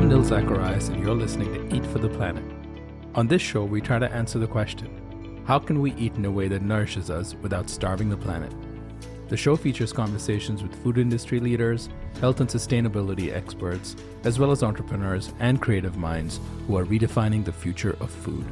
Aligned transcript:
I'm 0.00 0.08
Nil 0.08 0.24
Zacharias, 0.24 0.88
and 0.88 1.04
you're 1.04 1.14
listening 1.14 1.52
to 1.52 1.76
Eat 1.76 1.84
for 1.84 1.98
the 1.98 2.08
Planet. 2.08 2.42
On 3.14 3.28
this 3.28 3.42
show, 3.42 3.64
we 3.64 3.82
try 3.82 3.98
to 3.98 4.10
answer 4.10 4.38
the 4.38 4.46
question 4.46 5.42
how 5.46 5.58
can 5.58 5.82
we 5.82 5.92
eat 5.96 6.14
in 6.14 6.24
a 6.24 6.30
way 6.30 6.48
that 6.48 6.62
nourishes 6.62 7.10
us 7.10 7.34
without 7.42 7.68
starving 7.68 8.08
the 8.08 8.16
planet? 8.16 8.50
The 9.28 9.36
show 9.36 9.56
features 9.56 9.92
conversations 9.92 10.62
with 10.62 10.74
food 10.82 10.96
industry 10.96 11.38
leaders, 11.38 11.90
health 12.18 12.40
and 12.40 12.48
sustainability 12.48 13.30
experts, 13.30 13.94
as 14.24 14.38
well 14.38 14.50
as 14.50 14.62
entrepreneurs 14.62 15.34
and 15.38 15.60
creative 15.60 15.98
minds 15.98 16.40
who 16.66 16.78
are 16.78 16.86
redefining 16.86 17.44
the 17.44 17.52
future 17.52 17.94
of 18.00 18.10
food. 18.10 18.46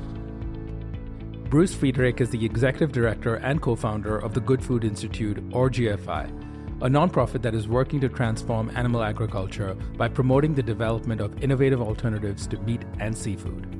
Bruce 1.48 1.74
Friedrich 1.74 2.20
is 2.20 2.28
the 2.28 2.44
executive 2.44 2.92
director 2.92 3.36
and 3.36 3.62
co 3.62 3.74
founder 3.74 4.18
of 4.18 4.34
the 4.34 4.40
Good 4.40 4.62
Food 4.62 4.84
Institute, 4.84 5.42
or 5.52 5.70
GFI, 5.70 6.47
a 6.80 6.88
nonprofit 6.88 7.42
that 7.42 7.56
is 7.56 7.66
working 7.66 8.00
to 8.00 8.08
transform 8.08 8.70
animal 8.76 9.02
agriculture 9.02 9.74
by 9.96 10.06
promoting 10.06 10.54
the 10.54 10.62
development 10.62 11.20
of 11.20 11.42
innovative 11.42 11.82
alternatives 11.82 12.46
to 12.46 12.56
meat 12.58 12.82
and 13.00 13.16
seafood. 13.16 13.74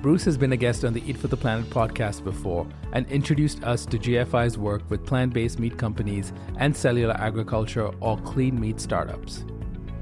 Bruce 0.00 0.24
has 0.24 0.38
been 0.38 0.52
a 0.52 0.56
guest 0.56 0.84
on 0.84 0.92
the 0.92 1.02
Eat 1.10 1.16
for 1.16 1.26
the 1.26 1.36
Planet 1.36 1.68
podcast 1.70 2.22
before 2.22 2.68
and 2.92 3.04
introduced 3.08 3.64
us 3.64 3.84
to 3.84 3.98
GFI's 3.98 4.56
work 4.56 4.88
with 4.88 5.04
plant 5.04 5.32
based 5.32 5.58
meat 5.58 5.76
companies 5.76 6.32
and 6.58 6.76
cellular 6.76 7.14
agriculture 7.14 7.90
or 7.98 8.16
clean 8.18 8.60
meat 8.60 8.78
startups. 8.78 9.44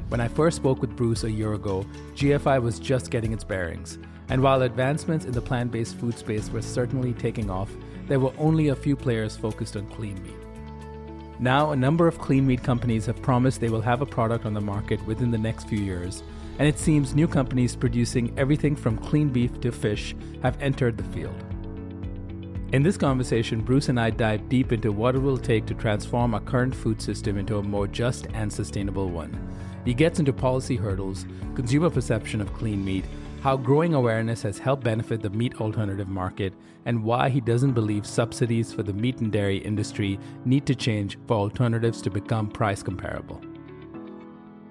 When 0.09 0.21
I 0.21 0.29
first 0.29 0.57
spoke 0.57 0.83
with 0.83 0.97
Bruce 0.97 1.25
a 1.25 1.31
year 1.31 1.55
ago, 1.55 1.87
GFI 2.15 2.61
was 2.61 2.79
just 2.79 3.11
getting 3.11 3.33
its 3.33 3.43
bearings, 3.43 3.99
and 4.29 4.43
while 4.43 4.61
advancements 4.63 5.25
in 5.25 5.33
the 5.33 5.41
plant 5.41 5.73
based 5.73 5.97
food 5.97 6.19
space 6.19 6.51
were 6.51 6.61
certainly 6.61 7.15
taking 7.15 7.49
off, 7.49 7.71
there 8.07 8.21
were 8.21 8.35
only 8.37 8.69
a 8.69 8.77
few 8.77 8.97
players 8.97 9.35
focused 9.35 9.79
on 9.79 9.89
clean 9.89 10.23
meat. 10.23 10.46
Now, 11.39 11.73
a 11.73 11.77
number 11.77 12.09
of 12.09 12.19
clean 12.19 12.47
meat 12.47 12.63
companies 12.63 13.05
have 13.07 13.21
promised 13.21 13.61
they 13.61 13.69
will 13.69 13.83
have 13.83 14.01
a 14.01 14.07
product 14.07 14.47
on 14.47 14.55
the 14.55 14.61
market 14.61 15.05
within 15.07 15.31
the 15.31 15.37
next 15.37 15.69
few 15.69 15.79
years, 15.79 16.23
and 16.59 16.67
it 16.67 16.79
seems 16.79 17.15
new 17.15 17.29
companies 17.29 17.77
producing 17.77 18.37
everything 18.39 18.75
from 18.75 18.97
clean 18.97 19.29
beef 19.29 19.61
to 19.61 19.71
fish 19.71 20.17
have 20.43 20.61
entered 20.63 20.97
the 20.97 21.05
field. 21.05 21.37
In 22.73 22.83
this 22.83 22.97
conversation, 22.97 23.61
Bruce 23.61 23.91
and 23.91 24.01
I 24.01 24.11
dive 24.11 24.49
deep 24.49 24.73
into 24.73 24.91
what 24.93 25.15
it 25.15 25.19
will 25.19 25.39
take 25.39 25.67
to 25.67 25.75
transform 25.75 26.35
our 26.35 26.41
current 26.41 26.75
food 26.75 27.01
system 27.03 27.37
into 27.37 27.59
a 27.59 27.63
more 27.63 27.87
just 27.87 28.27
and 28.33 28.51
sustainable 28.51 29.11
one. 29.11 29.39
He 29.85 29.95
gets 29.95 30.19
into 30.19 30.33
policy 30.33 30.75
hurdles, 30.75 31.27
consumer 31.55 31.91
perception 31.91 32.41
of 32.41 32.53
clean 32.55 32.85
meat, 32.85 33.05
how 33.47 33.57
growing 33.57 33.95
awareness 33.95 34.43
has 34.43 34.59
helped 34.59 34.83
benefit 34.83 35.23
the 35.23 35.31
meat 35.31 35.61
alternative 35.61 36.09
market, 36.09 36.53
and 36.85 37.05
why 37.05 37.29
he 37.29 37.41
doesn't 37.41 37.75
believe 37.75 38.05
subsidies 38.05 38.73
for 38.73 38.83
the 38.83 38.93
meat 38.93 39.21
and 39.21 39.31
dairy 39.31 39.59
industry 39.59 40.19
need 40.45 40.67
to 40.67 40.75
change 40.75 41.17
for 41.29 41.37
alternatives 41.37 42.03
to 42.03 42.11
become 42.11 42.49
price 42.49 42.83
comparable. 42.83 43.41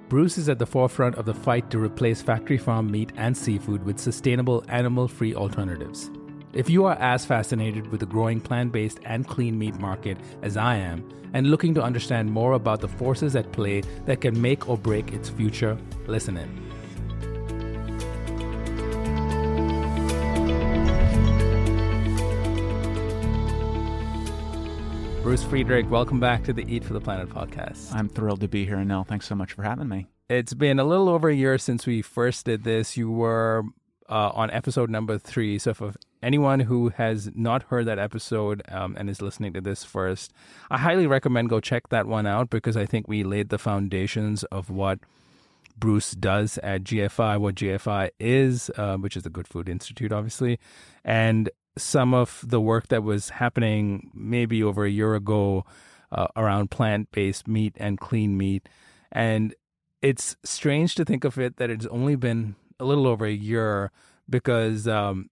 Bruce 0.09 0.37
is 0.37 0.49
at 0.49 0.59
the 0.59 0.65
forefront 0.65 1.15
of 1.15 1.23
the 1.23 1.33
fight 1.33 1.71
to 1.71 1.79
replace 1.79 2.21
factory 2.21 2.57
farm 2.57 2.91
meat 2.91 3.13
and 3.15 3.37
seafood 3.37 3.81
with 3.85 3.97
sustainable 3.97 4.61
animal 4.67 5.07
free 5.07 5.33
alternatives. 5.33 6.11
If 6.51 6.69
you 6.69 6.83
are 6.83 6.97
as 6.99 7.25
fascinated 7.25 7.87
with 7.87 8.01
the 8.01 8.05
growing 8.05 8.41
plant 8.41 8.73
based 8.73 8.99
and 9.05 9.25
clean 9.25 9.57
meat 9.57 9.79
market 9.79 10.17
as 10.41 10.57
I 10.57 10.75
am, 10.75 11.09
and 11.33 11.49
looking 11.49 11.73
to 11.75 11.81
understand 11.81 12.29
more 12.29 12.51
about 12.51 12.81
the 12.81 12.89
forces 12.89 13.37
at 13.37 13.53
play 13.53 13.83
that 14.05 14.19
can 14.19 14.41
make 14.41 14.67
or 14.67 14.77
break 14.77 15.13
its 15.13 15.29
future, 15.29 15.77
listen 16.07 16.35
in. 16.35 16.74
Bruce 25.35 25.49
Friedrich, 25.49 25.89
welcome 25.89 26.17
back 26.17 26.45
to 26.45 26.53
the 26.53 26.63
Eat 26.73 26.81
for 26.81 26.93
the 26.93 27.01
Planet 27.01 27.27
podcast. 27.27 27.93
I'm 27.93 28.07
thrilled 28.07 28.39
to 28.39 28.47
be 28.47 28.65
here, 28.65 28.81
Nell. 28.85 29.03
Thanks 29.03 29.27
so 29.27 29.35
much 29.35 29.51
for 29.51 29.63
having 29.63 29.89
me. 29.89 30.07
It's 30.29 30.53
been 30.53 30.79
a 30.79 30.85
little 30.85 31.09
over 31.09 31.27
a 31.27 31.35
year 31.35 31.57
since 31.57 31.85
we 31.85 32.01
first 32.01 32.45
did 32.45 32.63
this. 32.63 32.95
You 32.95 33.11
were 33.11 33.63
uh, 34.07 34.29
on 34.29 34.49
episode 34.51 34.89
number 34.89 35.17
three. 35.17 35.59
So, 35.59 35.73
for 35.73 35.93
anyone 36.23 36.61
who 36.61 36.87
has 36.87 37.31
not 37.35 37.63
heard 37.63 37.85
that 37.87 37.99
episode 37.99 38.63
um, 38.69 38.95
and 38.97 39.09
is 39.09 39.21
listening 39.21 39.51
to 39.55 39.59
this 39.59 39.83
first, 39.83 40.31
I 40.71 40.77
highly 40.77 41.05
recommend 41.05 41.49
go 41.49 41.59
check 41.59 41.89
that 41.89 42.07
one 42.07 42.25
out 42.25 42.49
because 42.49 42.77
I 42.77 42.85
think 42.85 43.09
we 43.09 43.25
laid 43.25 43.49
the 43.49 43.59
foundations 43.59 44.45
of 44.45 44.69
what 44.69 44.99
Bruce 45.77 46.11
does 46.11 46.59
at 46.59 46.85
GFI, 46.85 47.41
what 47.41 47.55
GFI 47.55 48.11
is, 48.21 48.71
uh, 48.77 48.95
which 48.95 49.17
is 49.17 49.23
the 49.23 49.29
Good 49.29 49.49
Food 49.49 49.67
Institute, 49.67 50.13
obviously, 50.13 50.59
and 51.03 51.49
some 51.77 52.13
of 52.13 52.43
the 52.45 52.61
work 52.61 52.87
that 52.87 53.03
was 53.03 53.29
happening 53.29 54.11
maybe 54.13 54.63
over 54.63 54.85
a 54.85 54.89
year 54.89 55.15
ago 55.15 55.65
uh, 56.11 56.27
around 56.35 56.71
plant 56.71 57.11
based 57.11 57.47
meat 57.47 57.73
and 57.77 57.99
clean 57.99 58.37
meat. 58.37 58.67
And 59.11 59.53
it's 60.01 60.35
strange 60.43 60.95
to 60.95 61.05
think 61.05 61.23
of 61.23 61.39
it 61.39 61.57
that 61.57 61.69
it's 61.69 61.85
only 61.87 62.15
been 62.15 62.55
a 62.79 62.85
little 62.85 63.07
over 63.07 63.25
a 63.25 63.31
year 63.31 63.91
because 64.29 64.87
um, 64.87 65.29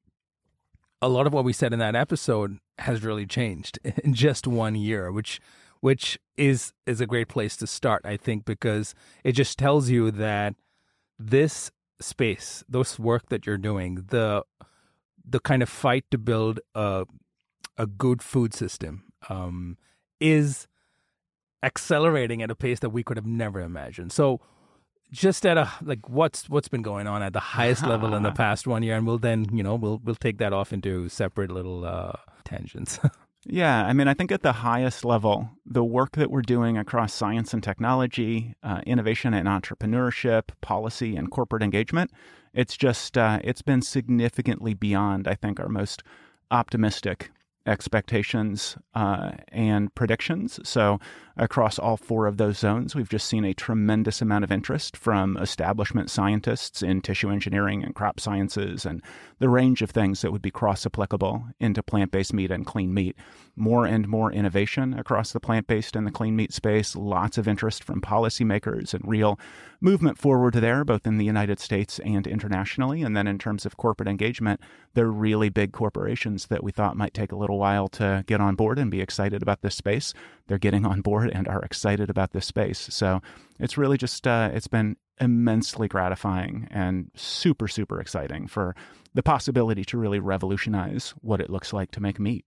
a 1.02 1.10
lot 1.10 1.28
of 1.28 1.34
what 1.34 1.44
we 1.44 1.54
said 1.54 1.74
in 1.74 1.80
that 1.80 1.96
episode 1.96 2.60
has 2.80 3.04
really 3.04 3.26
changed 3.26 3.80
in 4.04 4.14
just 4.14 4.48
one 4.48 4.76
year, 4.76 5.12
which 5.12 5.40
which 5.82 6.18
is 6.38 6.74
is 6.86 7.02
a 7.02 7.06
great 7.06 7.28
place 7.28 7.58
to 7.58 7.68
start, 7.68 8.06
I 8.06 8.16
think, 8.16 8.46
because 8.46 8.96
it 9.24 9.34
just 9.34 9.60
tells 9.60 9.90
you 9.90 10.12
that 10.12 10.56
this 11.20 11.72
space, 12.00 12.64
this 12.70 12.98
work 12.98 13.30
that 13.30 13.46
you're 13.46 13.58
doing, 13.58 14.06
the 14.08 14.44
the 15.26 15.40
kind 15.40 15.64
of 15.64 15.70
fight 15.70 16.06
to 16.12 16.18
build 16.18 16.60
a 16.76 17.06
a 17.78 17.88
good 17.88 18.22
food 18.22 18.54
system 18.54 19.04
um, 19.30 19.78
is 20.20 20.68
accelerating 21.64 22.42
at 22.42 22.52
a 22.52 22.56
pace 22.56 22.80
that 22.80 22.90
we 22.90 23.04
could 23.04 23.18
have 23.18 23.26
never 23.26 23.62
imagined. 23.62 24.12
So, 24.12 24.42
just 25.12 25.46
at 25.46 25.58
a 25.58 25.70
like 25.82 26.10
what's 26.10 26.50
what's 26.50 26.68
been 26.68 26.82
going 26.82 27.08
on 27.08 27.22
at 27.22 27.34
the 27.34 27.40
highest 27.40 27.86
level 27.86 28.16
in 28.16 28.24
the 28.24 28.32
past 28.44 28.68
one 28.68 28.84
year, 28.84 28.96
and 28.96 29.06
we'll 29.06 29.20
then 29.20 29.46
you 29.52 29.64
know 29.64 29.76
we'll 29.76 30.02
we'll 30.04 30.16
take 30.16 30.38
that 30.40 30.54
off 30.54 30.74
into 30.74 31.08
separate 31.10 31.52
little 31.52 31.86
uh, 31.86 32.14
tangents. 32.44 33.00
yeah, 33.46 33.86
I 33.86 33.94
mean, 33.94 34.08
I 34.08 34.14
think 34.14 34.32
at 34.32 34.42
the 34.42 34.54
highest 34.54 35.06
level, 35.06 35.50
the 35.66 35.84
work 35.84 36.14
that 36.14 36.32
we're 36.32 36.42
doing 36.42 36.78
across 36.78 37.14
science 37.14 37.54
and 37.54 37.64
technology, 37.64 38.56
uh, 38.64 38.82
innovation 38.86 39.34
and 39.34 39.48
entrepreneurship, 39.48 40.50
policy 40.62 41.16
and 41.16 41.30
corporate 41.30 41.64
engagement, 41.64 42.12
it's 42.54 42.78
just 42.78 43.18
uh, 43.18 43.40
it's 43.44 43.62
been 43.62 43.82
significantly 43.82 44.74
beyond, 44.74 45.28
I 45.28 45.36
think, 45.36 45.60
our 45.60 45.70
most 45.70 46.04
optimistic 46.52 47.32
expectations 47.66 48.78
uh, 48.94 49.32
and 49.50 49.94
predictions. 49.96 50.60
So, 50.64 51.00
across 51.36 51.80
all 51.80 51.98
four 51.98 52.28
of 52.28 52.38
those 52.38 52.60
zones, 52.60 52.96
we've 52.96 53.10
just 53.10 53.28
seen 53.28 53.44
a 53.44 53.54
tremendous 53.54 54.22
amount 54.22 54.44
of 54.44 54.52
interest 54.52 54.96
from 54.96 55.36
establishment 55.38 56.10
scientists 56.10 56.84
in 56.84 57.02
tissue 57.02 57.30
engineering 57.30 57.84
and 57.84 57.96
crop 57.96 58.20
sciences 58.20 58.86
and 58.86 59.02
the 59.40 59.50
range 59.50 59.82
of 59.82 59.90
things 59.90 60.22
that 60.22 60.32
would 60.32 60.42
be 60.42 60.52
cross 60.52 60.86
applicable 60.86 61.44
into 61.60 61.82
plant 61.82 62.12
based 62.12 62.34
meat 62.34 62.52
and 62.52 62.66
clean 62.66 62.94
meat. 62.94 63.16
More 63.56 63.86
and 63.86 64.08
more 64.08 64.32
innovation 64.32 64.94
across 64.94 65.32
the 65.32 65.40
plant 65.40 65.68
based 65.68 65.96
and 65.96 66.06
the 66.06 66.12
clean 66.12 66.36
meat 66.36 66.54
space, 66.54 66.96
lots 66.96 67.38
of 67.38 67.48
interest 67.48 67.84
from 67.84 68.02
policymakers 68.02 68.94
and 68.94 69.08
real 69.08 69.40
movement 69.82 70.18
forward 70.18 70.54
there, 70.54 70.86
both 70.86 71.06
in 71.06 71.18
the 71.18 71.26
United 71.26 71.60
States 71.60 72.00
and 72.00 72.26
internationally. 72.26 73.02
And 73.02 73.18
then 73.18 73.28
in 73.28 73.38
terms 73.38 73.66
of 73.66 73.76
corporate 73.76 74.08
engagement, 74.08 74.62
they're 74.94 75.12
really 75.12 75.50
big 75.50 75.74
corporations 75.74 76.48
that 76.48 76.64
we 76.64 76.72
thought 76.72 76.96
might 76.96 77.14
take 77.14 77.32
a 77.32 77.36
little 77.36 77.60
while 77.60 77.88
to 77.90 78.24
get 78.28 78.40
on 78.40 78.56
board 78.56 78.80
and 78.80 78.90
be 78.90 79.02
excited 79.02 79.42
about 79.42 79.62
this 79.62 79.76
space. 79.76 80.14
They're 80.48 80.58
getting 80.58 80.86
on 80.86 81.02
board 81.02 81.32
and 81.34 81.48
are 81.48 81.62
excited 81.62 82.10
about 82.10 82.32
this 82.32 82.46
space. 82.46 82.80
So 82.92 83.22
it's 83.60 83.78
really 83.78 83.98
just, 83.98 84.28
uh, 84.28 84.50
it's 84.54 84.68
been 84.68 84.98
immensely 85.20 85.88
gratifying 85.88 86.68
and 86.72 87.12
super, 87.16 87.68
super 87.68 88.00
exciting 88.00 88.48
for 88.48 88.76
the 89.14 89.24
possibility 89.24 89.84
to 89.86 89.98
really 89.98 90.20
revolutionize 90.20 91.14
what 91.22 91.40
it 91.40 91.50
looks 91.50 91.72
like 91.72 91.92
to 91.92 92.02
make 92.02 92.20
meat. 92.20 92.46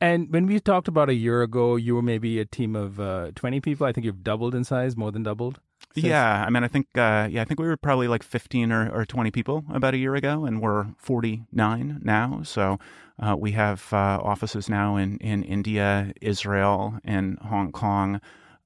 And 0.00 0.32
when 0.32 0.46
we 0.46 0.58
talked 0.58 0.88
about 0.88 1.10
a 1.10 1.14
year 1.14 1.42
ago, 1.42 1.76
you 1.76 1.94
were 1.94 2.02
maybe 2.02 2.40
a 2.40 2.44
team 2.44 2.74
of 2.74 2.98
uh, 2.98 3.30
20 3.36 3.60
people. 3.60 3.86
I 3.86 3.92
think 3.92 4.04
you've 4.04 4.24
doubled 4.24 4.54
in 4.54 4.64
size, 4.64 4.96
more 4.96 5.12
than 5.12 5.22
doubled. 5.22 5.60
Since- 5.94 6.06
Yeah, 6.06 6.44
I 6.46 6.50
mean, 6.50 6.64
I 6.64 6.68
think, 6.68 6.86
uh, 6.96 7.28
yeah, 7.30 7.42
I 7.42 7.44
think 7.44 7.60
we 7.60 7.66
were 7.66 7.76
probably 7.76 8.08
like 8.08 8.22
15 8.22 8.72
or, 8.72 8.90
or 8.90 9.04
20 9.04 9.30
people 9.30 9.64
about 9.72 9.94
a 9.94 9.98
year 9.98 10.14
ago, 10.14 10.44
and 10.44 10.60
we're 10.60 10.86
49 10.98 12.00
now. 12.02 12.40
So 12.44 12.78
uh, 13.20 13.36
we 13.38 13.52
have 13.52 13.86
uh, 13.92 14.18
offices 14.22 14.68
now 14.68 14.96
in, 14.96 15.18
in 15.18 15.42
India, 15.42 16.12
Israel, 16.20 16.98
and 17.04 17.38
Hong 17.40 17.72
Kong, 17.72 18.20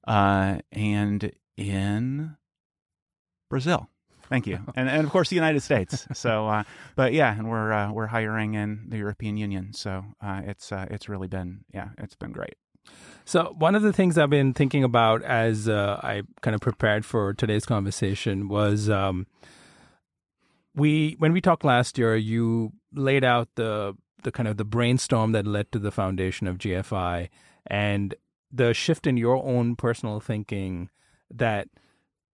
uh, 0.07 0.59
and 0.71 1.31
in 1.57 2.35
Brazil. 3.49 3.89
Thank 4.29 4.45
you, 4.45 4.59
and 4.75 4.89
and 4.89 5.05
of 5.05 5.09
course 5.11 5.29
the 5.29 5.35
United 5.35 5.61
States. 5.61 6.05
So, 6.13 6.47
uh, 6.49 6.63
but 6.97 7.13
yeah, 7.13 7.33
and 7.37 7.49
we're 7.49 7.71
uh, 7.71 7.91
we're 7.93 8.07
hiring 8.07 8.55
in 8.55 8.85
the 8.89 8.97
European 8.97 9.37
Union. 9.37 9.71
So 9.73 10.03
uh, 10.21 10.41
it's 10.43 10.71
uh, 10.71 10.85
it's 10.91 11.07
really 11.07 11.27
been 11.29 11.61
yeah, 11.73 11.89
it's 11.97 12.15
been 12.15 12.33
great. 12.33 12.55
So 13.25 13.53
one 13.57 13.75
of 13.75 13.81
the 13.81 13.91
things 13.91 14.17
I've 14.17 14.29
been 14.29 14.53
thinking 14.53 14.83
about 14.83 15.21
as 15.23 15.67
uh, 15.67 15.99
I 16.01 16.21
kind 16.41 16.55
of 16.55 16.61
prepared 16.61 17.05
for 17.05 17.33
today's 17.33 17.65
conversation 17.65 18.47
was 18.47 18.89
um, 18.89 19.27
we 20.73 21.15
when 21.19 21.33
we 21.33 21.41
talked 21.41 21.65
last 21.65 21.97
year, 21.97 22.15
you 22.15 22.71
laid 22.93 23.25
out 23.25 23.49
the 23.55 23.95
the 24.23 24.31
kind 24.31 24.47
of 24.47 24.57
the 24.57 24.65
brainstorm 24.65 25.31
that 25.33 25.45
led 25.45 25.71
to 25.71 25.79
the 25.79 25.91
foundation 25.91 26.47
of 26.47 26.57
GFI 26.57 27.29
and 27.65 28.15
the 28.51 28.73
shift 28.73 29.05
in 29.05 29.17
your 29.17 29.43
own 29.43 29.75
personal 29.75 30.19
thinking 30.19 30.89
that 31.29 31.67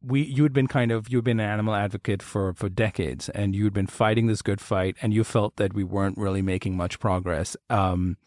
we 0.02 0.22
you 0.22 0.44
had 0.44 0.54
been 0.54 0.68
kind 0.68 0.92
of 0.92 1.10
you'd 1.10 1.24
been 1.24 1.40
an 1.40 1.50
animal 1.50 1.74
advocate 1.74 2.22
for 2.22 2.54
for 2.54 2.70
decades 2.70 3.30
and 3.30 3.56
you'd 3.56 3.74
been 3.74 3.88
fighting 3.88 4.28
this 4.28 4.42
good 4.42 4.62
fight 4.62 4.96
and 5.02 5.14
you 5.14 5.24
felt 5.24 5.56
that 5.56 5.74
we 5.74 5.84
weren't 5.84 6.18
really 6.18 6.42
making 6.42 6.78
much 6.78 7.00
progress. 7.00 7.56
Um 7.70 8.18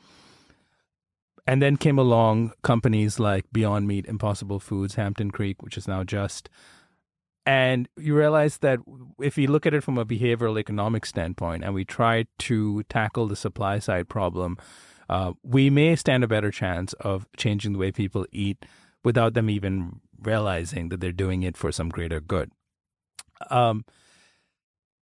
and 1.46 1.62
then 1.62 1.76
came 1.76 1.98
along 1.98 2.52
companies 2.62 3.20
like 3.20 3.44
Beyond 3.52 3.86
Meat, 3.86 4.06
Impossible 4.06 4.58
Foods, 4.58 4.96
Hampton 4.96 5.30
Creek, 5.30 5.62
which 5.62 5.78
is 5.78 5.86
now 5.86 6.02
Just. 6.04 6.48
And 7.44 7.88
you 7.96 8.16
realize 8.16 8.58
that 8.58 8.80
if 9.20 9.38
you 9.38 9.46
look 9.46 9.66
at 9.66 9.74
it 9.74 9.84
from 9.84 9.98
a 9.98 10.04
behavioral 10.04 10.58
economic 10.58 11.06
standpoint 11.06 11.62
and 11.62 11.74
we 11.74 11.84
try 11.84 12.26
to 12.38 12.82
tackle 12.84 13.28
the 13.28 13.36
supply 13.36 13.78
side 13.78 14.08
problem, 14.08 14.56
uh, 15.08 15.32
we 15.44 15.70
may 15.70 15.94
stand 15.94 16.24
a 16.24 16.28
better 16.28 16.50
chance 16.50 16.92
of 16.94 17.28
changing 17.36 17.74
the 17.74 17.78
way 17.78 17.92
people 17.92 18.26
eat 18.32 18.66
without 19.04 19.34
them 19.34 19.48
even 19.48 20.00
realizing 20.20 20.88
that 20.88 21.00
they're 21.00 21.12
doing 21.12 21.44
it 21.44 21.56
for 21.56 21.70
some 21.70 21.88
greater 21.88 22.20
good. 22.20 22.50
Um, 23.48 23.84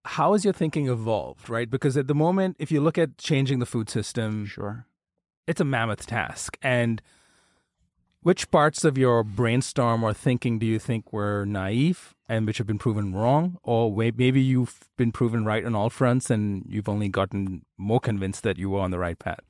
how 0.06 0.32
has 0.32 0.42
your 0.42 0.54
thinking 0.54 0.88
evolved, 0.88 1.50
right? 1.50 1.68
Because 1.68 1.98
at 1.98 2.06
the 2.06 2.14
moment, 2.14 2.56
if 2.58 2.72
you 2.72 2.80
look 2.80 2.96
at 2.96 3.18
changing 3.18 3.58
the 3.58 3.66
food 3.66 3.90
system, 3.90 4.46
Sure. 4.46 4.86
It's 5.46 5.60
a 5.60 5.64
mammoth 5.64 6.06
task. 6.06 6.58
And 6.62 7.02
which 8.22 8.50
parts 8.50 8.84
of 8.84 8.98
your 8.98 9.24
brainstorm 9.24 10.04
or 10.04 10.12
thinking 10.12 10.58
do 10.58 10.66
you 10.66 10.78
think 10.78 11.12
were 11.12 11.44
naive 11.44 12.14
and 12.28 12.46
which 12.46 12.58
have 12.58 12.66
been 12.66 12.78
proven 12.78 13.14
wrong? 13.14 13.58
Or 13.62 13.90
maybe 13.90 14.40
you've 14.40 14.88
been 14.96 15.12
proven 15.12 15.44
right 15.44 15.64
on 15.64 15.74
all 15.74 15.90
fronts 15.90 16.30
and 16.30 16.64
you've 16.68 16.88
only 16.88 17.08
gotten 17.08 17.64
more 17.78 18.00
convinced 18.00 18.42
that 18.42 18.58
you 18.58 18.70
were 18.70 18.80
on 18.80 18.90
the 18.90 18.98
right 18.98 19.18
path? 19.18 19.40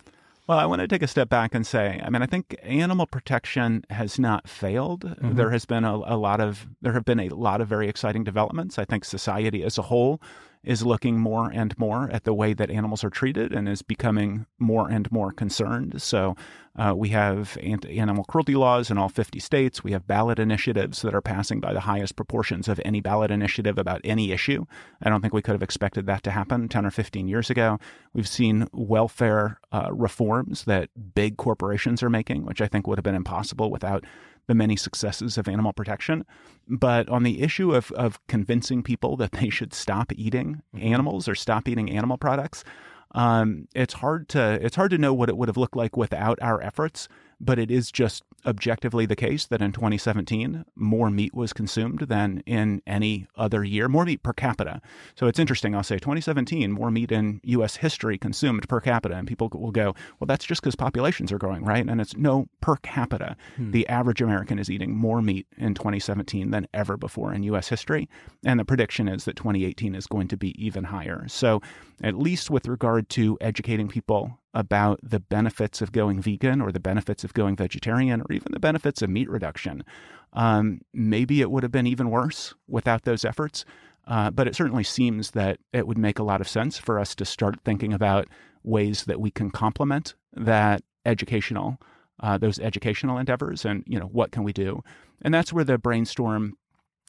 Well, 0.47 0.59
I 0.59 0.67
want 0.67 0.81
to 0.81 0.89
take 0.89 1.03
a 1.03 1.07
step 1.07 1.29
back 1.29 1.55
and 1.55 1.65
say, 1.65 2.01
I 2.05 2.11
mean, 2.11 2.23
I 2.23 2.27
think 2.27 2.57
animal 2.63 3.07
protection 3.07 3.85
has 3.89 4.19
not 4.19 4.49
failed. 4.49 5.03
Mm-hmm. 5.03 5.37
There 5.37 5.51
has 5.51 5.65
been 5.65 5.85
a, 5.85 5.95
a 5.95 6.17
lot 6.17 6.41
of 6.41 6.67
there 6.83 6.93
have 6.93 7.05
been 7.05 7.21
a 7.21 7.29
lot 7.29 7.61
of 7.61 7.69
very 7.69 7.89
exciting 7.89 8.25
developments. 8.25 8.77
I 8.77 8.85
think 8.85 9.05
society 9.05 9.63
as 9.63 9.79
a 9.79 9.83
whole 9.83 10.21
is 10.63 10.85
looking 10.85 11.19
more 11.19 11.51
and 11.53 11.77
more 11.79 12.11
at 12.13 12.25
the 12.25 12.35
way 12.35 12.53
that 12.53 12.71
animals 12.71 13.03
are 13.03 13.11
treated 13.11 13.53
and 13.53 13.69
is 13.69 13.81
becoming 13.81 14.47
more 14.59 14.91
and 14.91 15.11
more 15.11 15.33
concerned. 15.33 16.03
So 16.03 16.37
uh, 16.77 16.95
we 16.95 17.09
have 17.09 17.59
animal 17.63 18.25
cruelty 18.25 18.55
laws 18.55 18.91
in 18.91 18.99
all 18.99 19.09
50 19.09 19.39
states. 19.41 19.83
We 19.83 19.93
have 19.93 20.07
ballot 20.07 20.39
initiatives 20.39 21.03
that 21.03 21.15
are 21.15 21.23
passing 21.23 21.61
by 21.61 21.73
the 21.73 21.81
highest 21.81 22.15
proportions 22.15 22.69
of 22.69 22.81
any 22.85 23.01
ballot 23.01 23.31
initiative 23.31 23.79
about 23.79 24.03
any 24.05 24.33
issue. 24.33 24.67
I 25.03 25.09
don't 25.09 25.23
think 25.23 25.33
we 25.33 25.43
could 25.43 25.55
have 25.55 25.63
expected 25.63 26.07
that 26.07 26.23
to 26.25 26.31
happen 26.31 26.69
10 26.69 26.87
or 26.87 26.91
15 26.91 27.27
years 27.27 27.51
ago. 27.51 27.79
We've 28.13 28.29
seen 28.29 28.69
welfare 28.73 29.59
uh, 29.73 29.89
reforms 29.93 30.65
that 30.65 30.91
big 31.15 31.39
corporations 31.39 32.03
are 32.03 32.11
making, 32.11 32.45
which 32.45 32.61
I 32.61 32.69
think 32.69 32.87
would 32.87 32.99
have 32.99 33.05
been 33.05 33.15
impossible 33.15 33.71
without 33.71 34.05
the 34.51 34.55
many 34.57 34.75
successes 34.75 35.39
of 35.39 35.47
animal 35.47 35.73
protection. 35.73 36.27
But 36.69 37.09
on 37.09 37.23
the 37.23 37.41
issue 37.41 37.73
of, 37.73 37.93
of 37.93 38.19
convincing 38.27 38.83
people 38.83 39.17
that 39.19 39.31
they 39.31 39.49
should 39.49 39.73
stop 39.73 40.13
eating 40.17 40.61
animals 40.77 41.29
or 41.29 41.37
stop 41.37 41.69
eating 41.69 41.89
animal 41.89 42.19
products, 42.19 42.65
um, 43.13 43.69
it's 43.77 43.95
hard 43.95 44.29
to 44.31 44.59
it's 44.61 44.75
hard 44.75 44.91
to 44.91 44.99
know 44.99 45.15
what 45.15 45.29
it 45.29 45.37
would 45.37 45.49
have 45.49 45.57
looked 45.57 45.77
like 45.77 45.97
without 45.97 46.37
our 46.43 46.61
efforts. 46.63 47.09
But 47.41 47.61
it 47.61 47.71
is 47.71 47.93
just 47.93 48.25
objectively 48.47 49.07
the 49.07 49.17
case 49.17 49.47
that 49.47 49.63
in 49.63 49.73
2017, 49.73 50.65
more 50.75 51.11
meat 51.11 51.35
was 51.35 51.53
consumed 51.53 52.01
than 52.01 52.43
in 52.47 52.83
any 52.87 53.27
other 53.37 53.65
year, 53.65 53.89
more 53.89 54.05
meat 54.05 54.23
per 54.23 54.33
capita. 54.33 54.81
So 55.15 55.27
it's 55.27 55.39
interesting. 55.39 55.75
I'll 55.75 55.83
say 55.83 55.97
2017, 55.97 56.73
more 56.73 56.91
meat 56.91 57.13
in 57.13 57.41
U.S. 57.45 57.77
history 57.77 58.19
consumed 58.19 58.69
per 58.69 58.81
capita. 58.81 59.15
And 59.15 59.27
people 59.27 59.49
will 59.53 59.73
go, 59.73 59.95
well, 60.19 60.27
that's 60.27 60.45
just 60.45 60.63
because 60.63 60.75
populations 60.75 61.33
are 61.33 61.39
growing, 61.39 61.65
right? 61.65 61.87
And 61.87 62.01
it's 62.01 62.17
no, 62.17 62.49
per 62.61 62.77
capita. 62.77 63.37
Hmm. 63.57 63.71
The 63.71 63.89
average 63.89 64.21
American 64.21 64.59
is 64.59 64.71
eating 64.71 64.97
more 64.97 65.23
meat 65.23 65.47
in 65.57 65.75
2017 65.75 66.51
than 66.51 66.67
ever 66.75 66.97
before 66.97 67.33
in 67.33 67.43
U.S. 67.45 67.69
history. 67.69 68.09
And 68.45 68.59
the 68.59 68.65
prediction 68.65 69.09
is 69.09 69.25
that 69.25 69.37
2018 69.37 69.95
is 69.95 70.07
going 70.07 70.29
to 70.29 70.37
be 70.37 70.55
even 70.65 70.85
higher. 70.85 71.27
So, 71.29 71.61
at 72.03 72.17
least 72.17 72.51
with 72.51 72.67
regard 72.67 73.11
to 73.11 73.37
educating 73.43 73.89
people 73.89 74.39
about 74.55 74.99
the 75.03 75.21
benefits 75.21 75.81
of 75.81 75.93
going 75.93 76.21
vegan 76.21 76.61
or 76.61 76.73
the 76.73 76.81
benefits 76.81 77.25
of 77.25 77.35
going 77.35 77.57
vegetarian 77.57 78.21
or 78.21 78.27
even 78.33 78.53
the 78.53 78.61
benefits 78.61 79.03
of 79.03 79.11
meat 79.11 79.29
reduction. 79.29 79.85
Um, 80.33 80.81
maybe 80.95 81.41
it 81.41 81.51
would 81.51 81.63
have 81.63 81.73
been 81.73 81.87
even 81.87 82.11
worse 82.11 82.55
without 82.69 83.03
those 83.03 83.25
efforts. 83.25 83.65
Uh, 84.07 84.31
but 84.31 84.49
it 84.49 84.57
certainly 84.57 84.85
seems 84.85 85.33
that 85.33 85.59
it 85.73 85.87
would 85.87 85.99
make 85.99 86.19
a 86.19 86.25
lot 86.25 86.41
of 86.41 86.49
sense 86.49 86.79
for 86.79 86.99
us 86.99 87.15
to 87.15 87.25
start 87.25 87.61
thinking 87.65 87.93
about 87.93 88.27
ways 88.65 89.05
that 89.05 89.21
we 89.21 89.31
can 89.31 89.51
complement 89.51 90.15
that 90.33 90.83
educational, 91.07 91.79
uh, 92.21 92.37
those 92.37 92.59
educational 92.59 93.19
endeavors, 93.19 93.65
and 93.65 93.85
you 93.87 93.99
know 93.99 94.07
what 94.07 94.33
can 94.33 94.43
we 94.43 94.53
do, 94.53 94.83
and 95.23 95.33
that's 95.33 95.53
where 95.53 95.65
the 95.65 95.79
brainstorm 95.79 96.57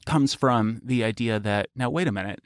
comes 0.06 0.34
from. 0.34 0.80
The 0.84 1.04
idea 1.04 1.40
that 1.40 1.70
now 1.76 1.90
wait 1.90 2.08
a 2.08 2.12
minute, 2.12 2.42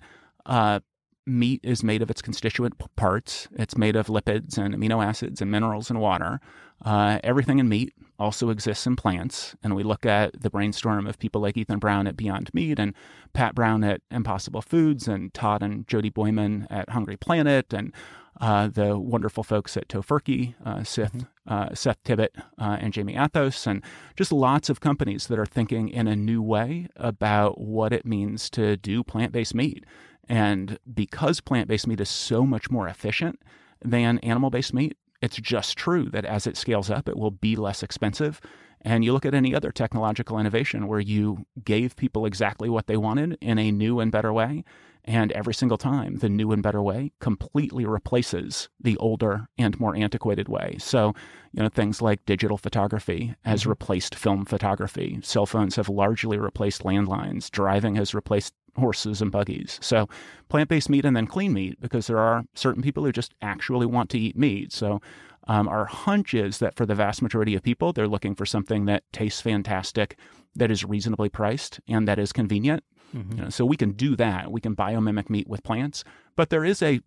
uh, 0.45 0.79
meat 1.25 1.59
is 1.63 1.83
made 1.83 2.01
of 2.01 2.09
its 2.09 2.21
constituent 2.21 2.75
parts. 2.95 3.47
It's 3.53 3.77
made 3.77 3.95
of 3.95 4.07
lipids 4.07 4.57
and 4.57 4.73
amino 4.73 5.03
acids 5.03 5.41
and 5.41 5.51
minerals 5.51 5.89
and 5.89 5.99
water. 5.99 6.39
Uh, 6.83 7.19
everything 7.23 7.59
in 7.59 7.67
meat 7.67 7.93
also 8.19 8.49
exists 8.49 8.87
in 8.87 8.95
plants. 8.95 9.55
And 9.63 9.75
we 9.75 9.83
look 9.83 10.05
at 10.05 10.41
the 10.41 10.49
brainstorm 10.49 11.07
of 11.07 11.19
people 11.19 11.41
like 11.41 11.57
Ethan 11.57 11.79
Brown 11.79 12.07
at 12.07 12.17
Beyond 12.17 12.53
Meat 12.53 12.79
and 12.79 12.93
Pat 13.33 13.55
Brown 13.55 13.83
at 13.83 14.01
Impossible 14.11 14.61
Foods 14.61 15.07
and 15.07 15.33
Todd 15.33 15.61
and 15.61 15.87
Jody 15.87 16.09
Boyman 16.09 16.67
at 16.69 16.89
Hungry 16.89 17.17
Planet 17.17 17.73
and 17.73 17.93
uh, 18.41 18.67
the 18.67 18.97
wonderful 18.97 19.43
folks 19.43 19.77
at 19.77 19.87
Tofurky, 19.87 20.55
uh, 20.65 20.83
Seth, 20.83 21.25
uh, 21.47 21.73
Seth 21.73 22.03
Tibbott, 22.03 22.35
uh, 22.59 22.77
and 22.79 22.93
Jaime 22.93 23.15
Athos, 23.15 23.65
and 23.65 23.81
just 24.17 24.31
lots 24.31 24.69
of 24.69 24.81
companies 24.81 25.27
that 25.27 25.39
are 25.39 25.45
thinking 25.45 25.87
in 25.87 26.07
a 26.07 26.15
new 26.15 26.41
way 26.41 26.87
about 26.97 27.61
what 27.61 27.93
it 27.93 28.05
means 28.05 28.49
to 28.51 28.75
do 28.77 29.03
plant 29.03 29.31
based 29.31 29.55
meat. 29.55 29.85
And 30.27 30.79
because 30.91 31.39
plant 31.39 31.67
based 31.67 31.87
meat 31.87 32.01
is 32.01 32.09
so 32.09 32.45
much 32.45 32.69
more 32.69 32.87
efficient 32.87 33.39
than 33.83 34.19
animal 34.19 34.49
based 34.49 34.73
meat, 34.73 34.97
it's 35.21 35.37
just 35.37 35.77
true 35.77 36.09
that 36.11 36.25
as 36.25 36.47
it 36.47 36.57
scales 36.57 36.89
up, 36.89 37.07
it 37.07 37.17
will 37.17 37.31
be 37.31 37.55
less 37.55 37.83
expensive. 37.83 38.41
And 38.81 39.03
you 39.03 39.13
look 39.13 39.25
at 39.25 39.33
any 39.33 39.55
other 39.55 39.71
technological 39.71 40.37
innovation 40.37 40.87
where 40.87 40.99
you 40.99 41.45
gave 41.63 41.95
people 41.95 42.25
exactly 42.25 42.69
what 42.69 42.87
they 42.87 42.97
wanted 42.97 43.37
in 43.41 43.57
a 43.57 43.71
new 43.71 43.99
and 43.99 44.11
better 44.11 44.31
way. 44.31 44.63
And 45.03 45.31
every 45.33 45.53
single 45.53 45.77
time, 45.77 46.17
the 46.17 46.29
new 46.29 46.51
and 46.51 46.63
better 46.63 46.81
way 46.81 47.11
completely 47.19 47.85
replaces 47.85 48.69
the 48.79 48.97
older 48.97 49.47
and 49.57 49.79
more 49.79 49.95
antiquated 49.95 50.49
way. 50.49 50.77
So, 50.79 51.13
you 51.51 51.61
know, 51.61 51.69
things 51.69 52.01
like 52.01 52.25
digital 52.25 52.57
photography 52.57 53.35
has 53.43 53.61
mm-hmm. 53.61 53.69
replaced 53.69 54.15
film 54.15 54.45
photography. 54.45 55.19
Cell 55.21 55.45
phones 55.45 55.75
have 55.75 55.89
largely 55.89 56.37
replaced 56.37 56.83
landlines. 56.83 57.51
Driving 57.51 57.95
has 57.95 58.15
replaced 58.15 58.53
horses 58.77 59.21
and 59.21 59.31
buggies. 59.31 59.79
So, 59.81 60.07
plant 60.49 60.69
based 60.69 60.89
meat 60.89 61.05
and 61.05 61.15
then 61.15 61.27
clean 61.27 61.53
meat, 61.53 61.79
because 61.79 62.07
there 62.07 62.19
are 62.19 62.43
certain 62.53 62.81
people 62.81 63.03
who 63.03 63.11
just 63.11 63.33
actually 63.41 63.85
want 63.85 64.09
to 64.11 64.19
eat 64.19 64.37
meat. 64.37 64.71
So, 64.73 65.01
um, 65.47 65.67
our 65.67 65.85
hunch 65.85 66.33
is 66.33 66.57
that 66.59 66.75
for 66.75 66.85
the 66.85 66.95
vast 66.95 67.21
majority 67.21 67.55
of 67.55 67.63
people, 67.63 67.93
they're 67.93 68.07
looking 68.07 68.35
for 68.35 68.45
something 68.45 68.85
that 68.85 69.03
tastes 69.11 69.41
fantastic, 69.41 70.17
that 70.55 70.71
is 70.71 70.83
reasonably 70.83 71.29
priced, 71.29 71.79
and 71.87 72.07
that 72.07 72.19
is 72.19 72.31
convenient. 72.31 72.83
You 73.13 73.43
know, 73.43 73.49
so 73.49 73.63
we 73.65 73.77
can 73.77 73.91
do 73.91 74.15
that. 74.17 74.51
We 74.51 74.59
can 74.59 74.75
biomimic 74.75 75.29
meat 75.29 75.47
with 75.47 75.63
plants. 75.63 76.03
But 76.35 76.49
there 76.49 76.65
is 76.65 76.81
a, 76.81 76.99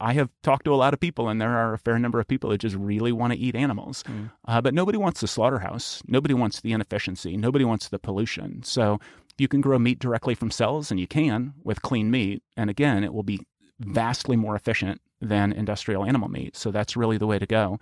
I 0.00 0.12
have 0.12 0.28
talked 0.44 0.64
to 0.66 0.74
a 0.74 0.76
lot 0.76 0.94
of 0.94 1.00
people, 1.00 1.28
and 1.28 1.40
there 1.40 1.56
are 1.56 1.72
a 1.74 1.78
fair 1.78 1.98
number 1.98 2.20
of 2.20 2.28
people 2.28 2.50
that 2.50 2.58
just 2.58 2.76
really 2.76 3.10
want 3.10 3.32
to 3.32 3.38
eat 3.38 3.56
animals. 3.56 4.04
Uh, 4.44 4.60
but 4.60 4.74
nobody 4.74 4.96
wants 4.98 5.22
the 5.22 5.26
slaughterhouse. 5.26 6.02
Nobody 6.06 6.34
wants 6.34 6.60
the 6.60 6.70
inefficiency. 6.70 7.36
Nobody 7.36 7.64
wants 7.64 7.88
the 7.88 7.98
pollution. 7.98 8.62
So 8.62 9.00
you 9.40 9.48
can 9.48 9.62
grow 9.62 9.78
meat 9.78 9.98
directly 9.98 10.34
from 10.34 10.50
cells, 10.50 10.90
and 10.90 11.00
you 11.00 11.06
can 11.06 11.54
with 11.64 11.80
clean 11.80 12.10
meat. 12.10 12.42
And 12.58 12.68
again, 12.68 13.02
it 13.02 13.14
will 13.14 13.22
be 13.22 13.40
vastly 13.78 14.36
more 14.36 14.54
efficient 14.54 15.00
than 15.20 15.52
industrial 15.52 16.04
animal 16.04 16.28
meat. 16.28 16.56
So 16.56 16.70
that's 16.70 16.94
really 16.94 17.16
the 17.16 17.26
way 17.26 17.38
to 17.38 17.46
go. 17.46 17.78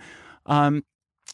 Um, 0.47 0.85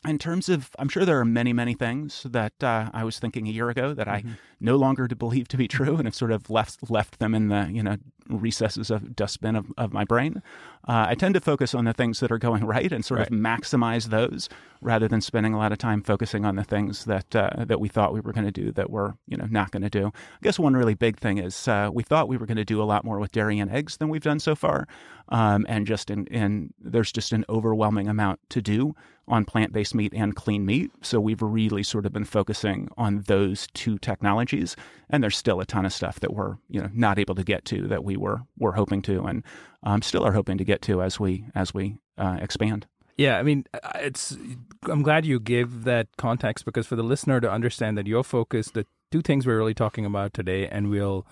in 0.06 0.18
terms 0.18 0.48
of, 0.48 0.70
I'm 0.78 0.88
sure 0.88 1.04
there 1.04 1.18
are 1.18 1.24
many, 1.24 1.52
many 1.52 1.74
things 1.74 2.26
that 2.28 2.62
uh, 2.62 2.90
I 2.92 3.04
was 3.04 3.18
thinking 3.18 3.48
a 3.48 3.50
year 3.50 3.70
ago 3.70 3.94
that 3.94 4.06
mm-hmm. 4.06 4.28
I 4.28 4.36
no 4.60 4.76
longer 4.76 5.08
believe 5.08 5.48
to 5.48 5.56
be 5.56 5.68
true, 5.76 5.96
and 5.96 6.04
have 6.04 6.14
sort 6.14 6.32
of 6.32 6.50
left 6.50 6.90
left 6.90 7.18
them 7.18 7.34
in 7.34 7.48
the 7.48 7.68
you 7.70 7.82
know 7.82 7.96
recesses 8.28 8.90
of 8.90 9.14
dustbin 9.14 9.56
of, 9.56 9.66
of 9.76 9.92
my 9.92 10.04
brain. 10.04 10.42
Uh, 10.86 11.06
I 11.08 11.14
tend 11.14 11.34
to 11.34 11.40
focus 11.40 11.74
on 11.74 11.84
the 11.84 11.92
things 11.92 12.20
that 12.20 12.30
are 12.32 12.38
going 12.38 12.64
right 12.66 12.92
and 12.92 13.04
sort 13.04 13.18
right. 13.18 13.28
of 13.28 13.34
maximize 13.34 14.06
those, 14.06 14.48
rather 14.80 15.08
than 15.08 15.20
spending 15.20 15.54
a 15.54 15.58
lot 15.58 15.72
of 15.72 15.78
time 15.78 16.02
focusing 16.02 16.44
on 16.44 16.56
the 16.56 16.64
things 16.64 17.04
that 17.06 17.34
uh, 17.34 17.64
that 17.64 17.80
we 17.80 17.88
thought 17.88 18.12
we 18.12 18.20
were 18.20 18.32
going 18.32 18.46
to 18.46 18.52
do 18.52 18.72
that 18.72 18.90
we're 18.90 19.14
you 19.26 19.36
know 19.36 19.46
not 19.46 19.70
going 19.70 19.82
to 19.82 19.90
do. 19.90 20.08
I 20.08 20.42
guess 20.42 20.58
one 20.58 20.74
really 20.74 20.94
big 20.94 21.18
thing 21.18 21.38
is 21.38 21.66
uh, 21.68 21.90
we 21.92 22.02
thought 22.02 22.28
we 22.28 22.36
were 22.36 22.46
going 22.46 22.56
to 22.56 22.64
do 22.64 22.82
a 22.82 22.84
lot 22.84 23.04
more 23.04 23.18
with 23.18 23.32
dairy 23.32 23.58
and 23.58 23.70
eggs 23.70 23.96
than 23.96 24.08
we've 24.08 24.22
done 24.22 24.40
so 24.40 24.54
far, 24.54 24.86
um, 25.30 25.64
and 25.68 25.86
just 25.86 26.10
in, 26.10 26.26
in 26.26 26.74
there's 26.78 27.12
just 27.12 27.32
an 27.32 27.44
overwhelming 27.48 28.08
amount 28.08 28.40
to 28.50 28.60
do 28.60 28.94
on 29.28 29.44
plant 29.44 29.72
based 29.72 29.94
meat 29.94 30.12
and 30.14 30.34
clean 30.36 30.66
meat. 30.66 30.90
So 31.02 31.20
we've 31.20 31.42
really 31.42 31.82
sort 31.82 32.06
of 32.06 32.12
been 32.12 32.24
focusing 32.24 32.88
on 32.96 33.22
those 33.22 33.66
two 33.74 33.98
technologies. 33.98 34.76
And 35.10 35.22
there's 35.22 35.36
still 35.36 35.60
a 35.60 35.66
ton 35.66 35.86
of 35.86 35.92
stuff 35.92 36.20
that 36.20 36.34
we're 36.34 36.56
you 36.68 36.80
know 36.80 36.90
not 36.92 37.18
able 37.18 37.34
to 37.34 37.44
get 37.44 37.64
to 37.66 37.86
that 37.88 38.04
we 38.04 38.16
were 38.16 38.42
were 38.58 38.72
hoping 38.72 39.02
to, 39.02 39.24
and 39.24 39.42
um, 39.82 40.02
still 40.02 40.24
are 40.24 40.32
hoping 40.32 40.58
to 40.58 40.64
get 40.64 40.82
to 40.82 41.02
as 41.02 41.18
we 41.20 41.46
as 41.54 41.72
we 41.72 41.98
uh, 42.18 42.38
expand. 42.40 42.86
Yeah, 43.16 43.38
I 43.38 43.42
mean, 43.42 43.64
it's. 43.96 44.36
I'm 44.84 45.02
glad 45.02 45.24
you 45.24 45.38
gave 45.38 45.84
that 45.84 46.08
context 46.16 46.64
because 46.64 46.86
for 46.86 46.96
the 46.96 47.02
listener 47.04 47.40
to 47.40 47.50
understand 47.50 47.96
that 47.96 48.06
your 48.06 48.24
focus, 48.24 48.70
the 48.70 48.86
two 49.12 49.22
things 49.22 49.46
we're 49.46 49.56
really 49.56 49.74
talking 49.74 50.04
about 50.04 50.34
today, 50.34 50.66
and 50.66 50.90
we'll 50.90 51.24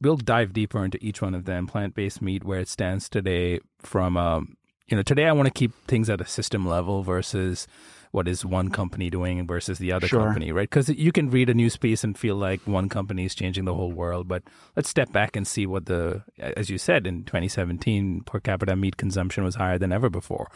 we'll 0.00 0.16
dive 0.16 0.54
deeper 0.54 0.82
into 0.82 0.98
each 1.04 1.20
one 1.20 1.34
of 1.34 1.44
them. 1.44 1.66
Plant 1.66 1.94
based 1.94 2.22
meat, 2.22 2.42
where 2.42 2.60
it 2.60 2.68
stands 2.68 3.10
today, 3.10 3.60
from 3.80 4.16
um, 4.16 4.56
you 4.88 4.96
know, 4.96 5.02
today 5.02 5.26
I 5.26 5.32
want 5.32 5.46
to 5.46 5.52
keep 5.52 5.72
things 5.86 6.10
at 6.10 6.20
a 6.20 6.26
system 6.26 6.66
level 6.66 7.02
versus 7.02 7.66
what 8.10 8.28
is 8.28 8.44
one 8.44 8.70
company 8.70 9.10
doing 9.10 9.44
versus 9.44 9.78
the 9.78 9.90
other 9.90 10.06
sure. 10.06 10.20
company, 10.20 10.52
right? 10.52 10.70
Because 10.70 10.88
you 10.88 11.10
can 11.10 11.30
read 11.30 11.50
a 11.50 11.54
news 11.54 11.76
piece 11.76 12.04
and 12.04 12.16
feel 12.16 12.36
like 12.36 12.60
one 12.64 12.88
company 12.88 13.24
is 13.24 13.34
changing 13.34 13.64
the 13.64 13.74
whole 13.74 13.90
world, 13.90 14.28
but 14.28 14.44
let's 14.76 14.88
step 14.88 15.10
back 15.10 15.34
and 15.34 15.46
see 15.46 15.66
what 15.66 15.86
the, 15.86 16.22
as 16.38 16.70
you 16.70 16.78
said, 16.78 17.08
in 17.08 17.24
2017, 17.24 18.20
per 18.20 18.38
capita 18.38 18.76
meat 18.76 18.96
consumption 18.96 19.42
was 19.42 19.56
higher 19.56 19.78
than 19.78 19.90
ever 19.90 20.08
before. 20.08 20.48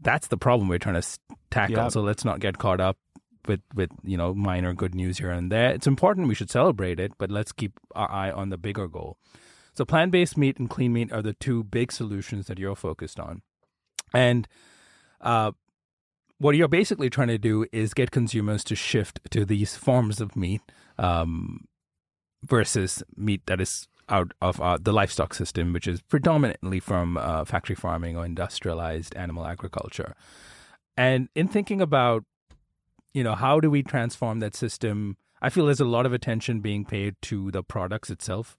That's 0.00 0.26
the 0.26 0.36
problem 0.36 0.68
we're 0.68 0.80
trying 0.80 1.00
to 1.00 1.18
tackle. 1.50 1.76
Yep. 1.76 1.92
So 1.92 2.00
let's 2.00 2.24
not 2.24 2.40
get 2.40 2.58
caught 2.58 2.80
up 2.80 2.96
with 3.46 3.60
with 3.74 3.90
you 4.02 4.16
know 4.16 4.34
minor 4.34 4.72
good 4.72 4.94
news 4.94 5.18
here 5.18 5.30
and 5.30 5.50
there. 5.52 5.70
It's 5.70 5.86
important 5.86 6.28
we 6.28 6.34
should 6.34 6.50
celebrate 6.50 6.98
it, 6.98 7.12
but 7.18 7.30
let's 7.30 7.52
keep 7.52 7.78
our 7.94 8.10
eye 8.10 8.30
on 8.30 8.48
the 8.48 8.58
bigger 8.58 8.88
goal. 8.88 9.18
So 9.74 9.84
plant 9.84 10.12
based 10.12 10.36
meat 10.36 10.58
and 10.58 10.68
clean 10.68 10.92
meat 10.92 11.12
are 11.12 11.22
the 11.22 11.32
two 11.32 11.64
big 11.64 11.92
solutions 11.92 12.46
that 12.46 12.58
you're 12.58 12.76
focused 12.76 13.18
on. 13.18 13.42
And 14.12 14.46
uh, 15.20 15.52
what 16.38 16.56
you're 16.56 16.68
basically 16.68 17.08
trying 17.08 17.28
to 17.28 17.38
do 17.38 17.66
is 17.72 17.94
get 17.94 18.10
consumers 18.10 18.64
to 18.64 18.74
shift 18.74 19.20
to 19.30 19.44
these 19.44 19.76
forms 19.76 20.20
of 20.20 20.36
meat 20.36 20.60
um, 20.98 21.66
versus 22.44 23.02
meat 23.16 23.42
that 23.46 23.60
is 23.60 23.88
out 24.08 24.32
of 24.42 24.60
uh, 24.60 24.76
the 24.80 24.92
livestock 24.92 25.32
system, 25.32 25.72
which 25.72 25.86
is 25.86 26.02
predominantly 26.02 26.80
from 26.80 27.16
uh, 27.16 27.44
factory 27.44 27.76
farming 27.76 28.16
or 28.16 28.26
industrialized 28.26 29.14
animal 29.16 29.46
agriculture. 29.46 30.14
And 30.96 31.28
in 31.34 31.48
thinking 31.48 31.80
about, 31.80 32.24
you 33.14 33.24
know, 33.24 33.34
how 33.34 33.60
do 33.60 33.70
we 33.70 33.82
transform 33.82 34.40
that 34.40 34.54
system? 34.54 35.16
I 35.40 35.48
feel 35.48 35.66
there's 35.66 35.80
a 35.80 35.86
lot 35.86 36.04
of 36.04 36.12
attention 36.12 36.60
being 36.60 36.84
paid 36.84 37.14
to 37.22 37.50
the 37.50 37.62
products 37.62 38.10
itself 38.10 38.58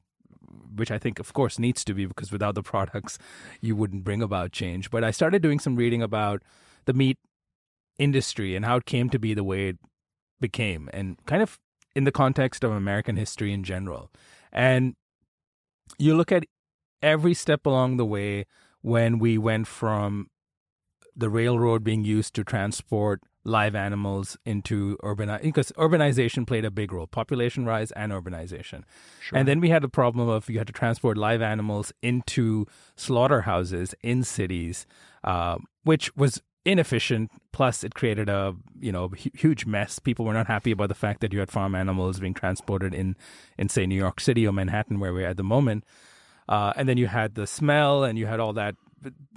which 0.76 0.92
I 0.92 0.98
think, 0.98 1.20
of 1.20 1.34
course, 1.34 1.60
needs 1.60 1.84
to 1.86 1.94
be 1.94 2.06
because 2.06 2.32
without 2.32 2.56
the 2.56 2.64
products, 2.64 3.18
you 3.62 3.76
wouldn't 3.76 4.04
bring 4.04 4.22
about 4.22 4.52
change. 4.52 4.90
But 4.90 5.04
I 5.04 5.12
started 5.12 5.42
doing 5.42 5.60
some 5.60 5.76
reading 5.76 6.02
about 6.02 6.42
the 6.86 6.94
meat 6.94 7.18
industry 7.98 8.56
and 8.56 8.66
how 8.66 8.78
it 8.78 8.86
came 8.86 9.10
to 9.10 9.20
be 9.20 9.34
the 9.34 9.44
way 9.44 9.70
it 9.70 9.78
became, 10.40 10.90
and 10.94 11.18
kind 11.26 11.42
of 11.42 11.60
in 11.96 12.04
the 12.04 12.12
context 12.12 12.64
of 12.64 12.72
American 12.72 13.18
history 13.18 13.54
in 13.54 13.64
general. 13.64 14.12
And 14.52 14.96
you 15.98 16.16
look 16.16 16.32
at 16.32 16.46
every 17.02 17.34
step 17.34 17.66
along 17.66 17.98
the 17.98 18.06
way 18.06 18.46
when 18.82 19.20
we 19.20 19.38
went 19.38 19.68
from 19.68 20.28
the 21.16 21.30
railroad 21.30 21.84
being 21.84 22.04
used 22.04 22.34
to 22.34 22.44
transport 22.44 23.22
live 23.46 23.76
animals 23.76 24.38
into 24.46 24.98
urban 25.04 25.38
because 25.42 25.72
urbanization 25.74 26.48
played 26.48 26.64
a 26.64 26.72
big 26.72 26.92
role 26.92 27.08
population 27.08 27.66
rise 27.66 27.92
and 27.92 28.12
urbanization. 28.12 28.84
Sure. 29.22 29.38
and 29.38 29.48
then 29.48 29.60
we 29.60 29.70
had 29.70 29.82
the 29.82 29.90
problem 29.90 30.30
of 30.30 30.50
you 30.50 30.58
had 30.58 30.68
to 30.68 30.74
transport 30.74 31.18
live 31.18 31.42
animals 31.42 31.92
into 32.02 32.66
slaughterhouses 32.96 33.94
in 34.02 34.24
cities 34.24 34.86
uh, 35.24 35.58
which 35.84 36.16
was 36.16 36.42
inefficient. 36.66 37.32
Plus 37.52 37.84
it 37.84 37.94
created 37.94 38.30
a 38.30 38.56
you 38.80 38.92
know 38.92 39.10
huge 39.10 39.66
mess. 39.66 40.00
People 40.00 40.26
were 40.26 40.34
not 40.34 40.48
happy 40.48 40.72
about 40.72 40.90
the 40.90 40.96
fact 40.96 41.22
that 41.22 41.34
you 41.34 41.40
had 41.40 41.52
farm 41.52 41.76
animals 41.76 42.20
being 42.20 42.34
transported 42.34 42.94
in 42.94 43.16
in 43.58 43.70
say 43.70 43.86
new 43.86 43.96
york 43.96 44.20
city 44.20 44.48
or 44.48 44.54
manhattan 44.54 45.00
where 45.00 45.14
we're 45.14 45.28
at 45.28 45.38
the 45.38 45.44
moment. 45.44 45.84
Uh, 46.50 46.74
and 46.76 46.90
then 46.90 46.98
you 46.98 47.08
had 47.08 47.36
the 47.36 47.48
smell 47.48 48.04
and 48.04 48.18
you 48.18 48.26
had 48.26 48.40
all 48.40 48.54
that. 48.54 48.76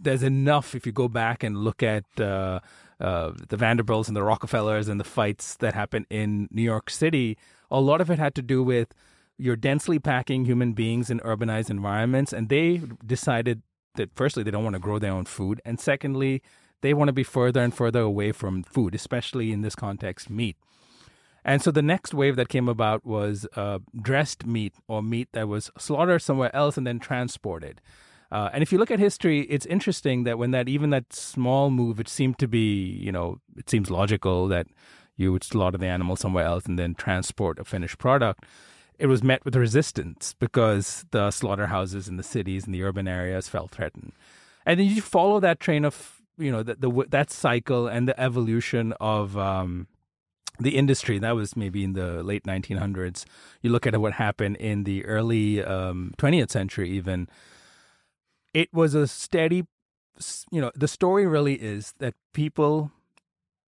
There's 0.00 0.22
enough 0.22 0.74
if 0.74 0.86
you 0.86 0.92
go 0.92 1.08
back 1.08 1.42
and 1.42 1.56
look 1.56 1.82
at 1.82 2.04
uh, 2.20 2.60
uh, 3.00 3.32
the 3.48 3.56
Vanderbilts 3.56 4.08
and 4.08 4.16
the 4.16 4.22
Rockefellers 4.22 4.88
and 4.88 4.98
the 4.98 5.04
fights 5.04 5.56
that 5.56 5.74
happen 5.74 6.06
in 6.10 6.48
New 6.50 6.62
York 6.62 6.90
City, 6.90 7.36
a 7.70 7.80
lot 7.80 8.00
of 8.00 8.10
it 8.10 8.18
had 8.18 8.34
to 8.36 8.42
do 8.42 8.62
with 8.62 8.94
you're 9.38 9.56
densely 9.56 9.98
packing 9.98 10.46
human 10.46 10.72
beings 10.72 11.10
in 11.10 11.20
urbanized 11.20 11.68
environments, 11.68 12.32
and 12.32 12.48
they 12.48 12.80
decided 13.04 13.62
that 13.96 14.10
firstly 14.14 14.42
they 14.42 14.50
don't 14.50 14.64
want 14.64 14.74
to 14.74 14.80
grow 14.80 14.98
their 14.98 15.12
own 15.12 15.26
food, 15.26 15.60
and 15.64 15.78
secondly 15.78 16.42
they 16.80 16.94
want 16.94 17.08
to 17.08 17.12
be 17.12 17.24
further 17.24 17.60
and 17.62 17.74
further 17.74 18.00
away 18.00 18.32
from 18.32 18.62
food, 18.62 18.94
especially 18.94 19.52
in 19.52 19.62
this 19.62 19.74
context, 19.74 20.30
meat. 20.30 20.56
And 21.44 21.62
so 21.62 21.70
the 21.70 21.82
next 21.82 22.12
wave 22.12 22.36
that 22.36 22.48
came 22.48 22.68
about 22.68 23.06
was 23.06 23.46
uh, 23.54 23.78
dressed 24.00 24.46
meat 24.46 24.74
or 24.88 25.02
meat 25.02 25.28
that 25.32 25.48
was 25.48 25.70
slaughtered 25.78 26.22
somewhere 26.22 26.54
else 26.54 26.76
and 26.76 26.86
then 26.86 26.98
transported. 26.98 27.80
Uh, 28.32 28.50
and 28.52 28.62
if 28.62 28.72
you 28.72 28.78
look 28.78 28.90
at 28.90 28.98
history, 28.98 29.42
it's 29.42 29.66
interesting 29.66 30.24
that 30.24 30.38
when 30.38 30.50
that 30.50 30.68
even 30.68 30.90
that 30.90 31.12
small 31.12 31.70
move, 31.70 32.00
it 32.00 32.08
seemed 32.08 32.38
to 32.38 32.48
be, 32.48 32.82
you 32.82 33.12
know, 33.12 33.38
it 33.56 33.70
seems 33.70 33.90
logical 33.90 34.48
that 34.48 34.66
you 35.16 35.32
would 35.32 35.44
slaughter 35.44 35.78
the 35.78 35.86
animal 35.86 36.16
somewhere 36.16 36.44
else 36.44 36.66
and 36.66 36.78
then 36.78 36.94
transport 36.94 37.58
a 37.58 37.64
finished 37.64 37.98
product. 37.98 38.44
It 38.98 39.06
was 39.06 39.22
met 39.22 39.44
with 39.44 39.54
resistance 39.54 40.34
because 40.38 41.04
the 41.10 41.30
slaughterhouses 41.30 42.08
in 42.08 42.16
the 42.16 42.22
cities 42.22 42.64
and 42.64 42.74
the 42.74 42.82
urban 42.82 43.06
areas 43.06 43.48
felt 43.48 43.70
threatened. 43.70 44.12
And 44.64 44.80
then 44.80 44.86
you 44.86 45.00
follow 45.00 45.38
that 45.40 45.60
train 45.60 45.84
of, 45.84 46.20
you 46.38 46.50
know, 46.50 46.62
the, 46.62 46.74
the 46.74 47.06
that 47.10 47.30
cycle 47.30 47.86
and 47.86 48.08
the 48.08 48.18
evolution 48.20 48.92
of 49.00 49.36
um, 49.38 49.86
the 50.58 50.76
industry. 50.76 51.18
That 51.18 51.36
was 51.36 51.56
maybe 51.56 51.84
in 51.84 51.92
the 51.92 52.22
late 52.22 52.44
1900s. 52.44 53.24
You 53.62 53.70
look 53.70 53.86
at 53.86 53.98
what 54.00 54.14
happened 54.14 54.56
in 54.56 54.84
the 54.84 55.04
early 55.04 55.62
um, 55.62 56.12
20th 56.18 56.50
century, 56.50 56.90
even 56.90 57.28
it 58.54 58.72
was 58.72 58.94
a 58.94 59.06
steady 59.06 59.66
you 60.50 60.60
know 60.60 60.70
the 60.74 60.88
story 60.88 61.26
really 61.26 61.54
is 61.54 61.94
that 61.98 62.14
people 62.32 62.90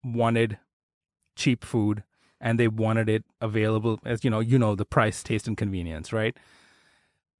wanted 0.03 0.57
cheap 1.35 1.63
food 1.63 2.03
and 2.41 2.59
they 2.59 2.67
wanted 2.67 3.09
it 3.09 3.23
available 3.41 3.99
as 4.05 4.23
you 4.23 4.29
know 4.29 4.39
you 4.39 4.57
know 4.57 4.75
the 4.75 4.85
price 4.85 5.23
taste 5.23 5.47
and 5.47 5.57
convenience 5.57 6.11
right? 6.13 6.35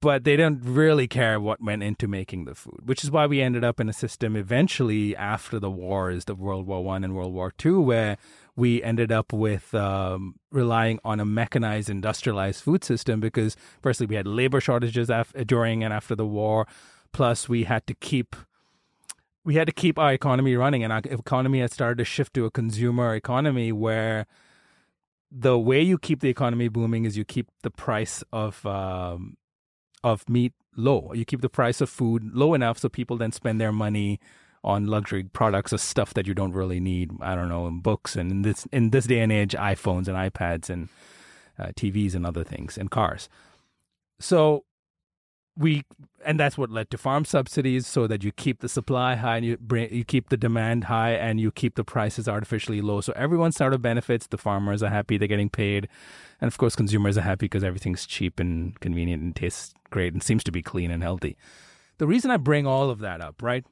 But 0.02 0.24
they 0.24 0.34
didn't 0.34 0.62
really 0.64 1.06
care 1.06 1.38
what 1.38 1.62
went 1.62 1.82
into 1.82 2.08
making 2.08 2.44
the 2.46 2.54
food 2.54 2.80
which 2.84 3.04
is 3.04 3.10
why 3.10 3.26
we 3.26 3.42
ended 3.42 3.64
up 3.64 3.80
in 3.80 3.88
a 3.88 3.92
system 3.92 4.34
eventually 4.34 5.14
after 5.14 5.58
the 5.58 5.70
wars 5.70 6.24
the 6.24 6.34
world 6.34 6.66
war 6.66 6.82
one 6.82 7.04
and 7.04 7.14
world 7.14 7.34
war 7.34 7.52
two 7.58 7.80
where 7.80 8.16
we 8.56 8.82
ended 8.82 9.12
up 9.12 9.32
with 9.32 9.74
um, 9.74 10.36
relying 10.50 11.00
on 11.04 11.20
a 11.20 11.24
mechanized 11.24 11.90
industrialized 11.90 12.62
food 12.62 12.82
system 12.84 13.20
because 13.20 13.56
firstly 13.82 14.06
we 14.06 14.14
had 14.14 14.26
labor 14.26 14.60
shortages 14.60 15.10
af- 15.10 15.34
during 15.46 15.84
and 15.84 15.92
after 15.92 16.14
the 16.14 16.26
war 16.26 16.66
Plus, 17.12 17.48
we 17.48 17.64
had 17.64 17.86
to 17.86 17.94
keep 17.94 18.36
we 19.44 19.54
had 19.54 19.66
to 19.66 19.72
keep 19.72 19.98
our 19.98 20.12
economy 20.12 20.54
running, 20.54 20.84
and 20.84 20.92
our 20.92 21.00
economy 21.04 21.60
had 21.60 21.72
started 21.72 21.98
to 21.98 22.04
shift 22.04 22.34
to 22.34 22.44
a 22.44 22.50
consumer 22.50 23.14
economy 23.14 23.72
where 23.72 24.26
the 25.30 25.58
way 25.58 25.80
you 25.80 25.98
keep 25.98 26.20
the 26.20 26.28
economy 26.28 26.68
booming 26.68 27.04
is 27.04 27.16
you 27.16 27.24
keep 27.24 27.48
the 27.62 27.70
price 27.70 28.22
of 28.32 28.64
um, 28.66 29.36
of 30.04 30.28
meat 30.28 30.52
low. 30.76 31.12
You 31.14 31.24
keep 31.24 31.40
the 31.40 31.48
price 31.48 31.80
of 31.80 31.88
food 31.88 32.34
low 32.34 32.54
enough 32.54 32.78
so 32.78 32.88
people 32.88 33.16
then 33.16 33.32
spend 33.32 33.60
their 33.60 33.72
money 33.72 34.20
on 34.62 34.86
luxury 34.86 35.24
products 35.24 35.72
or 35.72 35.78
stuff 35.78 36.12
that 36.14 36.26
you 36.26 36.34
don't 36.34 36.52
really 36.52 36.80
need. 36.80 37.10
I 37.20 37.34
don't 37.34 37.48
know, 37.48 37.66
in 37.66 37.80
books 37.80 38.16
and 38.16 38.30
in 38.30 38.42
this 38.42 38.66
in 38.72 38.90
this 38.90 39.06
day 39.06 39.20
and 39.20 39.32
age, 39.32 39.52
iPhones 39.52 40.08
and 40.08 40.16
iPads 40.16 40.68
and 40.68 40.88
uh, 41.58 41.68
TVs 41.68 42.14
and 42.14 42.26
other 42.26 42.44
things 42.44 42.76
and 42.76 42.90
cars. 42.90 43.28
So 44.18 44.64
we 45.60 45.84
and 46.24 46.38
that's 46.38 46.58
what 46.58 46.70
led 46.70 46.90
to 46.90 46.98
farm 46.98 47.24
subsidies 47.24 47.86
so 47.86 48.06
that 48.06 48.24
you 48.24 48.32
keep 48.32 48.60
the 48.60 48.68
supply 48.68 49.14
high 49.14 49.36
and 49.36 49.46
you 49.46 49.56
bring 49.58 49.92
you 49.92 50.04
keep 50.04 50.30
the 50.30 50.36
demand 50.36 50.84
high 50.84 51.12
and 51.12 51.40
you 51.40 51.50
keep 51.50 51.74
the 51.76 51.84
prices 51.84 52.28
artificially 52.28 52.80
low. 52.80 53.00
So 53.00 53.12
everyone 53.14 53.52
sort 53.52 53.74
of 53.74 53.82
benefits. 53.82 54.26
The 54.26 54.38
farmers 54.38 54.82
are 54.82 54.90
happy 54.90 55.18
they're 55.18 55.28
getting 55.28 55.50
paid. 55.50 55.88
And 56.40 56.48
of 56.48 56.56
course 56.56 56.74
consumers 56.74 57.16
are 57.18 57.22
happy 57.22 57.44
because 57.44 57.62
everything's 57.62 58.06
cheap 58.06 58.40
and 58.40 58.78
convenient 58.80 59.22
and 59.22 59.36
tastes 59.36 59.74
great 59.90 60.12
and 60.14 60.22
seems 60.22 60.42
to 60.44 60.52
be 60.52 60.62
clean 60.62 60.90
and 60.90 61.02
healthy. 61.02 61.36
The 61.98 62.06
reason 62.06 62.30
i 62.30 62.38
bring 62.38 62.66
all 62.66 62.88
of 62.88 63.00
that 63.00 63.20
up 63.20 63.42
right 63.42 63.64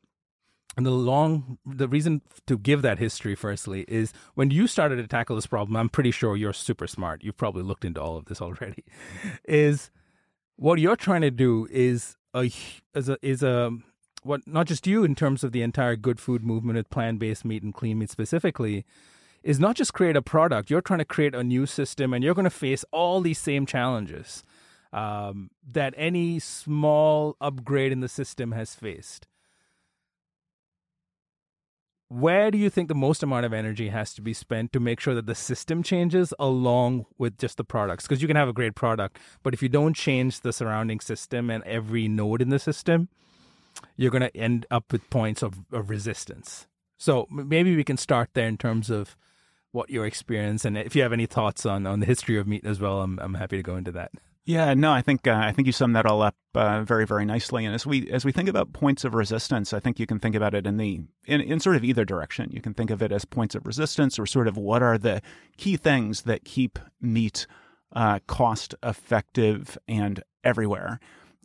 and 0.76 0.84
the 0.84 0.90
long 0.90 1.58
the 1.64 1.88
reason 1.88 2.20
to 2.46 2.58
give 2.58 2.82
that 2.82 2.98
history 2.98 3.34
firstly 3.34 3.86
is 3.88 4.12
when 4.34 4.50
you 4.50 4.66
started 4.66 4.96
to 4.96 5.06
tackle 5.06 5.34
this 5.34 5.46
problem 5.46 5.76
i'm 5.76 5.88
pretty 5.88 6.10
sure 6.10 6.36
you're 6.36 6.52
super 6.52 6.86
smart. 6.86 7.24
You've 7.24 7.38
probably 7.38 7.62
looked 7.62 7.86
into 7.86 8.02
all 8.02 8.18
of 8.18 8.26
this 8.26 8.42
already 8.42 8.84
is 9.44 9.90
what 10.58 10.80
you're 10.80 10.96
trying 10.96 11.22
to 11.22 11.30
do 11.30 11.68
is 11.70 12.16
a 12.34 12.50
is 12.94 13.08
a 13.08 13.16
is 13.22 13.42
a 13.42 13.70
what 14.24 14.46
not 14.46 14.66
just 14.66 14.86
you 14.86 15.04
in 15.04 15.14
terms 15.14 15.44
of 15.44 15.52
the 15.52 15.62
entire 15.62 15.96
good 15.96 16.18
food 16.18 16.44
movement 16.44 16.76
with 16.76 16.90
plant-based 16.90 17.44
meat 17.44 17.62
and 17.62 17.72
clean 17.72 17.98
meat 17.98 18.10
specifically 18.10 18.84
is 19.44 19.60
not 19.60 19.76
just 19.76 19.94
create 19.94 20.16
a 20.16 20.22
product. 20.22 20.68
You're 20.68 20.80
trying 20.80 20.98
to 20.98 21.04
create 21.04 21.34
a 21.34 21.44
new 21.44 21.64
system 21.64 22.12
and 22.12 22.24
you're 22.24 22.34
going 22.34 22.44
to 22.44 22.50
face 22.50 22.84
all 22.90 23.20
these 23.20 23.38
same 23.38 23.66
challenges 23.66 24.42
um, 24.92 25.50
that 25.70 25.94
any 25.96 26.40
small 26.40 27.36
upgrade 27.40 27.92
in 27.92 28.00
the 28.00 28.08
system 28.08 28.50
has 28.52 28.74
faced 28.74 29.28
where 32.08 32.50
do 32.50 32.58
you 32.58 32.70
think 32.70 32.88
the 32.88 32.94
most 32.94 33.22
amount 33.22 33.44
of 33.44 33.52
energy 33.52 33.90
has 33.90 34.14
to 34.14 34.22
be 34.22 34.32
spent 34.32 34.72
to 34.72 34.80
make 34.80 34.98
sure 34.98 35.14
that 35.14 35.26
the 35.26 35.34
system 35.34 35.82
changes 35.82 36.32
along 36.38 37.06
with 37.18 37.38
just 37.38 37.58
the 37.58 37.64
products? 37.64 38.04
Because 38.04 38.22
you 38.22 38.28
can 38.28 38.36
have 38.36 38.48
a 38.48 38.52
great 38.52 38.74
product 38.74 39.18
but 39.42 39.54
if 39.54 39.62
you 39.62 39.68
don't 39.68 39.94
change 39.94 40.40
the 40.40 40.52
surrounding 40.52 41.00
system 41.00 41.50
and 41.50 41.62
every 41.64 42.08
node 42.08 42.42
in 42.42 42.48
the 42.48 42.58
system 42.58 43.08
you're 43.96 44.10
going 44.10 44.22
to 44.22 44.36
end 44.36 44.66
up 44.70 44.90
with 44.92 45.08
points 45.10 45.42
of, 45.42 45.60
of 45.72 45.90
resistance. 45.90 46.66
So 46.96 47.26
maybe 47.30 47.76
we 47.76 47.84
can 47.84 47.96
start 47.96 48.30
there 48.34 48.48
in 48.48 48.58
terms 48.58 48.90
of 48.90 49.16
what 49.72 49.90
your 49.90 50.06
experience 50.06 50.64
and 50.64 50.78
if 50.78 50.96
you 50.96 51.02
have 51.02 51.12
any 51.12 51.26
thoughts 51.26 51.66
on 51.66 51.86
on 51.86 52.00
the 52.00 52.06
history 52.06 52.38
of 52.38 52.46
meat 52.46 52.64
as 52.64 52.80
well 52.80 53.02
i'm, 53.02 53.18
I'm 53.18 53.34
happy 53.34 53.58
to 53.58 53.62
go 53.62 53.76
into 53.76 53.92
that 53.92 54.10
yeah, 54.48 54.72
no, 54.72 54.90
I 54.92 55.02
think 55.02 55.26
uh, 55.26 55.34
I 55.44 55.52
think 55.52 55.66
you 55.66 55.72
summed 55.72 55.94
that 55.94 56.06
all 56.06 56.22
up 56.22 56.34
uh, 56.54 56.82
very 56.82 57.06
very 57.06 57.26
nicely. 57.26 57.66
And 57.66 57.74
as 57.74 57.86
we 57.86 58.10
as 58.10 58.24
we 58.24 58.32
think 58.32 58.48
about 58.48 58.72
points 58.72 59.04
of 59.04 59.12
resistance, 59.12 59.74
I 59.74 59.78
think 59.78 60.00
you 60.00 60.06
can 60.06 60.18
think 60.18 60.34
about 60.34 60.54
it 60.54 60.66
in 60.66 60.78
the 60.78 61.02
in, 61.26 61.42
in 61.42 61.60
sort 61.60 61.76
of 61.76 61.84
either 61.84 62.06
direction. 62.06 62.48
You 62.50 62.62
can 62.62 62.72
think 62.72 62.90
of 62.90 63.02
it 63.02 63.12
as 63.12 63.26
points 63.26 63.54
of 63.54 63.66
resistance, 63.66 64.18
or 64.18 64.24
sort 64.24 64.48
of 64.48 64.56
what 64.56 64.82
are 64.82 64.96
the 64.96 65.20
key 65.58 65.76
things 65.76 66.22
that 66.22 66.46
keep 66.46 66.78
meat 66.98 67.46
uh, 67.92 68.20
cost 68.26 68.74
effective 68.82 69.76
and 69.86 70.22
everywhere. 70.42 70.98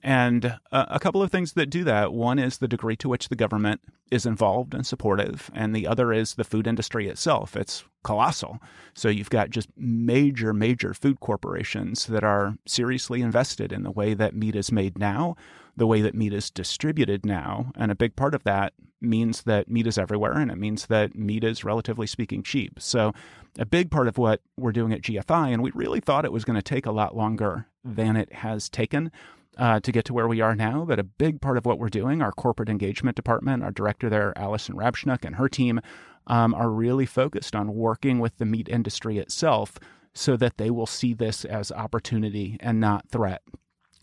And 0.04 0.58
uh, 0.72 0.86
a 0.90 1.00
couple 1.00 1.24
of 1.24 1.32
things 1.32 1.54
that 1.54 1.70
do 1.70 1.86
that. 1.86 2.12
One 2.12 2.38
is 2.38 2.58
the 2.58 2.68
degree 2.68 2.98
to 2.98 3.08
which 3.08 3.30
the 3.30 3.38
government 3.38 3.80
is 4.12 4.26
involved 4.26 4.74
and 4.74 4.86
supportive, 4.86 5.50
and 5.56 5.74
the 5.74 5.88
other 5.88 6.12
is 6.12 6.36
the 6.36 6.44
food 6.44 6.68
industry 6.68 7.08
itself. 7.08 7.56
It's 7.56 7.86
colossal. 8.04 8.60
So 8.94 9.08
you've 9.08 9.30
got 9.30 9.50
just 9.50 9.70
major, 9.78 10.54
major 10.54 10.94
food 10.94 11.22
corporations 11.22 12.06
that 12.08 12.24
are 12.24 12.58
seriously 12.68 13.22
invested 13.22 13.72
in 13.72 13.84
the 13.84 13.92
way 13.92 14.14
that 14.14 14.36
meat 14.36 14.56
is 14.56 14.74
made 14.74 15.00
now, 15.00 15.38
the 15.78 15.88
way 15.88 16.02
that 16.02 16.16
meat 16.16 16.34
is 16.34 16.52
distributed 16.52 17.26
now. 17.26 17.72
And 17.76 17.90
a 17.90 17.96
big 17.96 18.18
part 18.18 18.36
of 18.36 18.44
that 18.44 18.74
means 19.00 19.44
that 19.44 19.70
meat 19.70 19.88
is 19.88 19.98
everywhere, 19.98 20.34
and 20.34 20.52
it 20.52 20.58
means 20.58 20.88
that 20.88 21.16
meat 21.16 21.46
is, 21.46 21.64
relatively 21.64 22.08
speaking, 22.08 22.44
cheap. 22.44 22.80
So 22.82 23.14
a 23.58 23.66
big 23.66 23.90
part 23.90 24.10
of 24.10 24.18
what 24.18 24.42
we're 24.58 24.74
doing 24.74 24.92
at 24.92 25.02
GFI, 25.02 25.54
and 25.54 25.64
we 25.64 25.72
really 25.74 26.02
thought 26.02 26.26
it 26.26 26.32
was 26.34 26.46
going 26.46 26.58
to 26.58 26.62
take 26.62 26.86
a 26.86 26.92
lot 26.92 27.16
longer 27.16 27.68
than 27.86 28.18
it 28.18 28.34
has 28.34 28.70
taken 28.70 29.12
uh, 29.58 29.80
to 29.80 29.92
get 29.92 30.06
to 30.06 30.14
where 30.14 30.28
we 30.28 30.42
are 30.42 30.56
now. 30.56 30.86
But 30.86 31.00
a 31.00 31.04
big 31.04 31.42
part 31.42 31.58
of 31.58 31.66
what 31.66 31.80
we're 31.80 31.90
doing, 31.90 32.22
our 32.22 32.32
corporate 32.32 32.70
engagement 32.70 33.16
department, 33.16 33.64
our 33.64 33.72
director 33.72 34.10
there, 34.10 34.34
Alison 34.38 34.76
Rabschnuk, 34.76 35.24
and 35.26 35.36
her 35.36 35.50
team 35.50 35.80
um, 36.28 36.54
are 36.54 36.70
really 36.70 37.06
focused 37.06 37.56
on 37.56 37.74
working 37.74 38.20
with 38.20 38.38
the 38.38 38.46
meat 38.46 38.70
industry 38.70 39.18
itself 39.18 39.78
so 40.14 40.38
that 40.38 40.58
they 40.58 40.70
will 40.70 40.86
see 40.86 41.14
this 41.14 41.44
as 41.46 41.72
opportunity 41.72 42.58
and 42.60 42.80
not 42.80 43.10
threat. 43.10 43.42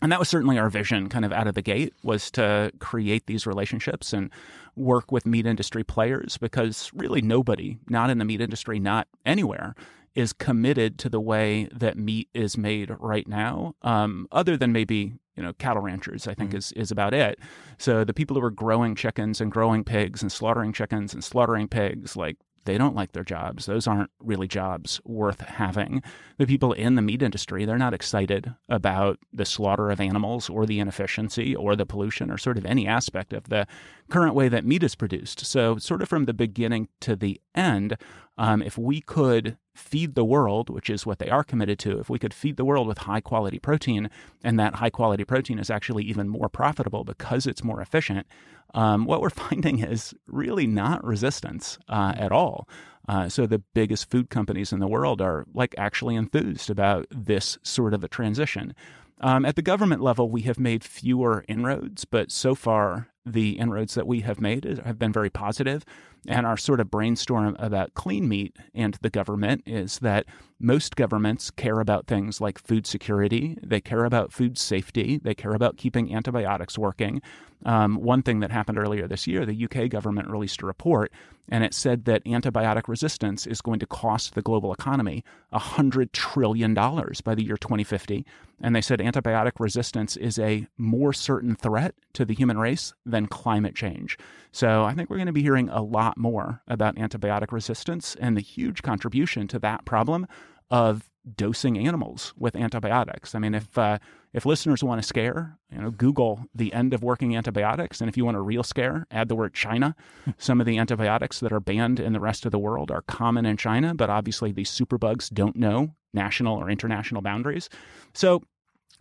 And 0.01 0.11
that 0.11 0.19
was 0.19 0.29
certainly 0.29 0.57
our 0.57 0.69
vision 0.69 1.09
kind 1.09 1.23
of 1.23 1.31
out 1.31 1.47
of 1.47 1.53
the 1.53 1.61
gate 1.61 1.93
was 2.03 2.31
to 2.31 2.71
create 2.79 3.27
these 3.27 3.45
relationships 3.45 4.13
and 4.13 4.31
work 4.75 5.11
with 5.11 5.27
meat 5.27 5.45
industry 5.45 5.83
players 5.83 6.37
because 6.37 6.89
really 6.93 7.21
nobody, 7.21 7.77
not 7.87 8.09
in 8.09 8.17
the 8.17 8.25
meat 8.25 8.41
industry, 8.41 8.79
not 8.79 9.07
anywhere, 9.25 9.75
is 10.15 10.33
committed 10.33 10.97
to 10.99 11.09
the 11.09 11.21
way 11.21 11.69
that 11.71 11.97
meat 11.97 12.29
is 12.33 12.57
made 12.57 12.91
right 12.99 13.27
now, 13.27 13.75
um, 13.83 14.27
other 14.31 14.57
than 14.57 14.71
maybe 14.71 15.13
you 15.41 15.47
know 15.47 15.53
cattle 15.53 15.81
ranchers. 15.81 16.27
I 16.27 16.35
think 16.35 16.51
mm-hmm. 16.51 16.57
is 16.57 16.71
is 16.73 16.91
about 16.91 17.15
it. 17.15 17.39
So 17.79 18.03
the 18.03 18.13
people 18.13 18.37
who 18.37 18.45
are 18.45 18.51
growing 18.51 18.93
chickens 18.93 19.41
and 19.41 19.51
growing 19.51 19.83
pigs 19.83 20.21
and 20.21 20.31
slaughtering 20.31 20.71
chickens 20.71 21.15
and 21.15 21.23
slaughtering 21.23 21.67
pigs, 21.67 22.15
like 22.15 22.37
they 22.65 22.77
don't 22.77 22.95
like 22.95 23.13
their 23.13 23.23
jobs. 23.23 23.65
Those 23.65 23.87
aren't 23.87 24.11
really 24.19 24.47
jobs 24.47 25.01
worth 25.03 25.39
having. 25.39 26.03
The 26.37 26.45
people 26.45 26.73
in 26.73 26.93
the 26.93 27.01
meat 27.01 27.23
industry, 27.23 27.65
they're 27.65 27.79
not 27.79 27.95
excited 27.95 28.53
about 28.69 29.17
the 29.33 29.45
slaughter 29.45 29.89
of 29.89 29.99
animals 29.99 30.47
or 30.47 30.67
the 30.67 30.79
inefficiency 30.79 31.55
or 31.55 31.75
the 31.75 31.87
pollution 31.87 32.29
or 32.29 32.37
sort 32.37 32.59
of 32.59 32.65
any 32.67 32.87
aspect 32.87 33.33
of 33.33 33.49
the 33.49 33.65
current 34.11 34.35
way 34.35 34.47
that 34.47 34.63
meat 34.63 34.83
is 34.83 34.93
produced. 34.93 35.43
So, 35.43 35.77
sort 35.77 36.03
of 36.03 36.09
from 36.09 36.25
the 36.25 36.35
beginning 36.35 36.87
to 36.99 37.15
the 37.15 37.41
end, 37.55 37.97
um, 38.41 38.63
if 38.63 38.75
we 38.75 39.01
could 39.01 39.55
feed 39.75 40.15
the 40.15 40.25
world, 40.25 40.71
which 40.71 40.89
is 40.89 41.05
what 41.05 41.19
they 41.19 41.29
are 41.29 41.43
committed 41.43 41.77
to, 41.77 41.99
if 41.99 42.09
we 42.09 42.17
could 42.17 42.33
feed 42.33 42.57
the 42.57 42.65
world 42.65 42.87
with 42.87 42.97
high 42.97 43.21
quality 43.21 43.59
protein, 43.59 44.09
and 44.43 44.59
that 44.59 44.73
high 44.73 44.89
quality 44.89 45.23
protein 45.23 45.59
is 45.59 45.69
actually 45.69 46.03
even 46.05 46.27
more 46.27 46.49
profitable 46.49 47.03
because 47.03 47.45
it's 47.45 47.63
more 47.63 47.81
efficient, 47.81 48.25
um, 48.73 49.05
what 49.05 49.21
we're 49.21 49.29
finding 49.49 49.77
is 49.77 50.15
really 50.25 50.65
not 50.65 51.03
resistance 51.05 51.77
uh, 51.87 52.13
at 52.17 52.31
all. 52.31 52.67
Uh, 53.07 53.29
so 53.29 53.45
the 53.45 53.61
biggest 53.75 54.09
food 54.09 54.31
companies 54.31 54.73
in 54.73 54.79
the 54.79 54.87
world 54.87 55.21
are 55.21 55.45
like 55.53 55.75
actually 55.77 56.15
enthused 56.15 56.71
about 56.71 57.05
this 57.11 57.59
sort 57.61 57.93
of 57.93 58.03
a 58.03 58.07
transition. 58.07 58.73
Um, 59.19 59.45
at 59.45 59.55
the 59.55 59.61
government 59.61 60.01
level, 60.01 60.31
we 60.31 60.41
have 60.41 60.57
made 60.57 60.83
fewer 60.83 61.45
inroads, 61.47 62.05
but 62.05 62.31
so 62.31 62.55
far 62.55 63.09
the 63.25 63.51
inroads 63.59 63.93
that 63.95 64.07
we 64.07 64.21
have 64.21 64.41
made 64.41 64.63
have 64.83 64.97
been 64.97 65.13
very 65.13 65.29
positive. 65.29 65.85
And 66.27 66.45
our 66.45 66.57
sort 66.57 66.79
of 66.79 66.91
brainstorm 66.91 67.55
about 67.59 67.93
clean 67.93 68.27
meat 68.27 68.55
and 68.75 68.97
the 69.01 69.09
government 69.09 69.63
is 69.65 69.99
that 69.99 70.25
most 70.59 70.95
governments 70.95 71.49
care 71.49 71.79
about 71.79 72.05
things 72.05 72.39
like 72.39 72.59
food 72.59 72.85
security, 72.85 73.57
they 73.63 73.81
care 73.81 74.05
about 74.05 74.31
food 74.31 74.57
safety, 74.57 75.19
they 75.21 75.33
care 75.33 75.53
about 75.53 75.77
keeping 75.77 76.13
antibiotics 76.13 76.77
working. 76.77 77.21
Um, 77.65 77.95
one 77.95 78.21
thing 78.21 78.39
that 78.39 78.51
happened 78.51 78.77
earlier 78.77 79.07
this 79.07 79.27
year, 79.27 79.45
the 79.45 79.65
UK 79.65 79.89
government 79.89 80.29
released 80.29 80.61
a 80.61 80.65
report 80.67 81.11
and 81.49 81.63
it 81.63 81.73
said 81.73 82.05
that 82.05 82.23
antibiotic 82.23 82.87
resistance 82.87 83.45
is 83.45 83.61
going 83.61 83.79
to 83.79 83.85
cost 83.85 84.35
the 84.35 84.41
global 84.41 84.71
economy 84.71 85.23
$100 85.53 86.11
trillion 86.13 86.73
by 86.73 87.35
the 87.35 87.43
year 87.43 87.57
2050. 87.57 88.25
And 88.61 88.75
they 88.75 88.81
said 88.81 88.99
antibiotic 88.99 89.53
resistance 89.59 90.15
is 90.15 90.39
a 90.39 90.67
more 90.77 91.13
certain 91.13 91.55
threat 91.55 91.95
to 92.13 92.25
the 92.25 92.33
human 92.33 92.57
race 92.57 92.93
than 93.11 93.27
climate 93.27 93.75
change. 93.75 94.17
So 94.51 94.83
I 94.83 94.93
think 94.93 95.09
we're 95.09 95.17
going 95.17 95.27
to 95.27 95.33
be 95.33 95.43
hearing 95.43 95.69
a 95.69 95.81
lot 95.81 96.17
more 96.17 96.61
about 96.67 96.95
antibiotic 96.95 97.51
resistance 97.51 98.15
and 98.19 98.35
the 98.35 98.41
huge 98.41 98.81
contribution 98.81 99.47
to 99.49 99.59
that 99.59 99.85
problem 99.85 100.25
of 100.71 101.09
dosing 101.35 101.77
animals 101.77 102.33
with 102.37 102.55
antibiotics. 102.55 103.35
I 103.35 103.39
mean, 103.39 103.53
if 103.53 103.77
uh, 103.77 103.99
if 104.33 104.45
listeners 104.45 104.83
want 104.83 105.01
to 105.01 105.07
scare, 105.07 105.57
you 105.71 105.79
know, 105.79 105.91
Google 105.91 106.45
the 106.55 106.73
end 106.73 106.93
of 106.93 107.03
working 107.03 107.35
antibiotics, 107.35 108.01
and 108.01 108.09
if 108.09 108.17
you 108.17 108.25
want 108.25 108.37
a 108.37 108.41
real 108.41 108.63
scare, 108.63 109.05
add 109.11 109.27
the 109.27 109.35
word 109.35 109.53
China. 109.53 109.95
Some 110.37 110.59
of 110.59 110.65
the 110.65 110.77
antibiotics 110.77 111.39
that 111.41 111.51
are 111.51 111.59
banned 111.59 111.99
in 111.99 112.13
the 112.13 112.19
rest 112.19 112.45
of 112.45 112.51
the 112.51 112.59
world 112.59 112.91
are 112.91 113.01
common 113.03 113.45
in 113.45 113.57
China, 113.57 113.93
but 113.93 114.09
obviously 114.09 114.51
these 114.51 114.71
superbugs 114.71 115.31
don't 115.31 115.55
know 115.55 115.95
national 116.13 116.57
or 116.57 116.69
international 116.69 117.21
boundaries. 117.21 117.69
So, 118.13 118.43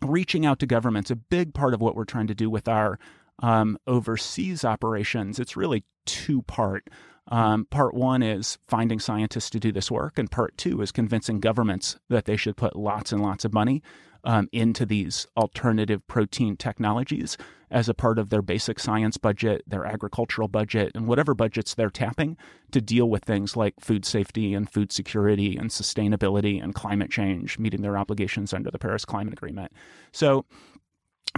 reaching 0.03 0.47
out 0.47 0.59
to 0.61 0.67
governments, 0.67 1.11
a 1.11 1.17
big 1.17 1.55
part 1.55 1.75
of 1.75 1.81
what 1.81 1.95
we're 1.95 2.05
trying 2.05 2.27
to 2.27 2.35
do 2.35 2.51
with 2.51 2.69
our 2.69 2.99
um, 3.41 3.79
overseas 3.87 4.65
operations, 4.65 5.39
it's 5.39 5.57
really 5.57 5.85
two 6.07 6.43
part. 6.43 6.89
Um, 7.29 7.67
part 7.71 7.95
one 7.95 8.23
is 8.23 8.59
finding 8.67 8.99
scientists 8.99 9.51
to 9.51 9.61
do 9.61 9.71
this 9.73 9.91
work, 9.91 10.19
and 10.19 10.31
part 10.31 10.57
two 10.57 10.81
is 10.83 10.91
convincing 10.91 11.41
governments 11.41 11.99
that 12.09 12.25
they 12.25 12.37
should 12.37 12.57
put 12.57 12.75
lots 12.75 13.13
and 13.13 13.23
lots 13.23 13.45
of 13.45 13.53
money 13.53 13.83
um, 14.25 14.49
into 14.53 14.85
these 14.85 15.27
alternative 15.37 16.07
protein 16.07 16.57
technologies 16.57 17.37
as 17.71 17.89
a 17.89 17.95
part 17.95 18.19
of 18.19 18.31
their 18.31 18.43
basic 18.43 18.81
science 18.81 19.17
budget, 19.17 19.63
their 19.67 19.87
agricultural 19.87 20.49
budget, 20.49 20.91
and 20.95 21.07
whatever 21.07 21.35
budgets 21.35 21.75
they're 21.75 21.89
tapping 21.89 22.37
to 22.73 22.81
deal 22.81 23.09
with 23.09 23.25
things 23.25 23.57
like 23.57 23.75
food 23.79 24.05
safety 24.05 24.55
and 24.55 24.69
food 24.69 24.91
security 24.91 25.57
and 25.57 25.71
sustainability 25.71 26.63
and 26.63 26.75
climate 26.75 27.11
change, 27.11 27.59
meeting 27.59 27.83
their 27.83 27.97
obligations 27.97 28.53
under 28.53 28.71
the 28.71 28.79
Paris 28.79 29.05
Climate 29.05 29.33
Agreement. 29.33 29.73
So, 30.11 30.45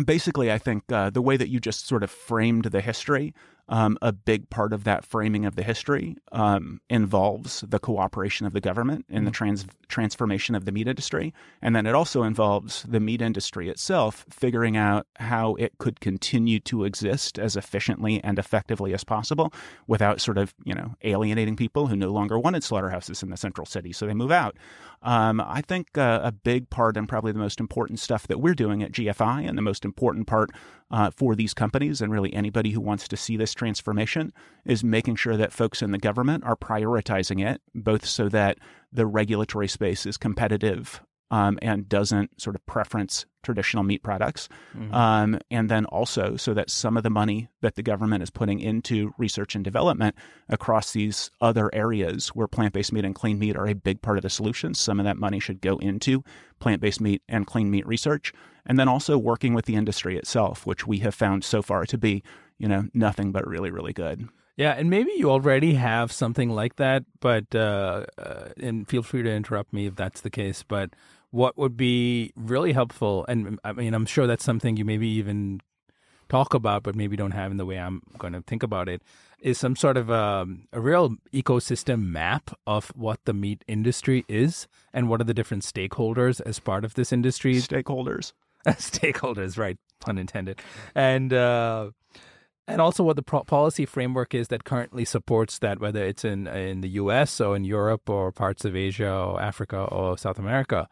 basically, 0.04 0.50
I 0.50 0.58
think 0.58 0.90
uh, 0.90 1.10
the 1.10 1.22
way 1.22 1.36
that 1.36 1.48
you 1.48 1.60
just 1.60 1.86
sort 1.86 2.02
of 2.02 2.10
framed 2.10 2.66
the 2.66 2.80
history 2.80 3.34
um, 3.68 3.96
a 4.02 4.12
big 4.12 4.50
part 4.50 4.72
of 4.72 4.84
that 4.84 5.04
framing 5.04 5.46
of 5.46 5.56
the 5.56 5.62
history 5.62 6.16
um, 6.32 6.80
involves 6.90 7.64
the 7.66 7.78
cooperation 7.78 8.46
of 8.46 8.52
the 8.52 8.60
government 8.60 9.06
in 9.08 9.24
the 9.24 9.30
mm-hmm. 9.30 9.44
trans- 9.44 9.66
transformation 9.88 10.54
of 10.54 10.64
the 10.64 10.72
meat 10.72 10.88
industry. 10.88 11.32
And 11.60 11.74
then 11.74 11.86
it 11.86 11.94
also 11.94 12.22
involves 12.22 12.82
the 12.82 13.00
meat 13.00 13.22
industry 13.22 13.68
itself 13.68 14.26
figuring 14.30 14.76
out 14.76 15.06
how 15.16 15.54
it 15.54 15.78
could 15.78 16.00
continue 16.00 16.60
to 16.60 16.84
exist 16.84 17.38
as 17.38 17.56
efficiently 17.56 18.22
and 18.22 18.38
effectively 18.38 18.92
as 18.94 19.04
possible 19.04 19.52
without 19.86 20.20
sort 20.20 20.38
of, 20.38 20.54
you 20.64 20.74
know, 20.74 20.94
alienating 21.02 21.56
people 21.56 21.86
who 21.86 21.96
no 21.96 22.10
longer 22.10 22.38
wanted 22.38 22.64
slaughterhouses 22.64 23.22
in 23.22 23.30
the 23.30 23.36
central 23.36 23.66
city. 23.66 23.92
So 23.92 24.06
they 24.06 24.14
move 24.14 24.32
out. 24.32 24.56
Um, 25.02 25.40
I 25.40 25.62
think 25.62 25.98
uh, 25.98 26.20
a 26.22 26.32
big 26.32 26.70
part 26.70 26.96
and 26.96 27.08
probably 27.08 27.32
the 27.32 27.38
most 27.38 27.58
important 27.58 27.98
stuff 27.98 28.28
that 28.28 28.40
we're 28.40 28.54
doing 28.54 28.82
at 28.82 28.92
GFI 28.92 29.48
and 29.48 29.58
the 29.58 29.62
most 29.62 29.84
important 29.84 30.26
part 30.26 30.50
uh, 30.92 31.10
for 31.10 31.34
these 31.34 31.54
companies 31.54 32.00
and 32.00 32.12
really 32.12 32.32
anybody 32.34 32.70
who 32.70 32.80
wants 32.80 33.08
to 33.08 33.16
see 33.16 33.36
this 33.36 33.54
transformation 33.54 34.32
is 34.64 34.84
making 34.84 35.16
sure 35.16 35.36
that 35.36 35.52
folks 35.52 35.82
in 35.82 35.90
the 35.90 35.98
government 35.98 36.44
are 36.44 36.56
prioritizing 36.56 37.44
it, 37.44 37.60
both 37.74 38.04
so 38.04 38.28
that 38.28 38.58
the 38.92 39.06
regulatory 39.06 39.68
space 39.68 40.04
is 40.06 40.16
competitive 40.16 41.02
um, 41.32 41.58
and 41.62 41.88
doesn't 41.88 42.40
sort 42.40 42.54
of 42.54 42.64
preference 42.66 43.24
traditional 43.42 43.82
meat 43.82 44.02
products. 44.02 44.48
Mm-hmm. 44.76 44.94
Um, 44.94 45.38
and 45.50 45.68
then 45.68 45.86
also 45.86 46.36
so 46.36 46.54
that 46.54 46.70
some 46.70 46.96
of 46.96 47.02
the 47.02 47.10
money 47.10 47.48
that 47.62 47.74
the 47.74 47.82
government 47.82 48.22
is 48.22 48.30
putting 48.30 48.60
into 48.60 49.12
research 49.18 49.56
and 49.56 49.64
development 49.64 50.14
across 50.50 50.92
these 50.92 51.30
other 51.40 51.70
areas 51.72 52.28
where 52.28 52.46
plant 52.46 52.74
based 52.74 52.92
meat 52.92 53.04
and 53.04 53.14
clean 53.14 53.38
meat 53.38 53.56
are 53.56 53.66
a 53.66 53.74
big 53.74 54.02
part 54.02 54.18
of 54.18 54.22
the 54.22 54.30
solution, 54.30 54.74
some 54.74 55.00
of 55.00 55.04
that 55.04 55.16
money 55.16 55.40
should 55.40 55.62
go 55.62 55.78
into 55.78 56.22
plant 56.60 56.82
based 56.82 57.00
meat 57.00 57.22
and 57.28 57.46
clean 57.46 57.70
meat 57.70 57.86
research. 57.86 58.32
And 58.66 58.78
then 58.78 58.86
also 58.86 59.18
working 59.18 59.54
with 59.54 59.64
the 59.64 59.74
industry 59.74 60.16
itself, 60.16 60.66
which 60.66 60.86
we 60.86 60.98
have 60.98 61.14
found 61.14 61.42
so 61.42 61.62
far 61.62 61.84
to 61.86 61.98
be, 61.98 62.22
you 62.58 62.68
know, 62.68 62.84
nothing 62.94 63.32
but 63.32 63.44
really, 63.44 63.70
really 63.72 63.92
good. 63.92 64.28
Yeah, 64.56 64.72
and 64.72 64.90
maybe 64.90 65.12
you 65.16 65.30
already 65.30 65.74
have 65.74 66.12
something 66.12 66.50
like 66.50 66.76
that, 66.76 67.04
but 67.20 67.54
uh, 67.54 68.04
uh, 68.18 68.50
and 68.60 68.86
feel 68.86 69.02
free 69.02 69.22
to 69.22 69.30
interrupt 69.30 69.72
me 69.72 69.86
if 69.86 69.96
that's 69.96 70.20
the 70.20 70.30
case. 70.30 70.62
But 70.62 70.90
what 71.32 71.56
would 71.56 71.76
be 71.76 72.32
really 72.36 72.72
helpful, 72.72 73.24
and 73.26 73.58
I 73.64 73.72
mean, 73.72 73.94
I'm 73.94 74.06
sure 74.06 74.26
that's 74.26 74.44
something 74.44 74.76
you 74.76 74.84
maybe 74.84 75.08
even 75.08 75.60
talk 76.28 76.54
about, 76.54 76.82
but 76.82 76.94
maybe 76.94 77.16
don't 77.16 77.32
have 77.32 77.50
in 77.50 77.56
the 77.56 77.64
way 77.64 77.78
I'm 77.78 78.02
going 78.18 78.34
to 78.34 78.42
think 78.42 78.62
about 78.62 78.88
it, 78.88 79.02
is 79.40 79.58
some 79.58 79.74
sort 79.74 79.96
of 79.96 80.10
a, 80.10 80.14
um, 80.14 80.68
a 80.74 80.80
real 80.80 81.16
ecosystem 81.32 82.02
map 82.02 82.54
of 82.66 82.88
what 82.94 83.18
the 83.24 83.32
meat 83.32 83.64
industry 83.66 84.24
is 84.28 84.68
and 84.92 85.08
what 85.08 85.22
are 85.22 85.24
the 85.24 85.34
different 85.34 85.62
stakeholders 85.62 86.40
as 86.42 86.58
part 86.58 86.84
of 86.84 86.94
this 86.94 87.12
industry. 87.12 87.54
Stakeholders. 87.56 88.34
stakeholders, 88.68 89.58
right? 89.58 89.78
Pun 90.00 90.18
intended. 90.18 90.60
And 90.94 91.32
uh, 91.32 91.92
and 92.68 92.80
also 92.80 93.02
what 93.04 93.16
the 93.16 93.22
pro- 93.22 93.44
policy 93.44 93.86
framework 93.86 94.34
is 94.34 94.48
that 94.48 94.64
currently 94.64 95.06
supports 95.06 95.58
that, 95.60 95.80
whether 95.80 96.04
it's 96.04 96.26
in 96.26 96.46
in 96.46 96.82
the 96.82 96.90
U.S. 96.90 97.40
or 97.40 97.56
in 97.56 97.64
Europe 97.64 98.08
or 98.10 98.32
parts 98.32 98.66
of 98.66 98.76
Asia 98.76 99.10
or 99.10 99.40
Africa 99.40 99.78
or 99.84 100.18
South 100.18 100.38
America 100.38 100.88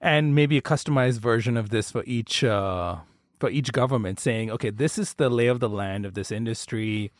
and 0.00 0.34
maybe 0.34 0.58
a 0.58 0.62
customized 0.62 1.20
version 1.20 1.56
of 1.56 1.70
this 1.70 1.90
for 1.90 2.04
each 2.04 2.44
uh, 2.44 2.96
for 3.38 3.50
each 3.50 3.72
government, 3.72 4.20
saying, 4.20 4.50
okay, 4.50 4.70
this 4.70 4.98
is 4.98 5.14
the 5.14 5.28
lay 5.28 5.46
of 5.46 5.60
the 5.60 5.68
land 5.68 6.06
of 6.06 6.14
this 6.14 6.30
industry. 6.30 7.12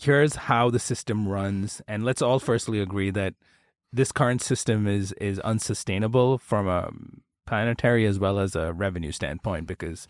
Here's 0.00 0.34
how 0.34 0.70
the 0.70 0.78
system 0.78 1.28
runs, 1.28 1.82
and 1.86 2.04
let's 2.04 2.22
all 2.22 2.38
firstly 2.38 2.80
agree 2.80 3.10
that 3.10 3.34
this 3.92 4.12
current 4.12 4.42
system 4.42 4.86
is 4.86 5.12
is 5.14 5.38
unsustainable 5.40 6.38
from 6.38 6.68
a 6.68 6.90
planetary 7.46 8.06
as 8.06 8.18
well 8.18 8.38
as 8.38 8.56
a 8.56 8.72
revenue 8.72 9.12
standpoint 9.12 9.66
because 9.66 10.08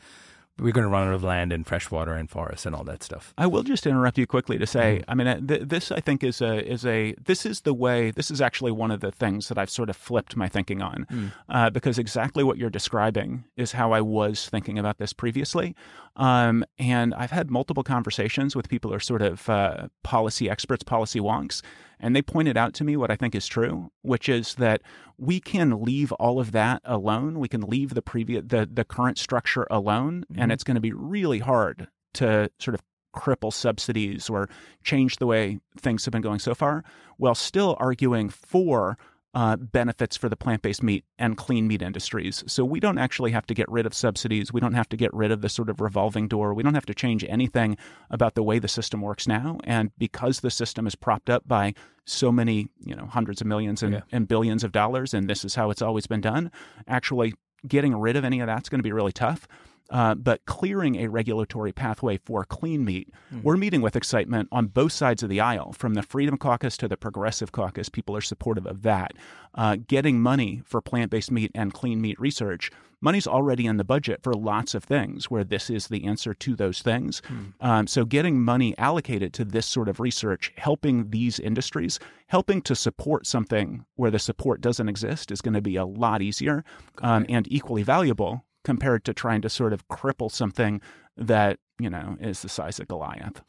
we're 0.58 0.72
going 0.72 0.84
to 0.84 0.90
run 0.90 1.08
out 1.08 1.14
of 1.14 1.24
land 1.24 1.52
and 1.52 1.66
fresh 1.66 1.90
water 1.90 2.12
and 2.12 2.28
forests 2.28 2.66
and 2.66 2.74
all 2.74 2.84
that 2.84 3.02
stuff. 3.02 3.32
I 3.38 3.46
will 3.46 3.62
just 3.62 3.86
interrupt 3.86 4.18
you 4.18 4.26
quickly 4.26 4.58
to 4.58 4.66
say, 4.66 4.98
mm-hmm. 5.00 5.10
I 5.10 5.14
mean, 5.14 5.26
uh, 5.26 5.40
th- 5.40 5.62
this 5.68 5.90
I 5.90 6.00
think 6.00 6.22
is 6.22 6.40
a 6.40 6.64
is 6.70 6.84
a 6.84 7.14
this 7.24 7.46
is 7.46 7.62
the 7.62 7.74
way. 7.74 8.10
This 8.10 8.30
is 8.30 8.40
actually 8.40 8.72
one 8.72 8.90
of 8.90 9.00
the 9.00 9.10
things 9.10 9.48
that 9.48 9.58
I've 9.58 9.70
sort 9.70 9.88
of 9.88 9.96
flipped 9.96 10.36
my 10.36 10.48
thinking 10.48 10.82
on, 10.82 11.06
mm. 11.10 11.32
uh, 11.48 11.70
because 11.70 11.98
exactly 11.98 12.44
what 12.44 12.58
you're 12.58 12.70
describing 12.70 13.44
is 13.56 13.72
how 13.72 13.92
I 13.92 14.00
was 14.00 14.48
thinking 14.48 14.78
about 14.78 14.98
this 14.98 15.12
previously. 15.12 15.74
Um, 16.16 16.64
and 16.78 17.14
I've 17.14 17.30
had 17.30 17.50
multiple 17.50 17.82
conversations 17.82 18.54
with 18.54 18.68
people 18.68 18.90
who 18.90 18.96
are 18.96 19.00
sort 19.00 19.22
of 19.22 19.48
uh, 19.48 19.88
policy 20.02 20.50
experts, 20.50 20.82
policy 20.82 21.20
wonks, 21.20 21.62
and 21.98 22.14
they 22.14 22.22
pointed 22.22 22.56
out 22.56 22.74
to 22.74 22.84
me 22.84 22.96
what 22.96 23.10
I 23.10 23.16
think 23.16 23.34
is 23.34 23.46
true, 23.46 23.90
which 24.02 24.28
is 24.28 24.56
that 24.56 24.82
we 25.16 25.40
can 25.40 25.82
leave 25.82 26.12
all 26.12 26.38
of 26.38 26.52
that 26.52 26.82
alone. 26.84 27.38
We 27.38 27.48
can 27.48 27.62
leave 27.62 27.94
the 27.94 28.02
previous 28.02 28.44
the 28.46 28.68
the 28.70 28.84
current 28.84 29.18
structure 29.18 29.66
alone, 29.70 30.24
mm-hmm. 30.30 30.42
and 30.42 30.52
it's 30.52 30.64
going 30.64 30.74
to 30.74 30.80
be 30.80 30.92
really 30.92 31.38
hard 31.38 31.88
to 32.14 32.50
sort 32.58 32.74
of 32.74 32.82
cripple 33.14 33.52
subsidies 33.52 34.28
or 34.28 34.48
change 34.82 35.16
the 35.16 35.26
way 35.26 35.60
things 35.78 36.04
have 36.04 36.12
been 36.12 36.22
going 36.22 36.38
so 36.38 36.54
far, 36.54 36.84
while 37.16 37.34
still 37.34 37.76
arguing 37.78 38.28
for 38.28 38.98
uh, 39.34 39.56
benefits 39.56 40.16
for 40.16 40.28
the 40.28 40.36
plant 40.36 40.62
based 40.62 40.82
meat 40.82 41.04
and 41.18 41.36
clean 41.36 41.66
meat 41.66 41.80
industries. 41.80 42.44
So 42.46 42.64
we 42.64 42.80
don't 42.80 42.98
actually 42.98 43.30
have 43.30 43.46
to 43.46 43.54
get 43.54 43.68
rid 43.70 43.86
of 43.86 43.94
subsidies. 43.94 44.52
We 44.52 44.60
don't 44.60 44.74
have 44.74 44.88
to 44.90 44.96
get 44.96 45.12
rid 45.14 45.30
of 45.30 45.40
the 45.40 45.48
sort 45.48 45.70
of 45.70 45.80
revolving 45.80 46.28
door. 46.28 46.52
We 46.52 46.62
don't 46.62 46.74
have 46.74 46.86
to 46.86 46.94
change 46.94 47.24
anything 47.24 47.78
about 48.10 48.34
the 48.34 48.42
way 48.42 48.58
the 48.58 48.68
system 48.68 49.00
works 49.00 49.26
now. 49.26 49.58
And 49.64 49.90
because 49.96 50.40
the 50.40 50.50
system 50.50 50.86
is 50.86 50.94
propped 50.94 51.30
up 51.30 51.48
by 51.48 51.74
so 52.04 52.30
many, 52.30 52.68
you 52.84 52.94
know, 52.94 53.06
hundreds 53.06 53.40
of 53.40 53.46
millions 53.46 53.82
and, 53.82 53.94
yeah. 53.94 54.00
and 54.10 54.28
billions 54.28 54.64
of 54.64 54.72
dollars, 54.72 55.14
and 55.14 55.30
this 55.30 55.44
is 55.44 55.54
how 55.54 55.70
it's 55.70 55.82
always 55.82 56.06
been 56.06 56.20
done, 56.20 56.50
actually 56.86 57.34
getting 57.66 57.96
rid 57.96 58.16
of 58.16 58.24
any 58.24 58.40
of 58.40 58.46
that's 58.46 58.68
going 58.68 58.80
to 58.80 58.84
be 58.84 58.92
really 58.92 59.12
tough. 59.12 59.46
Uh, 59.90 60.14
but 60.14 60.44
clearing 60.46 60.96
a 60.96 61.08
regulatory 61.08 61.72
pathway 61.72 62.16
for 62.16 62.44
clean 62.44 62.84
meat. 62.84 63.10
Mm. 63.34 63.42
We're 63.42 63.58
meeting 63.58 63.82
with 63.82 63.94
excitement 63.94 64.48
on 64.50 64.68
both 64.68 64.92
sides 64.92 65.22
of 65.22 65.28
the 65.28 65.40
aisle, 65.40 65.72
from 65.72 65.94
the 65.94 66.02
Freedom 66.02 66.38
Caucus 66.38 66.78
to 66.78 66.88
the 66.88 66.96
Progressive 66.96 67.52
Caucus. 67.52 67.90
People 67.90 68.16
are 68.16 68.22
supportive 68.22 68.66
of 68.66 68.82
that. 68.82 69.12
Uh, 69.54 69.76
getting 69.86 70.20
money 70.20 70.62
for 70.64 70.80
plant 70.80 71.10
based 71.10 71.30
meat 71.30 71.50
and 71.54 71.74
clean 71.74 72.00
meat 72.00 72.18
research. 72.18 72.70
Money's 73.02 73.26
already 73.26 73.66
in 73.66 73.76
the 73.78 73.84
budget 73.84 74.22
for 74.22 74.32
lots 74.32 74.74
of 74.74 74.84
things 74.84 75.28
where 75.28 75.42
this 75.42 75.68
is 75.68 75.88
the 75.88 76.04
answer 76.04 76.32
to 76.32 76.54
those 76.54 76.80
things. 76.80 77.20
Mm. 77.22 77.52
Um, 77.60 77.86
so, 77.86 78.04
getting 78.04 78.40
money 78.40 78.78
allocated 78.78 79.34
to 79.34 79.44
this 79.44 79.66
sort 79.66 79.88
of 79.88 79.98
research, 79.98 80.52
helping 80.56 81.10
these 81.10 81.40
industries, 81.40 81.98
helping 82.28 82.62
to 82.62 82.76
support 82.76 83.26
something 83.26 83.84
where 83.96 84.10
the 84.10 84.20
support 84.20 84.60
doesn't 84.60 84.88
exist 84.88 85.32
is 85.32 85.42
going 85.42 85.54
to 85.54 85.60
be 85.60 85.76
a 85.76 85.84
lot 85.84 86.22
easier 86.22 86.64
um, 87.02 87.26
and 87.28 87.50
equally 87.50 87.82
valuable 87.82 88.44
compared 88.64 89.04
to 89.04 89.14
trying 89.14 89.42
to 89.42 89.48
sort 89.48 89.72
of 89.72 89.86
cripple 89.88 90.30
something 90.30 90.80
that 91.16 91.58
you 91.78 91.90
know 91.90 92.16
is 92.20 92.42
the 92.42 92.48
size 92.48 92.78
of 92.78 92.88
Goliath. 92.88 93.42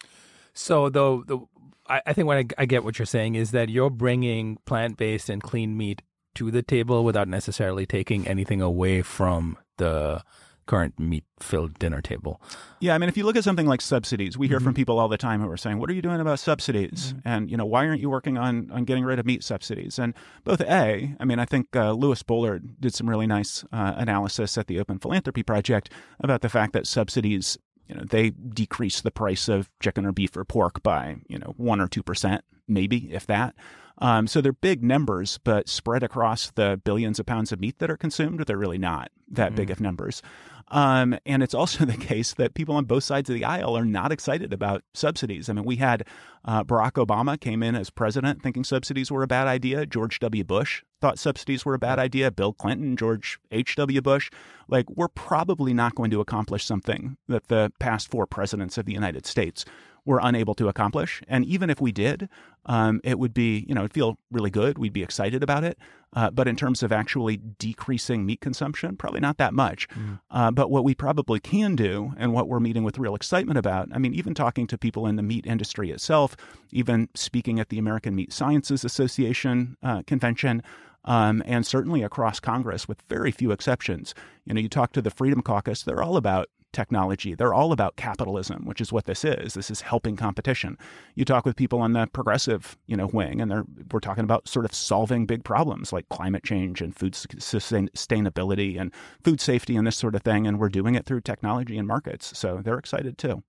So 0.54 0.90
though 0.90 1.24
the 1.26 1.40
I, 1.88 2.02
I 2.08 2.14
think 2.14 2.28
what 2.28 2.38
I, 2.38 2.46
I 2.58 2.66
get 2.66 2.84
what 2.84 3.00
you're 3.00 3.06
saying 3.06 3.36
is 3.36 3.52
that 3.52 3.70
you're 3.70 3.90
bringing 3.90 4.58
plant 4.66 4.98
based 4.98 5.30
and 5.30 5.42
clean 5.42 5.78
meat 5.78 6.02
to 6.36 6.52
the 6.52 6.64
table 6.64 7.04
without 7.04 7.28
necessarily 7.28 7.86
taking 7.86 8.28
anything 8.28 8.62
away 8.62 9.02
from 9.02 9.58
the 9.78 10.24
current 10.66 11.00
meat 11.00 11.24
filled 11.40 11.78
dinner 11.80 12.02
table. 12.02 12.42
Yeah, 12.80 12.96
I 12.96 12.98
mean, 12.98 13.10
if 13.10 13.18
you 13.18 13.26
look 13.26 13.36
at 13.36 13.44
something 13.44 13.68
like 13.68 13.82
subsidies, 13.82 14.38
we 14.38 14.48
hear 14.48 14.58
mm-hmm. 14.58 14.66
from 14.66 14.74
people 14.74 15.00
all 15.00 15.08
the 15.08 15.18
time 15.18 15.42
who 15.42 15.50
are 15.50 15.58
saying, 15.58 15.80
"What 15.80 15.90
are 15.90 15.94
you 15.94 16.02
doing 16.02 16.20
about 16.20 16.40
subsidies?" 16.40 17.14
Mm-hmm. 17.14 17.28
And 17.28 17.52
you 17.52 17.58
know, 17.58 17.66
why 17.66 17.88
aren't 17.88 18.02
you 18.02 18.10
working 18.10 18.38
on 18.38 18.70
on 18.72 18.86
getting 18.86 19.04
rid 19.04 19.20
of 19.20 19.26
meat 19.26 19.44
subsidies? 19.44 20.00
And 20.00 20.14
both 20.44 20.62
a, 20.62 21.16
I 21.20 21.26
mean, 21.26 21.40
I 21.40 21.46
think 21.46 21.76
uh, 21.76 21.92
Lewis 21.92 22.24
Bollard 22.24 22.80
did 22.80 22.94
some 22.94 23.10
really 23.10 23.28
nice 23.28 23.64
uh, 23.72 23.94
analysis 23.98 24.58
at 24.58 24.68
the 24.68 24.80
Open 24.80 25.00
Philanthropy 25.00 25.44
Project 25.44 25.90
about 26.20 26.42
the 26.42 26.50
fact 26.50 26.74
that 26.74 26.88
subsidies. 26.88 27.58
You 27.90 27.96
know, 27.96 28.04
they 28.06 28.30
decrease 28.30 29.02
the 29.02 29.12
price 29.12 29.50
of 29.50 29.70
chicken 29.82 30.06
or 30.06 30.14
beef 30.14 30.38
or 30.38 30.46
pork 30.46 30.82
by, 30.84 31.18
you 31.28 31.38
know, 31.38 31.54
one 31.58 31.82
or 31.82 31.90
two 31.90 32.02
percent, 32.02 32.46
maybe, 32.66 33.14
if 33.14 33.28
that. 33.28 33.56
Um, 34.00 34.28
so 34.28 34.42
they're 34.42 34.54
big 34.54 34.84
numbers, 34.84 35.40
but 35.44 35.70
spread 35.70 36.04
across 36.04 36.52
the 36.52 36.82
billions 36.84 37.20
of 37.20 37.26
pounds 37.26 37.52
of 37.52 37.60
meat 37.60 37.80
that 37.80 37.92
are 37.92 37.98
consumed, 37.98 38.40
they're 38.42 38.58
really 38.58 38.78
not 38.78 39.12
that 39.30 39.50
mm-hmm. 39.50 39.56
big 39.56 39.72
of 39.72 39.80
numbers. 39.80 40.22
Um, 40.70 41.18
and 41.26 41.44
it's 41.44 41.54
also 41.54 41.86
the 41.86 41.98
case 41.98 42.34
that 42.34 42.54
people 42.54 42.76
on 42.76 42.86
both 42.86 43.04
sides 43.04 43.30
of 43.30 43.36
the 43.36 43.46
aisle 43.46 43.78
are 43.78 43.86
not 43.86 44.12
excited 44.12 44.54
about 44.54 44.84
subsidies. 44.94 45.50
I 45.50 45.54
mean, 45.54 45.66
we 45.66 45.78
had 45.78 46.06
uh, 46.46 46.64
Barack 46.64 46.94
Obama 46.94 47.40
came 47.40 47.64
in 47.64 47.76
as 47.76 47.90
president 47.90 48.42
thinking 48.42 48.64
subsidies 48.64 49.12
were 49.12 49.24
a 49.24 49.28
bad 49.28 49.48
idea. 49.48 49.86
George 49.86 50.20
W. 50.20 50.44
Bush 50.44 50.84
thought 51.02 51.20
subsidies 51.20 51.66
were 51.66 51.74
a 51.74 51.80
bad 51.80 52.00
idea. 52.00 52.32
Bill 52.32 52.54
Clinton, 52.54 52.96
George 52.96 53.40
H.W. 53.52 54.02
Bush. 54.02 54.30
Like, 54.70 54.90
we're 54.90 55.10
probably 55.10 55.74
not 55.74 55.96
going 55.96 56.12
to 56.12 56.22
accomplish 56.22 56.64
something 56.64 57.18
that 57.28 57.48
the 57.50 57.72
past 57.80 58.10
four 58.10 58.26
presidents 58.26 58.78
of 58.78 58.86
the 58.86 58.94
United 58.94 59.26
States 59.26 59.66
were 60.06 60.20
unable 60.22 60.54
to 60.56 60.68
accomplish. 60.68 61.22
And 61.28 61.46
even 61.46 61.70
if 61.70 61.80
we 61.80 61.92
did, 61.92 62.28
um, 62.66 63.00
it 63.04 63.20
would 63.20 63.34
be, 63.34 63.66
you 63.68 63.76
know, 63.76 63.82
it'd 63.82 63.94
feel 63.94 64.18
really 64.32 64.50
good. 64.50 64.78
We'd 64.78 64.94
be 64.94 65.04
excited 65.04 65.44
about 65.44 65.64
it. 65.64 65.78
Uh, 66.16 66.30
but 66.30 66.48
in 66.48 66.56
terms 66.56 66.84
of 66.84 66.92
actually 66.92 67.38
decreasing 67.38 68.26
meat 68.26 68.40
consumption, 68.40 68.96
probably 68.96 69.20
not 69.20 69.38
that 69.38 69.54
much. 69.54 69.88
Mm. 69.90 70.20
Uh, 70.30 70.52
but 70.52 70.70
what 70.70 70.84
we 70.84 70.94
probably 70.94 71.40
can 71.40 71.76
do, 71.76 72.14
and 72.18 72.34
what 72.34 72.48
we're 72.48 72.60
meeting 72.60 72.84
with 72.84 73.00
real 73.00 73.16
excitement 73.16 73.58
about, 73.58 73.90
I 73.92 73.98
mean, 73.98 74.14
even 74.14 74.34
talking 74.34 74.68
to 74.68 74.78
people 74.78 75.08
in 75.08 75.16
the 75.16 75.24
meat 75.24 75.46
industry 75.48 75.90
itself, 75.90 76.36
even 76.72 77.10
speaking 77.16 77.60
at 77.60 77.70
the 77.70 77.80
American 77.80 78.14
Meat 78.14 78.32
Sciences 78.32 78.84
Association 78.84 79.76
uh, 79.82 80.04
convention, 80.06 80.62
um, 81.06 81.42
and 81.46 81.66
certainly 81.66 82.04
across 82.04 82.40
Congress, 82.40 82.88
with 82.88 83.02
very 83.10 83.32
few 83.32 83.52
exceptions. 83.52 84.14
You 84.46 84.54
know, 84.54 84.62
you 84.62 84.70
talk 84.70 84.94
to 84.94 85.02
the 85.02 85.12
Freedom 85.12 85.42
Caucus; 85.42 85.84
they're 85.84 86.04
all 86.04 86.16
about 86.16 86.48
technology. 86.74 87.36
They're 87.36 87.54
all 87.54 87.72
about 87.72 87.96
capitalism, 87.96 88.66
which 88.66 88.82
is 88.82 88.92
what 88.92 89.06
this 89.06 89.24
is. 89.24 89.54
This 89.54 89.72
is 89.72 89.82
helping 89.82 90.16
competition. 90.16 90.78
You 91.16 91.24
talk 91.24 91.46
with 91.46 91.56
people 91.56 91.80
on 91.80 91.94
the 91.94 92.08
progressive, 92.08 92.78
you 92.88 92.98
know, 92.98 93.08
wing, 93.08 93.40
and 93.40 93.50
they're 93.50 93.66
we're 93.92 94.00
talking 94.00 94.24
about 94.24 94.48
sort 94.48 94.66
of 94.66 94.74
solving 94.74 95.26
big 95.26 95.44
problems 95.44 95.94
like 95.94 96.10
climate 96.10 96.44
change 96.44 96.82
and 96.82 96.96
food 96.96 97.14
sustainability 97.14 98.80
and 98.80 98.92
food 99.24 99.40
safety 99.40 99.76
and 99.76 99.88
this 99.88 99.98
sort 99.98 100.16
of 100.16 100.24
thing. 100.24 100.46
And 100.48 100.60
we're 100.60 100.70
doing 100.70 100.96
it 100.96 101.06
through 101.06 101.22
technology 101.22 101.78
and 101.78 101.88
markets. 101.88 102.38
So 102.38 102.62
they're 102.64 102.80
excited 102.80 103.18
too. 103.18 103.44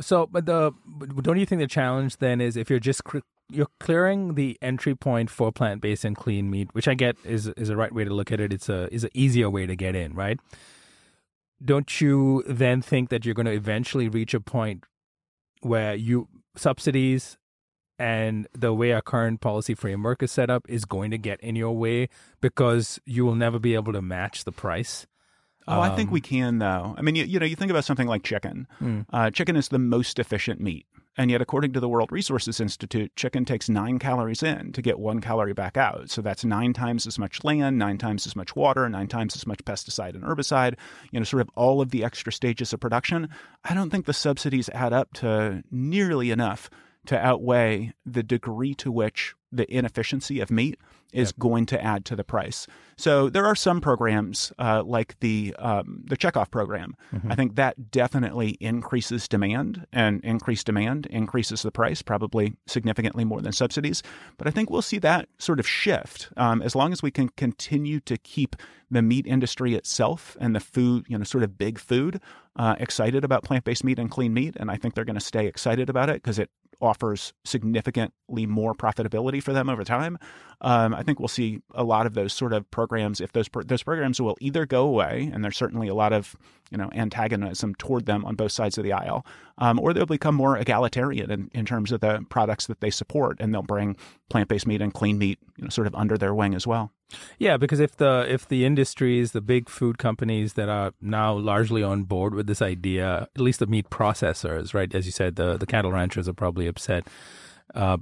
So, 0.00 0.26
but 0.26 0.46
the 0.46 0.72
don't 1.22 1.38
you 1.38 1.46
think 1.46 1.60
the 1.60 1.66
challenge 1.66 2.18
then 2.18 2.40
is 2.40 2.56
if 2.56 2.70
you're 2.70 2.78
just 2.78 3.02
you're 3.50 3.68
clearing 3.80 4.34
the 4.34 4.58
entry 4.62 4.94
point 4.94 5.30
for 5.30 5.52
plant 5.52 5.80
based 5.80 6.04
and 6.04 6.16
clean 6.16 6.50
meat, 6.50 6.68
which 6.72 6.88
I 6.88 6.94
get 6.94 7.16
is 7.24 7.48
is 7.48 7.68
a 7.68 7.76
right 7.76 7.92
way 7.92 8.04
to 8.04 8.14
look 8.14 8.32
at 8.32 8.40
it. 8.40 8.52
It's 8.52 8.68
a 8.68 8.92
is 8.94 9.04
an 9.04 9.10
easier 9.14 9.50
way 9.50 9.66
to 9.66 9.76
get 9.76 9.94
in, 9.94 10.14
right? 10.14 10.38
Don't 11.62 12.00
you 12.00 12.42
then 12.46 12.82
think 12.82 13.10
that 13.10 13.24
you're 13.24 13.34
going 13.34 13.46
to 13.46 13.52
eventually 13.52 14.08
reach 14.08 14.34
a 14.34 14.40
point 14.40 14.84
where 15.60 15.94
you 15.94 16.28
subsidies 16.56 17.36
and 17.98 18.48
the 18.52 18.72
way 18.72 18.92
our 18.92 19.02
current 19.02 19.40
policy 19.40 19.74
framework 19.74 20.22
is 20.22 20.32
set 20.32 20.50
up 20.50 20.66
is 20.68 20.84
going 20.84 21.10
to 21.10 21.18
get 21.18 21.40
in 21.40 21.56
your 21.56 21.76
way 21.76 22.08
because 22.40 22.98
you 23.06 23.24
will 23.24 23.36
never 23.36 23.58
be 23.58 23.74
able 23.74 23.92
to 23.92 24.02
match 24.02 24.44
the 24.44 24.52
price? 24.52 25.06
Oh, 25.66 25.80
I 25.80 25.94
think 25.96 26.08
Um, 26.08 26.12
we 26.12 26.20
can 26.20 26.58
though. 26.58 26.94
I 26.98 27.02
mean, 27.02 27.14
you, 27.14 27.24
you 27.24 27.38
know, 27.38 27.46
you 27.46 27.56
think 27.56 27.70
about 27.70 27.84
something 27.84 28.08
like 28.08 28.22
chicken. 28.22 28.66
Mm. 28.82 29.06
Uh, 29.12 29.30
chicken 29.30 29.56
is 29.56 29.68
the 29.68 29.78
most 29.78 30.18
efficient 30.18 30.60
meat, 30.60 30.86
and 31.16 31.30
yet, 31.30 31.40
according 31.40 31.72
to 31.72 31.80
the 31.80 31.88
World 31.88 32.10
Resources 32.10 32.60
Institute, 32.60 33.14
chicken 33.14 33.44
takes 33.44 33.68
nine 33.68 33.98
calories 33.98 34.42
in 34.42 34.72
to 34.72 34.82
get 34.82 34.98
one 34.98 35.20
calorie 35.20 35.52
back 35.52 35.76
out. 35.76 36.10
So 36.10 36.22
that's 36.22 36.44
nine 36.44 36.72
times 36.72 37.06
as 37.06 37.18
much 37.18 37.44
land, 37.44 37.78
nine 37.78 37.98
times 37.98 38.26
as 38.26 38.34
much 38.34 38.56
water, 38.56 38.88
nine 38.88 39.06
times 39.06 39.36
as 39.36 39.46
much 39.46 39.64
pesticide 39.64 40.14
and 40.14 40.24
herbicide. 40.24 40.74
You 41.12 41.20
know, 41.20 41.24
sort 41.24 41.42
of 41.42 41.50
all 41.54 41.80
of 41.80 41.90
the 41.90 42.02
extra 42.02 42.32
stages 42.32 42.72
of 42.72 42.80
production. 42.80 43.28
I 43.64 43.74
don't 43.74 43.90
think 43.90 44.06
the 44.06 44.12
subsidies 44.12 44.68
add 44.70 44.92
up 44.92 45.12
to 45.14 45.62
nearly 45.70 46.30
enough 46.32 46.68
to 47.06 47.18
outweigh 47.18 47.92
the 48.04 48.22
degree 48.22 48.74
to 48.74 48.90
which 48.90 49.34
the 49.52 49.72
inefficiency 49.72 50.40
of 50.40 50.50
meat 50.50 50.78
is 51.12 51.30
going 51.30 51.64
to 51.64 51.82
add 51.82 52.04
to 52.04 52.16
the 52.16 52.24
price. 52.24 52.66
So 52.96 53.30
there 53.30 53.46
are 53.46 53.54
some 53.54 53.80
programs 53.80 54.52
uh, 54.58 54.82
like 54.82 55.18
the 55.20 55.54
um, 55.60 56.02
the 56.08 56.16
checkoff 56.16 56.50
program. 56.50 56.96
I 57.30 57.34
think 57.36 57.54
that 57.54 57.92
definitely 57.92 58.56
increases 58.60 59.28
demand, 59.28 59.86
and 59.92 60.20
increased 60.24 60.66
demand 60.66 61.06
increases 61.06 61.62
the 61.62 61.70
price, 61.70 62.02
probably 62.02 62.54
significantly 62.66 63.24
more 63.24 63.40
than 63.40 63.52
subsidies. 63.52 64.02
But 64.36 64.48
I 64.48 64.50
think 64.50 64.70
we'll 64.70 64.82
see 64.82 64.98
that 64.98 65.28
sort 65.38 65.60
of 65.60 65.68
shift 65.68 66.30
um, 66.36 66.60
as 66.62 66.74
long 66.74 66.92
as 66.92 67.02
we 67.02 67.12
can 67.12 67.28
continue 67.28 68.00
to 68.00 68.16
keep 68.18 68.56
the 68.90 69.02
meat 69.02 69.26
industry 69.26 69.74
itself 69.74 70.36
and 70.40 70.54
the 70.54 70.60
food, 70.60 71.04
you 71.08 71.16
know, 71.16 71.24
sort 71.24 71.44
of 71.44 71.56
big 71.56 71.78
food, 71.78 72.20
uh, 72.56 72.74
excited 72.78 73.24
about 73.24 73.44
plant 73.44 73.64
based 73.64 73.84
meat 73.84 73.98
and 73.98 74.10
clean 74.10 74.34
meat. 74.34 74.56
And 74.58 74.70
I 74.70 74.76
think 74.76 74.94
they're 74.94 75.04
going 75.04 75.14
to 75.14 75.20
stay 75.20 75.46
excited 75.46 75.88
about 75.88 76.08
it 76.08 76.14
because 76.14 76.38
it 76.38 76.50
offers 76.80 77.32
significantly 77.44 78.46
more 78.46 78.74
profitability 78.74 79.42
for 79.42 79.52
them 79.52 79.68
over 79.68 79.84
time. 79.84 80.18
Um, 80.60 80.94
I 80.94 81.02
think 81.02 81.18
we'll 81.18 81.28
see 81.28 81.60
a 81.74 81.84
lot 81.84 82.06
of 82.06 82.14
those 82.14 82.32
sort 82.32 82.52
of 82.52 82.70
programs. 82.70 83.20
If 83.20 83.32
those 83.32 83.48
pro- 83.48 83.62
those 83.62 83.82
programs 83.82 84.20
will 84.20 84.36
either 84.40 84.66
go 84.66 84.86
away, 84.86 85.30
and 85.32 85.44
there's 85.44 85.56
certainly 85.56 85.88
a 85.88 85.94
lot 85.94 86.12
of 86.12 86.36
you 86.70 86.78
know 86.78 86.90
antagonism 86.94 87.74
toward 87.74 88.06
them 88.06 88.24
on 88.24 88.34
both 88.34 88.52
sides 88.52 88.78
of 88.78 88.84
the 88.84 88.92
aisle, 88.92 89.26
um, 89.58 89.78
or 89.80 89.92
they'll 89.92 90.06
become 90.06 90.34
more 90.34 90.56
egalitarian 90.56 91.30
in, 91.30 91.50
in 91.52 91.66
terms 91.66 91.92
of 91.92 92.00
the 92.00 92.24
products 92.28 92.66
that 92.66 92.80
they 92.80 92.90
support, 92.90 93.36
and 93.40 93.52
they'll 93.52 93.62
bring 93.62 93.96
plant 94.30 94.48
based 94.48 94.66
meat 94.66 94.80
and 94.80 94.94
clean 94.94 95.18
meat 95.18 95.38
you 95.56 95.64
know 95.64 95.70
sort 95.70 95.86
of 95.86 95.94
under 95.94 96.16
their 96.16 96.34
wing 96.34 96.54
as 96.54 96.66
well. 96.66 96.92
Yeah, 97.38 97.56
because 97.56 97.80
if 97.80 97.96
the 97.96 98.26
if 98.28 98.48
the 98.48 98.64
industries, 98.64 99.32
the 99.32 99.40
big 99.40 99.68
food 99.68 99.98
companies 99.98 100.54
that 100.54 100.68
are 100.68 100.92
now 101.00 101.34
largely 101.34 101.82
on 101.82 102.04
board 102.04 102.34
with 102.34 102.46
this 102.46 102.62
idea, 102.62 103.28
at 103.34 103.40
least 103.40 103.58
the 103.60 103.66
meat 103.66 103.90
processors, 103.90 104.74
right? 104.74 104.92
As 104.94 105.06
you 105.06 105.12
said, 105.12 105.36
the 105.36 105.56
the 105.56 105.66
cattle 105.66 105.92
ranchers 105.92 106.28
are 106.28 106.34
probably 106.34 106.66
upset. 106.66 107.06
Uh, 107.74 107.98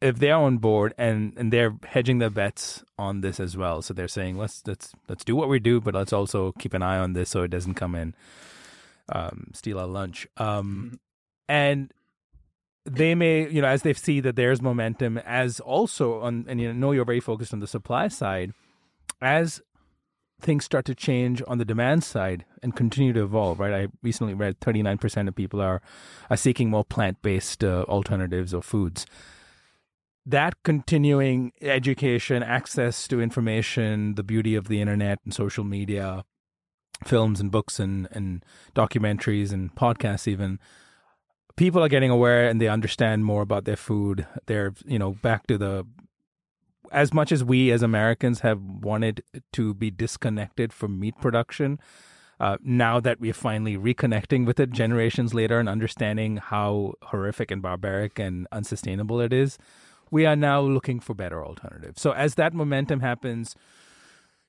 if 0.00 0.18
they're 0.18 0.36
on 0.36 0.58
board 0.58 0.94
and 0.98 1.32
and 1.36 1.52
they're 1.52 1.76
hedging 1.84 2.18
their 2.18 2.30
bets 2.30 2.84
on 2.98 3.22
this 3.22 3.40
as 3.40 3.56
well, 3.56 3.82
so 3.82 3.94
they're 3.94 4.08
saying 4.08 4.36
let's 4.36 4.62
let's 4.66 4.92
let's 5.08 5.24
do 5.24 5.34
what 5.34 5.48
we 5.48 5.58
do, 5.58 5.80
but 5.80 5.94
let's 5.94 6.12
also 6.12 6.52
keep 6.58 6.74
an 6.74 6.82
eye 6.82 6.98
on 6.98 7.14
this 7.14 7.30
so 7.30 7.42
it 7.42 7.48
doesn't 7.48 7.74
come 7.74 7.94
in 7.94 8.14
um, 9.08 9.50
steal 9.52 9.78
our 9.78 9.86
lunch. 9.86 10.26
Um, 10.36 11.00
and 11.48 11.92
they 12.84 13.14
may, 13.14 13.48
you 13.48 13.62
know, 13.62 13.68
as 13.68 13.82
they 13.82 13.92
see 13.92 14.20
that 14.20 14.36
there's 14.36 14.60
momentum, 14.60 15.18
as 15.18 15.60
also 15.60 16.20
on, 16.20 16.46
and 16.48 16.60
you 16.60 16.72
know, 16.72 16.92
you're 16.92 17.04
very 17.04 17.20
focused 17.20 17.52
on 17.52 17.60
the 17.60 17.66
supply 17.66 18.08
side, 18.08 18.52
as 19.20 19.62
things 20.40 20.64
start 20.64 20.84
to 20.86 20.94
change 20.94 21.42
on 21.46 21.58
the 21.58 21.64
demand 21.64 22.02
side 22.02 22.44
and 22.62 22.74
continue 22.74 23.12
to 23.12 23.22
evolve, 23.22 23.60
right? 23.60 23.72
I 23.72 23.86
recently 24.02 24.34
read 24.34 24.58
39% 24.60 25.28
of 25.28 25.34
people 25.36 25.60
are 25.60 25.80
are 26.28 26.36
seeking 26.36 26.68
more 26.68 26.84
plant-based 26.84 27.62
uh, 27.62 27.84
alternatives 27.88 28.52
or 28.52 28.62
foods. 28.62 29.06
That 30.26 30.54
continuing 30.62 31.52
education, 31.60 32.42
access 32.42 33.08
to 33.08 33.20
information, 33.20 34.14
the 34.14 34.22
beauty 34.22 34.54
of 34.54 34.68
the 34.68 34.80
internet 34.80 35.18
and 35.24 35.34
social 35.34 35.64
media, 35.64 36.24
films 37.04 37.40
and 37.40 37.50
books 37.50 37.80
and, 37.80 38.08
and 38.12 38.44
documentaries 38.74 39.52
and 39.52 39.74
podcasts 39.74 40.28
even 40.28 40.58
people 41.56 41.82
are 41.82 41.88
getting 41.88 42.10
aware 42.10 42.48
and 42.48 42.60
they 42.60 42.68
understand 42.68 43.24
more 43.24 43.42
about 43.42 43.64
their 43.64 43.76
food. 43.76 44.26
They're 44.46 44.74
you 44.86 44.98
know 44.98 45.12
back 45.12 45.46
to 45.48 45.58
the 45.58 45.86
as 46.90 47.14
much 47.14 47.32
as 47.32 47.42
we 47.42 47.70
as 47.70 47.82
americans 47.82 48.40
have 48.40 48.60
wanted 48.60 49.24
to 49.50 49.72
be 49.72 49.90
disconnected 49.90 50.74
from 50.74 51.00
meat 51.00 51.14
production 51.22 51.78
uh, 52.38 52.58
now 52.62 53.00
that 53.00 53.18
we're 53.18 53.32
finally 53.32 53.78
reconnecting 53.78 54.44
with 54.44 54.60
it 54.60 54.70
generations 54.72 55.32
later 55.32 55.58
and 55.58 55.70
understanding 55.70 56.36
how 56.36 56.92
horrific 57.04 57.50
and 57.50 57.62
barbaric 57.62 58.18
and 58.18 58.46
unsustainable 58.52 59.22
it 59.22 59.32
is 59.32 59.56
we 60.12 60.26
are 60.26 60.36
now 60.36 60.60
looking 60.60 61.00
for 61.00 61.14
better 61.14 61.44
alternatives. 61.44 62.00
So 62.00 62.12
as 62.12 62.36
that 62.36 62.52
momentum 62.52 63.00
happens 63.00 63.56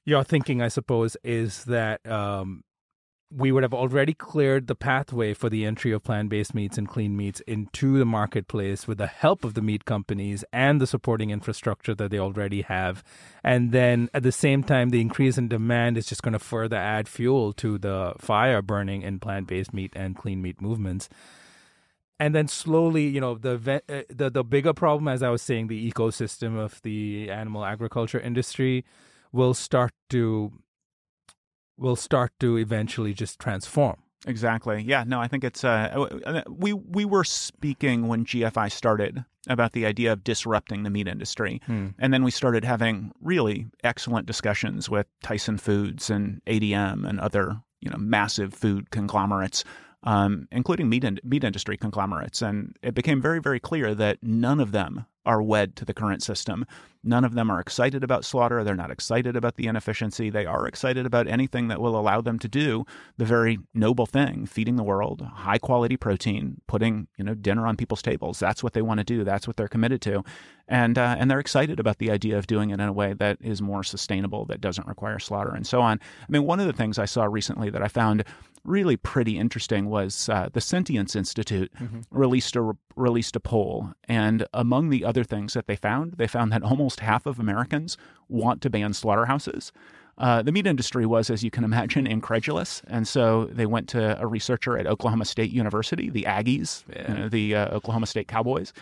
your 0.06 0.24
thinking, 0.26 0.62
I 0.62 0.68
suppose, 0.68 1.16
is 1.24 1.63
that 1.63 2.06
um, 2.06 2.66
we 3.36 3.52
would 3.52 3.63
have 3.63 3.74
already 3.74 4.13
cleared 4.13 4.67
the 4.67 4.76
pathway 4.76 5.34
for 5.34 5.50
the 5.50 5.65
entry 5.65 5.91
of 5.91 6.04
plant 6.04 6.30
based 6.30 6.54
meats 6.54 6.78
and 6.78 6.88
clean 6.88 7.17
meats 7.17 7.41
into 7.41 7.98
the 7.98 8.06
marketplace 8.06 8.88
with 8.88 8.98
the 8.98 9.08
help 9.08 9.43
of 9.43 9.56
the 9.56 9.62
meat 9.62 9.86
companies 9.86 10.46
and 10.54 10.80
the 10.80 10.88
supporting 10.88 11.32
infrastructure 11.32 11.96
that 11.96 12.12
they 12.12 12.19
already 12.19 12.62
have. 12.62 13.04
And 13.43 13.72
then 13.72 14.10
at 14.13 14.24
the 14.24 14.32
same 14.32 14.63
time, 14.63 14.89
the 14.89 15.02
increase 15.02 15.38
in 15.38 15.48
demand 15.48 15.98
is 15.98 16.06
just 16.06 16.22
going 16.22 16.34
to 16.34 16.39
further 16.39 16.78
add 16.78 17.08
fuel 17.08 17.54
to 17.54 17.78
the 17.78 18.13
fire 18.19 18.62
burning 18.62 19.02
in 19.02 19.19
plant 19.19 19.48
based 19.48 19.74
meat 19.74 19.93
and 19.96 20.15
clean 20.15 20.41
meat 20.41 20.62
movements. 20.62 21.10
And 22.19 22.36
then 22.36 22.48
slowly, 22.48 23.08
you 23.08 23.19
know, 23.19 23.36
the, 23.36 23.82
uh, 23.89 24.02
the 24.10 24.30
the 24.30 24.43
bigger 24.43 24.74
problem, 24.74 25.08
as 25.08 25.24
I 25.24 25.30
was 25.30 25.41
saying, 25.41 25.67
the 25.67 25.91
ecosystem 25.91 26.58
of 26.58 26.82
the 26.84 27.32
animal 27.32 27.65
agriculture 27.65 28.19
industry 28.19 28.86
will 29.32 29.56
start 29.56 29.91
to 30.12 30.54
will 31.78 31.96
start 31.96 32.32
to 32.40 32.58
eventually 32.58 33.14
just 33.14 33.40
transform. 33.40 33.98
Exactly. 34.26 34.82
Yeah. 34.84 35.04
No, 35.06 35.20
I 35.20 35.28
think 35.28 35.44
it's 35.44 35.64
uh, 35.64 36.44
we 36.48 36.74
we 36.74 37.04
were 37.06 37.26
speaking 37.26 38.08
when 38.08 38.26
GFI 38.26 38.72
started 38.72 39.26
about 39.50 39.74
the 39.74 39.86
idea 39.86 40.14
of 40.14 40.24
disrupting 40.24 40.84
the 40.84 40.90
meat 40.90 41.08
industry, 41.10 41.62
and 42.00 42.14
then 42.14 42.24
we 42.24 42.32
started 42.32 42.64
having 42.64 43.12
really 43.20 43.68
excellent 43.84 44.26
discussions 44.26 44.90
with 44.90 45.08
Tyson 45.22 45.58
Foods 45.58 46.10
and 46.10 46.42
ADM 46.46 47.06
and 47.08 47.20
other 47.20 47.62
you 47.82 47.90
know 47.90 47.98
massive 47.98 48.54
food 48.54 48.92
conglomerates, 48.92 49.66
um, 50.04 50.48
including 50.52 50.89
meat 50.89 51.04
in, 51.04 51.20
meat 51.24 51.44
industry 51.44 51.78
conglomerates, 51.78 52.42
and 52.42 52.78
it 52.82 52.94
became 52.94 53.22
very 53.22 53.39
very 53.39 53.60
clear 53.60 53.96
that 53.96 54.18
none 54.22 54.60
of 54.60 54.72
them 54.72 55.06
are 55.26 55.42
wed 55.42 55.76
to 55.78 55.86
the 55.86 55.94
current 55.94 56.22
system. 56.22 56.66
None 57.04 57.26
of 57.26 57.34
them 57.34 57.50
are 57.50 57.60
excited 57.60 58.04
about 58.04 58.26
slaughter. 58.26 58.63
They're 58.63 58.76
not 58.76 58.92
excited 58.92 59.36
about 59.36 59.56
the 59.56 59.68
inefficiency. 59.68 60.30
They 60.30 60.46
are 60.46 60.68
excited 60.68 61.06
about 61.06 61.28
anything 61.28 61.68
that 61.68 61.82
will 61.82 61.98
allow 61.98 62.22
them 62.22 62.39
to 62.39 62.48
do 62.48 62.86
the 63.18 63.26
very 63.26 63.60
noble 63.74 64.06
thing, 64.06 64.46
feeding 64.46 64.76
the 64.76 64.84
world 64.84 65.22
high 65.34 65.58
quality 65.58 65.98
protein, 65.98 66.62
putting, 66.68 67.08
you 67.18 67.24
know, 67.24 67.34
dinner 67.34 67.68
on 67.68 67.78
people's 67.78 68.02
tables. 68.02 68.39
That's 68.39 68.63
what 68.63 68.74
they 68.74 68.82
want 68.82 69.00
to 69.00 69.04
do. 69.04 69.24
That's 69.24 69.48
what 69.48 69.58
they're 69.58 69.68
committed 69.68 70.02
to. 70.04 70.24
And 70.68 70.98
uh, 70.98 71.16
and 71.20 71.30
they're 71.30 71.39
excited 71.39 71.80
about 71.80 71.98
the 71.98 72.10
idea 72.10 72.38
of 72.38 72.48
doing 72.48 72.70
it 72.70 72.80
in 72.80 72.88
a 72.88 72.94
way 72.94 73.13
that 73.13 73.38
is 73.42 73.62
more 73.62 73.84
sustainable, 73.84 74.46
that 74.46 74.62
doesn't 74.62 74.88
require 74.88 75.20
slaughter 75.20 75.54
and 75.54 75.68
so 75.68 75.82
on. 75.82 76.00
I 76.22 76.32
mean, 76.32 76.46
one 76.46 76.60
of 76.60 76.68
the 76.68 76.74
things 76.74 76.98
I 76.98 77.06
saw 77.06 77.26
recently 77.26 77.70
that 77.70 77.82
I 77.82 77.89
found 77.89 78.24
really 78.65 78.97
pretty 78.97 79.38
interesting 79.38 79.89
was 79.89 80.30
uh, 80.30 80.49
the 80.54 80.62
Sentience 80.62 81.15
Institute 81.15 81.71
released 82.12 82.56
a 82.56 82.73
released 82.95 83.36
a 83.36 83.39
poll, 83.39 83.91
and 84.08 84.45
among 84.54 84.89
the 84.89 85.04
other 85.04 85.23
things 85.23 85.54
that 85.54 85.67
they 85.67 85.76
found, 85.76 86.13
they 86.13 86.28
found 86.28 86.52
that 86.52 86.63
almost 86.63 86.99
half 86.99 87.26
of 87.26 87.39
Americans 87.39 87.97
want 88.30 88.62
to 88.62 88.69
ban 88.69 88.93
slaughterhouses. 88.93 89.71
Uh, 90.17 90.43
the 90.43 90.52
meat 90.52 90.67
industry 90.67 91.06
was, 91.08 91.30
as 91.30 91.43
you 91.43 91.49
can 91.49 91.63
imagine, 91.63 92.06
incredulous, 92.06 92.82
and 92.88 93.08
so 93.08 93.45
they 93.45 93.65
went 93.65 93.89
to 93.89 94.19
a 94.21 94.28
researcher 94.28 94.78
at 94.78 94.86
Oklahoma 94.86 95.26
State 95.26 95.52
University, 95.52 96.10
the 96.10 96.23
Aggies, 96.23 96.84
you 97.10 97.15
know, 97.15 97.30
the 97.30 97.56
uh, 97.56 97.76
Oklahoma 97.76 98.06
State 98.06 98.28
Cowboys. 98.28 98.73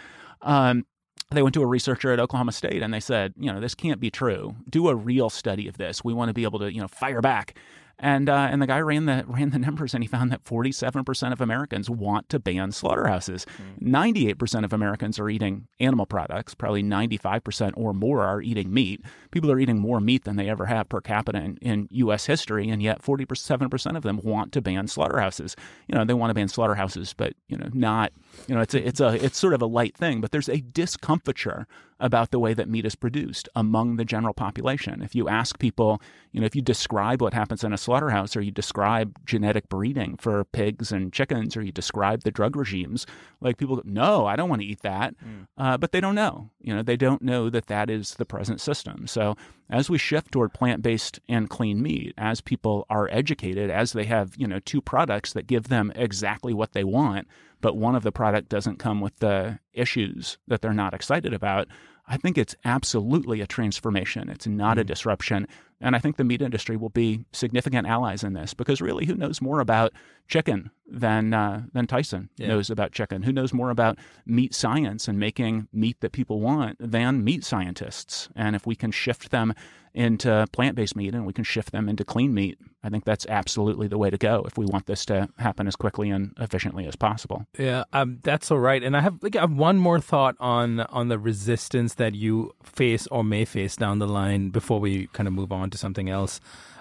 Um, 0.42 0.86
they 1.32 1.42
went 1.42 1.54
to 1.54 1.62
a 1.62 1.68
researcher 1.68 2.12
at 2.12 2.20
Oklahoma 2.20 2.52
State 2.52 2.82
and 2.82 2.94
they 2.94 3.00
said, 3.00 3.34
you 3.38 3.52
know, 3.52 3.60
this 3.60 3.74
can't 3.74 4.00
be 4.00 4.12
true. 4.12 4.56
Do 4.70 4.90
a 4.90 4.96
real 4.96 5.30
study 5.30 5.68
of 5.68 5.78
this. 5.78 6.04
We 6.04 6.14
want 6.14 6.30
to 6.30 6.34
be 6.34 6.44
able 6.44 6.60
to, 6.60 6.74
you 6.74 6.82
know, 6.82 6.88
fire 6.88 7.22
back. 7.22 7.58
And 8.04 8.30
uh, 8.30 8.50
and 8.52 8.60
the 8.62 8.68
guy 8.68 8.82
ran 8.82 9.06
the 9.06 9.24
ran 9.28 9.52
the 9.52 9.60
numbers 9.60 9.94
and 9.94 10.04
he 10.04 10.08
found 10.08 10.32
that 10.32 10.44
47% 10.44 11.32
of 11.32 11.40
Americans 11.40 11.88
want 11.88 12.30
to 12.30 12.40
ban 12.40 12.72
slaughterhouses. 12.72 13.46
98% 13.80 14.66
of 14.66 14.74
Americans 14.74 15.20
are 15.20 15.30
eating 15.30 15.68
animal 15.80 16.08
products. 16.08 16.56
Probably 16.56 16.82
95% 16.82 17.74
or 17.78 17.94
more 17.94 18.24
are 18.24 18.42
eating 18.42 18.74
meat. 18.74 19.02
People 19.32 19.52
are 19.52 19.60
eating 19.60 19.80
more 19.80 20.00
meat 20.00 20.24
than 20.24 20.36
they 20.36 20.50
ever 20.50 20.66
have 20.66 20.90
per 20.90 21.02
capita 21.02 21.40
in, 21.40 21.58
in 21.58 21.88
U.S. 21.92 22.26
history, 22.26 22.70
and 22.70 22.82
yet 22.82 23.02
47% 23.02 23.96
of 23.98 24.04
them 24.04 24.20
want 24.24 24.52
to 24.54 24.62
ban 24.62 24.88
slaughterhouses. 24.88 25.56
You 25.88 25.96
know, 25.96 26.06
they 26.06 26.14
want 26.14 26.30
to 26.30 26.36
ban 26.36 26.48
slaughterhouses, 26.48 27.14
but 27.14 27.34
you 27.48 27.58
know, 27.58 27.70
not 27.74 28.12
you 28.48 28.56
know, 28.56 28.62
it's 28.62 28.74
a, 28.74 28.88
it's 28.88 29.00
a 29.00 29.26
it's 29.26 29.38
sort 29.38 29.54
of 29.54 29.62
a 29.62 29.66
light 29.66 29.96
thing. 29.96 30.22
But 30.22 30.32
there's 30.32 30.50
a 30.50 30.62
discomfiture 30.62 31.68
about 32.02 32.32
the 32.32 32.40
way 32.40 32.54
that 32.54 32.68
meat 32.68 32.86
is 32.86 32.96
produced 32.96 33.48
among 33.56 33.96
the 33.96 34.04
general 34.04 34.34
population. 34.34 35.02
If 35.02 35.14
you 35.14 35.30
ask 35.30 35.60
people, 35.60 36.02
you 36.32 36.42
know, 36.42 36.48
if 36.48 36.56
you 36.56 36.62
describe 36.62 37.22
what 37.22 37.34
happens 37.34 37.64
in 37.64 37.74
a 37.74 37.78
slaughterhouse 37.78 38.36
or 38.36 38.42
you 38.42 38.52
describe 38.52 39.16
genetic 39.26 39.70
breeding 39.70 40.18
for 40.18 40.44
pigs 40.46 40.92
and 40.92 41.14
chickens 41.14 41.56
or 41.56 41.62
you 41.62 41.72
describe 41.72 42.24
the 42.24 42.32
drug 42.32 42.56
regimes, 42.56 43.06
like 43.40 43.58
people 43.58 43.76
go, 43.76 43.84
no, 43.86 44.26
I 44.26 44.36
don't 44.36 44.50
want 44.50 44.62
to 44.64 44.68
eat 44.68 44.82
that. 44.82 45.14
Mm. 45.24 45.48
Uh, 45.58 45.78
but 45.78 45.92
they 45.92 46.02
don't 46.02 46.16
know. 46.16 46.50
You 46.60 46.76
know, 46.76 46.82
they 46.82 46.98
don't 46.98 47.22
know 47.22 47.50
that 47.52 47.68
that 47.68 47.90
is 47.90 48.16
the 48.16 48.26
present 48.26 48.60
system. 48.60 49.06
So 49.06 49.21
as 49.70 49.90
we 49.90 49.98
shift 49.98 50.32
toward 50.32 50.54
plant-based 50.54 51.20
and 51.30 51.50
clean 51.50 51.82
meat, 51.82 52.14
as 52.18 52.42
people 52.42 52.86
are 52.90 53.10
educated, 53.12 53.70
as 53.70 53.94
they 53.94 54.04
have, 54.04 54.36
you 54.38 54.48
know, 54.48 54.60
two 54.60 54.82
products 54.82 55.34
that 55.34 55.48
give 55.48 55.70
them 55.70 55.92
exactly 55.96 56.54
what 56.54 56.74
they 56.74 56.84
want, 56.84 57.28
but 57.62 57.78
one 57.78 57.96
of 57.96 58.04
the 58.04 58.12
product 58.12 58.50
doesn't 58.50 58.80
come 58.80 59.00
with 59.00 59.18
the 59.20 59.60
issues 59.74 60.38
that 60.48 60.62
they're 60.62 60.74
not 60.74 60.94
excited 60.94 61.34
about, 61.34 61.68
I 62.08 62.18
think 62.18 62.38
it's 62.38 62.56
absolutely 62.66 63.40
a 63.40 63.48
transformation. 63.48 64.30
It's 64.30 64.48
not 64.48 64.78
mm. 64.78 64.82
a 64.82 64.84
disruption. 64.84 65.48
And 65.80 65.96
I 65.96 66.00
think 66.00 66.18
the 66.18 66.26
meat 66.26 66.42
industry 66.42 66.76
will 66.76 66.90
be 66.90 67.26
significant 67.32 67.88
allies 67.88 68.24
in 68.24 68.34
this 68.34 68.54
because 68.54 68.82
really, 68.82 69.06
who 69.06 69.16
knows 69.16 69.42
more 69.42 69.62
about 69.62 69.94
chicken 70.28 70.72
than 70.92 71.34
uh, 71.34 71.64
than 71.74 71.88
Tyson 71.88 72.30
yeah. 72.38 72.48
knows 72.48 72.70
about 72.70 72.92
chicken? 72.92 73.24
Who 73.24 73.32
knows 73.32 73.54
more 73.54 73.70
about 73.70 73.98
meat 74.26 74.54
science 74.54 75.08
and 75.08 75.20
making 75.20 75.68
meat 75.72 76.02
that 76.02 76.12
people 76.12 76.40
want 76.40 76.78
than 76.80 77.24
meat 77.24 77.44
scientists? 77.44 78.30
And 78.36 78.56
if 78.56 78.68
we 78.68 78.76
can 78.76 78.92
shift 78.92 79.32
them 79.32 79.54
into 79.94 80.48
plant 80.54 80.76
based 80.76 80.96
meat 80.96 81.14
and 81.14 81.26
we 81.26 81.34
can 81.34 81.44
shift 81.44 81.72
them 81.72 81.90
into 81.90 82.06
clean 82.06 82.34
meat, 82.34 82.58
I 82.84 82.90
think 82.90 83.06
that's 83.06 83.26
absolutely 83.28 83.88
the 83.88 83.98
way 83.98 84.10
to 84.10 84.18
go 84.18 84.44
if 84.46 84.58
we 84.58 84.66
want 84.66 84.86
this 84.86 85.06
to 85.06 85.30
happen 85.38 85.68
as 85.68 85.76
quickly 85.76 86.10
and 86.10 86.34
efficiently 86.40 86.86
as 86.86 86.96
possible. 86.96 87.46
Yeah, 87.58 87.84
um, 87.94 88.20
that's 88.24 88.52
all 88.52 88.60
right. 88.60 88.84
And 88.84 88.96
I 88.96 89.02
have 89.02 89.22
like 89.22 89.36
I 89.36 89.42
have 89.42 89.54
one 89.54 89.78
more 89.78 90.00
thought 90.00 90.36
on 90.40 90.82
on 90.82 91.08
the 91.08 91.20
resistance 91.20 91.96
that 91.96 92.16
you 92.16 92.52
face 92.64 93.08
or 93.08 93.24
may 93.24 93.46
face 93.46 93.76
down 93.76 94.00
the 94.00 94.08
line 94.08 94.50
before 94.50 94.80
we 94.80 95.08
kind 95.08 95.28
of 95.28 95.34
move 95.34 95.52
on 95.52 95.70
to 95.72 95.78
something 95.78 96.10
else. 96.10 96.40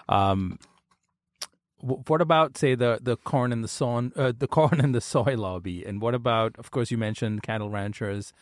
Um, 0.09 0.59
what 1.83 2.21
about 2.21 2.57
say 2.57 2.75
the 2.75 2.99
the 3.01 3.17
corn 3.17 3.53
and 3.53 3.65
the 3.65 3.69
soy 3.69 4.11
uh, 4.17 4.33
the 4.37 4.47
corn 4.59 4.81
and 4.81 4.95
the 4.95 5.01
soy 5.01 5.37
lobby? 5.37 5.85
And 5.85 6.01
what 6.01 6.15
about 6.15 6.57
of 6.59 6.71
course 6.71 6.91
you 6.91 6.99
mentioned 6.99 7.43
cattle 7.43 7.71
ranchers. 7.71 8.33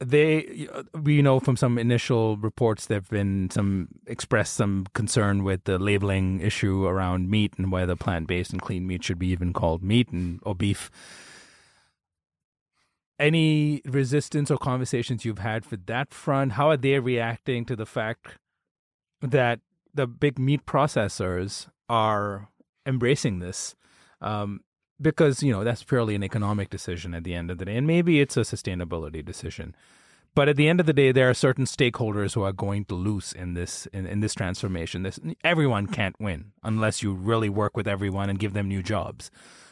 They 0.00 0.68
we 0.92 1.22
know 1.22 1.40
from 1.40 1.56
some 1.56 1.78
initial 1.78 2.36
reports 2.36 2.86
there've 2.86 3.08
been 3.08 3.48
some 3.50 3.88
expressed 4.06 4.54
some 4.54 4.86
concern 4.92 5.44
with 5.44 5.64
the 5.64 5.78
labeling 5.78 6.40
issue 6.40 6.84
around 6.86 7.30
meat 7.30 7.54
and 7.56 7.70
whether 7.70 7.94
plant-based 7.94 8.52
and 8.52 8.60
clean 8.60 8.86
meat 8.86 9.04
should 9.04 9.18
be 9.18 9.28
even 9.28 9.52
called 9.52 9.82
meat 9.82 10.08
and 10.10 10.40
or 10.42 10.54
beef. 10.54 10.90
Any 13.18 13.80
resistance 13.84 14.50
or 14.50 14.58
conversations 14.58 15.24
you've 15.24 15.38
had 15.38 15.64
for 15.64 15.76
that 15.76 16.12
front? 16.12 16.52
How 16.52 16.70
are 16.70 16.76
they 16.76 16.98
reacting 16.98 17.64
to 17.66 17.76
the 17.76 17.86
fact 17.86 18.38
that 19.22 19.60
the 19.94 20.08
big 20.08 20.38
meat 20.38 20.66
processors 20.66 21.68
are 21.88 22.48
embracing 22.86 23.38
this 23.38 23.74
um, 24.20 24.60
because 25.00 25.42
you 25.42 25.52
know 25.52 25.64
that's 25.64 25.82
purely 25.82 26.14
an 26.14 26.24
economic 26.24 26.70
decision 26.70 27.14
at 27.14 27.24
the 27.24 27.34
end 27.34 27.50
of 27.50 27.58
the 27.58 27.64
day, 27.64 27.76
and 27.76 27.86
maybe 27.86 28.20
it's 28.20 28.36
a 28.36 28.40
sustainability 28.40 29.24
decision. 29.24 29.74
But 30.34 30.48
at 30.48 30.56
the 30.56 30.68
end 30.68 30.80
of 30.80 30.86
the 30.86 30.92
day, 30.92 31.12
there 31.12 31.30
are 31.30 31.34
certain 31.34 31.64
stakeholders 31.64 32.34
who 32.34 32.42
are 32.42 32.52
going 32.52 32.86
to 32.86 32.96
lose 32.96 33.32
in 33.32 33.54
this 33.54 33.86
in, 33.86 34.06
in 34.06 34.20
this 34.20 34.34
transformation. 34.34 35.02
This 35.02 35.20
everyone 35.44 35.86
can't 35.86 36.18
win 36.20 36.52
unless 36.62 37.02
you 37.02 37.12
really 37.12 37.48
work 37.48 37.76
with 37.76 37.86
everyone 37.86 38.30
and 38.30 38.38
give 38.38 38.52
them 38.52 38.68
new 38.68 38.82
jobs. 38.82 39.30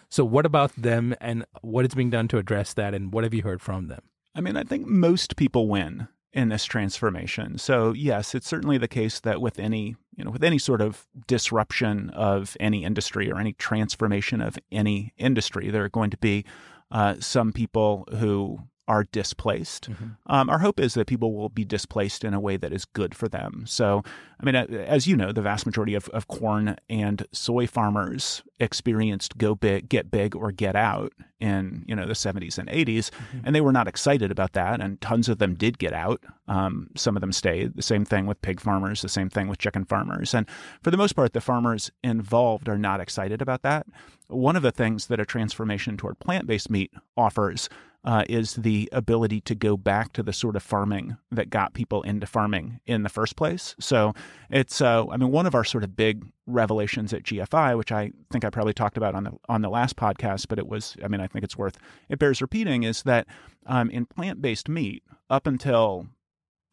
So, 0.09 0.25
what 0.25 0.45
about 0.45 0.73
them, 0.77 1.15
and 1.21 1.47
what 1.63 1.87
is 1.87 1.95
being 1.95 2.11
done 2.11 2.29
to 2.29 2.39
address 2.39 2.75
that, 2.75 2.95
and 2.95 3.13
what 3.13 3.25
have 3.25 3.35
you 3.35 3.43
heard 3.43 3.63
from 3.63 3.89
them? 3.89 4.03
I 4.35 4.41
mean, 4.41 4.57
I 4.57 4.63
think 4.63 4.87
most 4.87 5.37
people 5.37 5.69
win 5.69 6.09
in 6.33 6.49
this 6.49 6.65
transformation. 6.65 7.59
So 7.59 7.93
yes, 7.93 8.35
it's 8.35 8.49
certainly 8.49 8.79
the 8.79 8.89
case 8.89 9.21
that 9.21 9.41
with 9.41 9.59
any 9.59 9.97
you 10.17 10.25
know 10.25 10.31
with 10.31 10.45
any 10.45 10.59
sort 10.59 10.81
of 10.81 11.07
disruption 11.27 12.11
of 12.11 12.57
any 12.61 12.85
industry 12.85 13.31
or 13.31 13.39
any 13.39 13.53
transformation 13.55 14.41
of 14.41 14.59
any 14.71 15.13
industry, 15.19 15.71
there 15.71 15.85
are 15.85 15.89
going 15.89 16.11
to 16.11 16.19
be 16.19 16.45
uh, 16.91 17.17
some 17.21 17.53
people 17.53 18.07
who 18.19 18.61
are 18.89 19.05
displaced. 19.05 19.91
Mm-hmm. 19.91 20.07
Um, 20.27 20.51
our 20.51 20.59
hope 20.59 20.81
is 20.81 20.95
that 20.95 21.07
people 21.07 21.35
will 21.35 21.49
be 21.49 21.65
displaced 21.65 22.25
in 22.25 22.35
a 22.35 22.41
way 22.41 22.57
that 22.57 22.73
is 22.73 22.85
good 22.85 23.15
for 23.15 23.29
them. 23.29 23.65
So, 23.67 24.03
I 24.41 24.45
mean, 24.45 24.57
as 24.57 25.07
you 25.07 25.17
know, 25.17 25.31
the 25.31 25.43
vast 25.43 25.67
majority 25.67 25.95
of, 25.95 26.09
of 26.09 26.27
corn 26.27 26.77
and 26.91 27.27
soy 27.33 27.67
farmers 27.67 28.43
experienced 28.59 29.39
go 29.39 29.55
big, 29.55 29.89
get 29.89 30.11
big, 30.11 30.35
or 30.35 30.51
get 30.51 30.75
out 30.75 31.13
in 31.39 31.85
you 31.89 31.97
know 31.97 32.07
the 32.07 32.13
70s 32.13 32.59
and 32.59 32.69
80s, 32.69 33.11
mm-hmm. 33.11 33.39
and 33.45 33.55
they 33.55 33.61
were 33.61 33.73
not 33.73 33.89
excited 33.89 34.31
about 34.31 34.53
that. 34.53 34.81
And 34.81 35.01
tons 35.01 35.29
of 35.29 35.39
them 35.39 35.55
did 35.55 35.79
get 35.79 35.93
out. 35.93 36.23
Um, 36.49 36.91
some 36.97 37.17
of 37.17 37.21
them 37.21 37.33
stayed. 37.33 37.77
The 37.77 37.83
same 37.83 38.05
thing 38.05 38.27
with 38.27 38.43
pig 38.43 38.61
farmers. 38.61 39.03
The 39.03 39.09
same 39.09 39.31
thing 39.31 39.49
with 39.49 39.59
chicken 39.59 39.85
farmers. 39.85 40.35
And 40.35 40.47
for 40.83 40.91
the 40.91 40.97
most 40.97 41.15
part, 41.15 41.33
the 41.33 41.41
farmers 41.41 41.91
involved 42.03 42.69
are 42.69 42.79
not 42.79 43.01
excited 43.01 43.41
about 43.41 43.63
that. 43.63 43.87
One 44.29 44.57
of 44.57 44.63
the 44.63 44.73
things 44.73 45.07
that 45.07 45.21
a 45.21 45.27
transformation 45.27 45.97
toward 45.97 46.19
plant-based 46.19 46.71
meat 46.71 46.91
offers 47.17 47.69
uh, 48.05 48.25
is 48.29 48.55
the 48.55 48.89
ability 48.93 49.41
to 49.43 49.55
go 49.55 49.77
back 49.77 50.13
to 50.13 50.23
the 50.23 50.33
sort 50.33 50.57
of 50.57 50.63
farming 50.63 51.17
that 51.31 51.51
got 51.51 51.73
people 51.73 52.03
into 52.03 52.27
farming 52.27 52.81
in 52.85 53.05
the 53.05 53.09
first 53.09 53.37
place. 53.37 53.77
So 53.79 54.13
it's, 54.51 54.81
uh, 54.81 55.07
I 55.09 55.17
mean, 55.17 55.31
one 55.31 55.47
of 55.47 55.55
our 55.55 55.65
sort 55.65 55.85
of 55.85 55.95
big 55.95 56.25
revelations 56.47 57.13
at 57.13 57.23
GFI, 57.23 57.79
which 57.79 57.93
I 57.93 58.11
think 58.31 58.45
I 58.45 58.51
probably 58.51 58.73
talked 58.73 58.97
about 58.97 59.15
on 59.15 59.25
the 59.25 59.33
on 59.49 59.63
the 59.63 59.71
last 59.71 59.97
podcast, 59.97 60.49
but 60.49 60.59
it 60.59 60.67
was, 60.67 60.97
I 61.03 61.09
mean, 61.09 61.21
I 61.21 61.29
think 61.29 61.45
it's 61.45 61.57
worth 61.57 61.79
it 62.09 62.19
bears 62.19 62.43
repeating, 62.43 62.83
is 62.83 63.03
that 63.05 63.27
um, 63.67 63.89
in 63.91 64.07
plant 64.07 64.43
based 64.43 64.69
meat, 64.69 65.05
up 65.31 65.47
until 65.47 66.09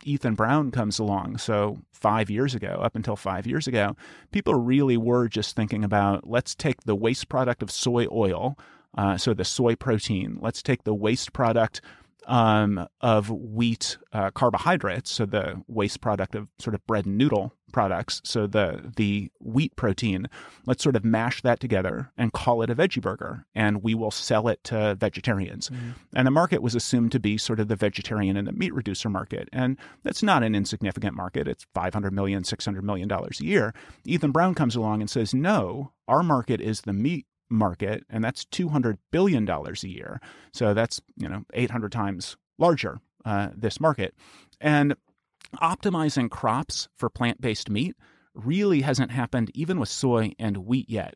Ethan 0.04 0.36
Brown 0.36 0.72
comes 0.72 0.98
along. 1.00 1.38
So, 1.38 1.80
five 1.92 2.30
years 2.30 2.56
ago, 2.56 2.80
up 2.82 2.96
until 2.96 3.16
five 3.16 3.46
years 3.46 3.68
ago, 3.68 3.96
people 4.32 4.56
really 4.56 4.98
were 4.98 5.28
just 5.28 5.56
thinking 5.56 5.84
about 5.84 6.28
let's 6.28 6.56
take 6.56 6.84
the 6.84 6.96
waste 6.96 7.30
product 7.30 7.62
of 7.62 7.70
soy 7.70 8.08
oil, 8.12 8.58
uh, 8.98 9.18
so 9.18 9.34
the 9.34 9.46
soy 9.46 9.76
protein. 9.76 10.40
Let's 10.42 10.62
take 10.62 10.84
the 10.84 10.94
waste 10.94 11.34
product 11.34 11.82
um, 12.30 12.88
of 13.02 13.30
wheat 13.30 13.98
uh, 14.14 14.30
carbohydrates, 14.32 15.12
so 15.12 15.26
the 15.26 15.64
waste 15.68 16.00
product 16.00 16.36
of 16.36 16.48
sort 16.60 16.76
of 16.76 16.86
bread 16.86 17.06
and 17.06 17.18
noodle 17.18 17.54
products, 17.72 18.22
so 18.24 18.46
the 18.46 18.92
the 18.96 19.32
wheat 19.40 19.76
protein. 19.76 20.28
Let's 20.66 20.84
sort 20.84 20.96
of 20.96 21.04
mash 21.04 21.42
that 21.42 21.60
together 21.60 22.12
and 22.18 22.32
call 22.32 22.62
it 22.62 22.70
a 22.70 22.76
veggie 22.76 23.02
burger, 23.02 23.46
and 23.56 23.82
we 23.82 23.96
will 23.96 24.12
sell 24.12 24.48
it 24.48 24.64
to 24.66 24.96
vegetarians. 24.96 25.70
Mm. 25.70 25.96
And 26.14 26.28
the 26.28 26.32
market 26.32 26.62
was 26.62 26.76
assumed 26.76 27.12
to 27.14 27.20
be 27.20 27.38
sort 27.38 27.60
of 27.60 27.68
the 27.68 27.76
vegetarian 27.76 28.38
and 28.38 28.48
the 28.48 28.54
meat 28.54 28.74
reducer 28.74 29.10
market, 29.10 29.50
and 29.52 29.78
that's 30.04 30.22
not 30.22 30.44
an 30.44 30.54
insignificant 30.54 31.16
market. 31.16 31.48
It's 31.48 31.66
500 31.74 32.14
million, 32.14 32.44
600 32.44 32.84
million 32.84 33.08
dollars 33.08 33.40
a 33.40 33.46
year. 33.46 33.74
Ethan 34.06 34.32
Brown 34.32 34.54
comes 34.54 34.76
along 34.76 35.02
and 35.02 35.10
says, 35.10 35.34
"No, 35.34 35.94
our 36.08 36.22
market 36.22 36.62
is 36.62 36.82
the 36.82 36.94
meat 36.94 37.26
market, 37.50 38.04
and 38.10 38.24
that's 38.24 38.46
$200 38.46 38.98
billion 39.12 39.50
a 39.50 39.74
year. 39.84 40.22
So 40.54 40.74
that's, 40.74 41.02
you 41.18 41.28
know, 41.28 41.44
800 41.54 41.92
times 41.92 42.38
larger, 42.58 43.00
uh, 43.26 43.50
this 43.56 43.80
market. 43.80 44.14
And 44.62 44.96
optimizing 45.62 46.30
crops 46.30 46.90
for 46.96 47.10
plant 47.10 47.42
based 47.42 47.70
meat 47.70 47.96
really 48.34 48.82
hasn't 48.82 49.12
happened 49.12 49.52
even 49.54 49.80
with 49.80 49.90
soy 49.90 50.34
and 50.38 50.58
wheat 50.58 50.90
yet. 50.90 51.16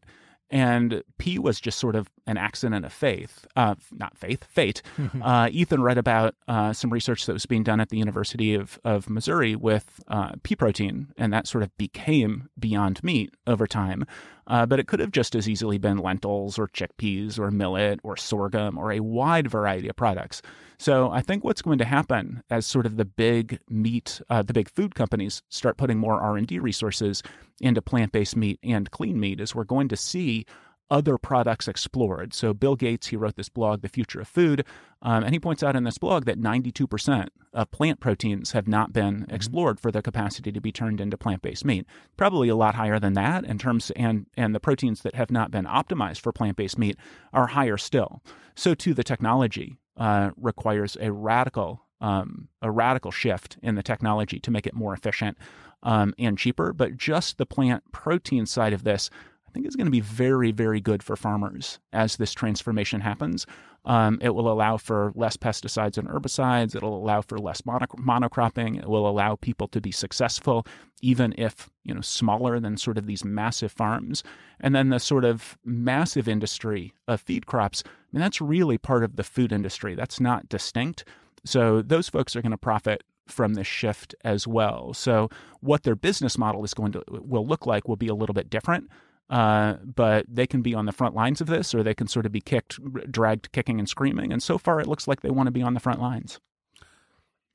And 0.54 1.04
Pea 1.18 1.40
was 1.40 1.60
just 1.60 1.80
sort 1.80 1.96
of 1.96 2.12
an 2.28 2.38
accident 2.38 2.86
of 2.86 2.94
faith, 2.94 3.48
uh, 3.56 3.74
not 3.92 4.16
faith, 4.16 4.44
fate. 4.44 4.84
uh, 5.24 5.50
Ethan 5.52 5.82
read 5.82 5.98
about 5.98 6.36
uh, 6.48 6.74
some 6.74 6.94
research 6.94 7.26
that 7.26 7.34
was 7.34 7.48
being 7.48 7.64
done 7.64 7.80
at 7.80 7.90
the 7.90 7.98
University 7.98 8.54
of, 8.54 8.80
of 8.84 9.10
Missouri 9.10 9.56
with 9.56 10.00
uh, 10.10 10.34
pea 10.44 10.56
protein, 10.56 11.08
and 11.18 11.34
that 11.34 11.48
sort 11.48 11.64
of 11.64 11.76
became 11.78 12.50
Beyond 12.60 13.04
Meat 13.04 13.34
over 13.48 13.66
time. 13.66 14.06
Uh, 14.46 14.68
but 14.68 14.80
it 14.80 14.88
could 14.88 15.00
have 15.00 15.10
just 15.10 15.34
as 15.34 15.50
easily 15.50 15.80
been 15.80 15.98
lentils 15.98 16.60
or 16.60 16.68
chickpeas 16.68 17.40
or 17.40 17.50
millet 17.50 18.00
or 18.04 18.16
sorghum 18.16 18.78
or 18.78 18.92
a 18.92 19.00
wide 19.00 19.50
variety 19.50 19.88
of 19.88 19.96
products. 19.96 20.44
So 20.84 21.12
I 21.12 21.22
think 21.22 21.46
what's 21.46 21.62
going 21.62 21.78
to 21.78 21.86
happen 21.86 22.44
as 22.50 22.66
sort 22.66 22.86
of 22.86 22.98
the 22.98 23.06
big 23.06 23.62
meat, 23.70 24.20
uh, 24.30 24.42
the 24.42 24.52
big 24.52 24.70
food 24.70 24.96
companies 24.96 25.42
start 25.48 25.78
putting 25.78 25.98
more 25.98 26.20
R 26.20 26.36
and 26.36 26.46
D 26.46 26.60
resources 26.60 27.24
into 27.62 27.82
plant-based 27.82 28.36
meat 28.36 28.60
and 28.62 28.92
clean 28.92 29.18
meat 29.18 29.40
is 29.40 29.56
we're 29.56 29.64
going 29.64 29.88
to 29.88 29.96
see 29.96 30.46
other 30.92 31.18
products 31.18 31.70
explored. 31.70 32.34
So 32.34 32.54
Bill 32.54 32.76
Gates, 32.76 33.08
he 33.08 33.16
wrote 33.16 33.38
this 33.38 33.48
blog, 33.48 33.82
The 33.82 33.88
Future 33.88 34.20
of 34.20 34.28
Food, 34.28 34.66
um, 35.02 35.24
and 35.24 35.34
he 35.34 35.40
points 35.40 35.64
out 35.64 35.78
in 35.78 35.86
this 35.86 35.98
blog 35.98 36.26
that 36.26 36.38
92% 36.38 37.30
of 37.54 37.72
plant 37.72 38.02
proteins 38.02 38.52
have 38.52 38.68
not 38.68 38.92
been 38.92 39.22
mm-hmm. 39.22 39.34
explored 39.34 39.80
for 39.80 39.90
their 39.90 40.02
capacity 40.02 40.52
to 40.52 40.60
be 40.60 40.74
turned 40.74 41.00
into 41.00 41.18
plant-based 41.18 41.64
meat. 41.64 41.88
Probably 42.18 42.50
a 42.50 42.58
lot 42.58 42.76
higher 42.76 43.00
than 43.00 43.14
that 43.14 43.46
in 43.46 43.58
terms 43.58 43.90
and 43.96 44.26
and 44.36 44.54
the 44.54 44.60
proteins 44.60 45.02
that 45.04 45.16
have 45.16 45.32
not 45.32 45.50
been 45.50 45.64
optimized 45.64 46.20
for 46.20 46.34
plant-based 46.34 46.78
meat 46.78 46.98
are 47.32 47.48
higher 47.48 47.78
still. 47.78 48.22
So 48.54 48.76
too 48.76 48.94
the 48.94 49.06
technology 49.06 49.78
uh, 49.98 50.32
requires 50.38 50.98
a 51.00 51.12
radical 51.12 51.82
um, 52.02 52.50
a 52.62 52.70
radical 52.70 53.12
shift 53.12 53.58
in 53.64 53.76
the 53.76 53.84
technology 53.84 54.38
to 54.38 54.52
make 54.52 54.68
it 54.68 54.74
more 54.74 54.94
efficient 54.94 55.38
um, 55.84 56.14
and 56.20 56.38
cheaper. 56.38 56.74
But 56.74 56.98
just 56.98 57.38
the 57.38 57.46
plant 57.46 57.84
protein 57.94 58.46
side 58.46 58.74
of 58.74 58.84
this 58.84 59.10
I 59.48 59.52
think 59.54 59.68
is 59.68 59.76
going 59.76 59.86
to 59.86 59.92
be 59.92 60.00
very, 60.00 60.52
very 60.52 60.82
good 60.82 61.04
for 61.04 61.16
farmers 61.16 61.80
as 61.94 62.18
this 62.18 62.34
transformation 62.34 63.02
happens. 63.02 63.46
Um, 63.86 64.20
it 64.22 64.30
will 64.30 64.52
allow 64.52 64.78
for 64.78 65.12
less 65.16 65.36
pesticides 65.36 65.98
and 65.98 66.08
herbicides. 66.08 66.76
It'll 66.76 66.96
allow 66.96 67.22
for 67.22 67.38
less 67.38 67.62
monocropping. 67.62 68.78
It 68.78 68.88
will 68.88 69.08
allow 69.08 69.36
people 69.36 69.68
to 69.70 69.82
be 69.82 69.92
successful, 69.92 70.66
even 71.02 71.34
if 71.38 71.70
you 71.84 71.94
know 71.94 72.02
smaller 72.02 72.60
than 72.60 72.78
sort 72.78 72.98
of 72.98 73.08
these 73.08 73.26
massive 73.26 73.72
farms. 73.72 74.24
And 74.60 74.74
then 74.74 74.90
the 74.90 75.00
sort 75.00 75.26
of 75.26 75.58
massive 75.66 76.30
industry 76.30 76.94
of 77.08 77.20
feed 77.20 77.46
crops. 77.46 77.84
I 77.86 77.90
mean, 78.14 78.22
that's 78.22 78.40
really 78.40 78.78
part 78.78 79.04
of 79.04 79.18
the 79.18 79.24
food 79.24 79.52
industry. 79.52 79.96
That's 79.96 80.20
not 80.20 80.48
distinct. 80.48 81.04
So 81.46 81.82
those 81.82 82.08
folks 82.08 82.36
are 82.36 82.42
going 82.42 82.52
to 82.52 82.58
profit 82.58 83.04
from 83.28 83.54
this 83.54 83.68
shift 83.68 84.16
as 84.24 84.48
well. 84.48 84.94
So 84.94 85.30
what 85.60 85.84
their 85.84 85.96
business 85.96 86.38
model 86.38 86.64
is 86.64 86.74
going 86.74 86.94
to 86.94 87.04
will 87.10 87.46
look 87.46 87.66
like 87.66 87.88
will 87.88 87.96
be 87.96 88.08
a 88.08 88.16
little 88.16 88.34
bit 88.34 88.50
different. 88.50 88.90
Uh, 89.30 89.76
but 89.84 90.26
they 90.28 90.46
can 90.46 90.62
be 90.62 90.76
on 90.76 90.86
the 90.86 90.92
front 90.92 91.16
lines 91.16 91.42
of 91.42 91.48
this, 91.48 91.74
or 91.74 91.82
they 91.82 91.94
can 91.94 92.08
sort 92.08 92.26
of 92.26 92.32
be 92.32 92.42
kicked, 92.42 92.80
dragged, 93.12 93.52
kicking 93.52 93.80
and 93.80 93.90
screaming. 93.90 94.32
And 94.32 94.44
so 94.44 94.58
far, 94.58 94.80
it 94.80 94.88
looks 94.88 95.08
like 95.08 95.22
they 95.22 95.32
want 95.32 95.48
to 95.48 95.52
be 95.52 95.62
on 95.62 95.74
the 95.74 95.80
front 95.80 96.02
lines. 96.02 96.40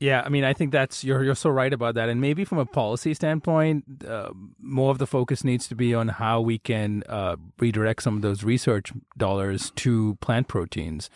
Yeah, 0.01 0.23
I 0.25 0.29
mean, 0.29 0.45
I 0.45 0.53
think 0.53 0.71
that's 0.71 1.03
you're 1.03 1.25
you're 1.25 1.35
so 1.35 1.51
right 1.51 1.73
about 1.73 1.97
that, 1.97 2.09
and 2.09 2.21
maybe 2.21 2.45
from 2.45 2.59
a 2.59 2.67
policy 2.67 3.15
standpoint, 3.15 3.85
uh, 4.07 4.31
more 4.61 4.93
of 4.93 4.99
the 4.99 5.09
focus 5.09 5.43
needs 5.43 5.67
to 5.69 5.75
be 5.75 5.93
on 5.93 6.07
how 6.07 6.41
we 6.41 6.59
can 6.59 7.03
uh, 7.09 7.35
redirect 7.59 8.05
some 8.05 8.15
of 8.15 8.23
those 8.23 8.45
research 8.45 8.93
dollars 9.17 9.73
to 9.77 10.15
plant 10.21 10.47
proteins. 10.47 11.11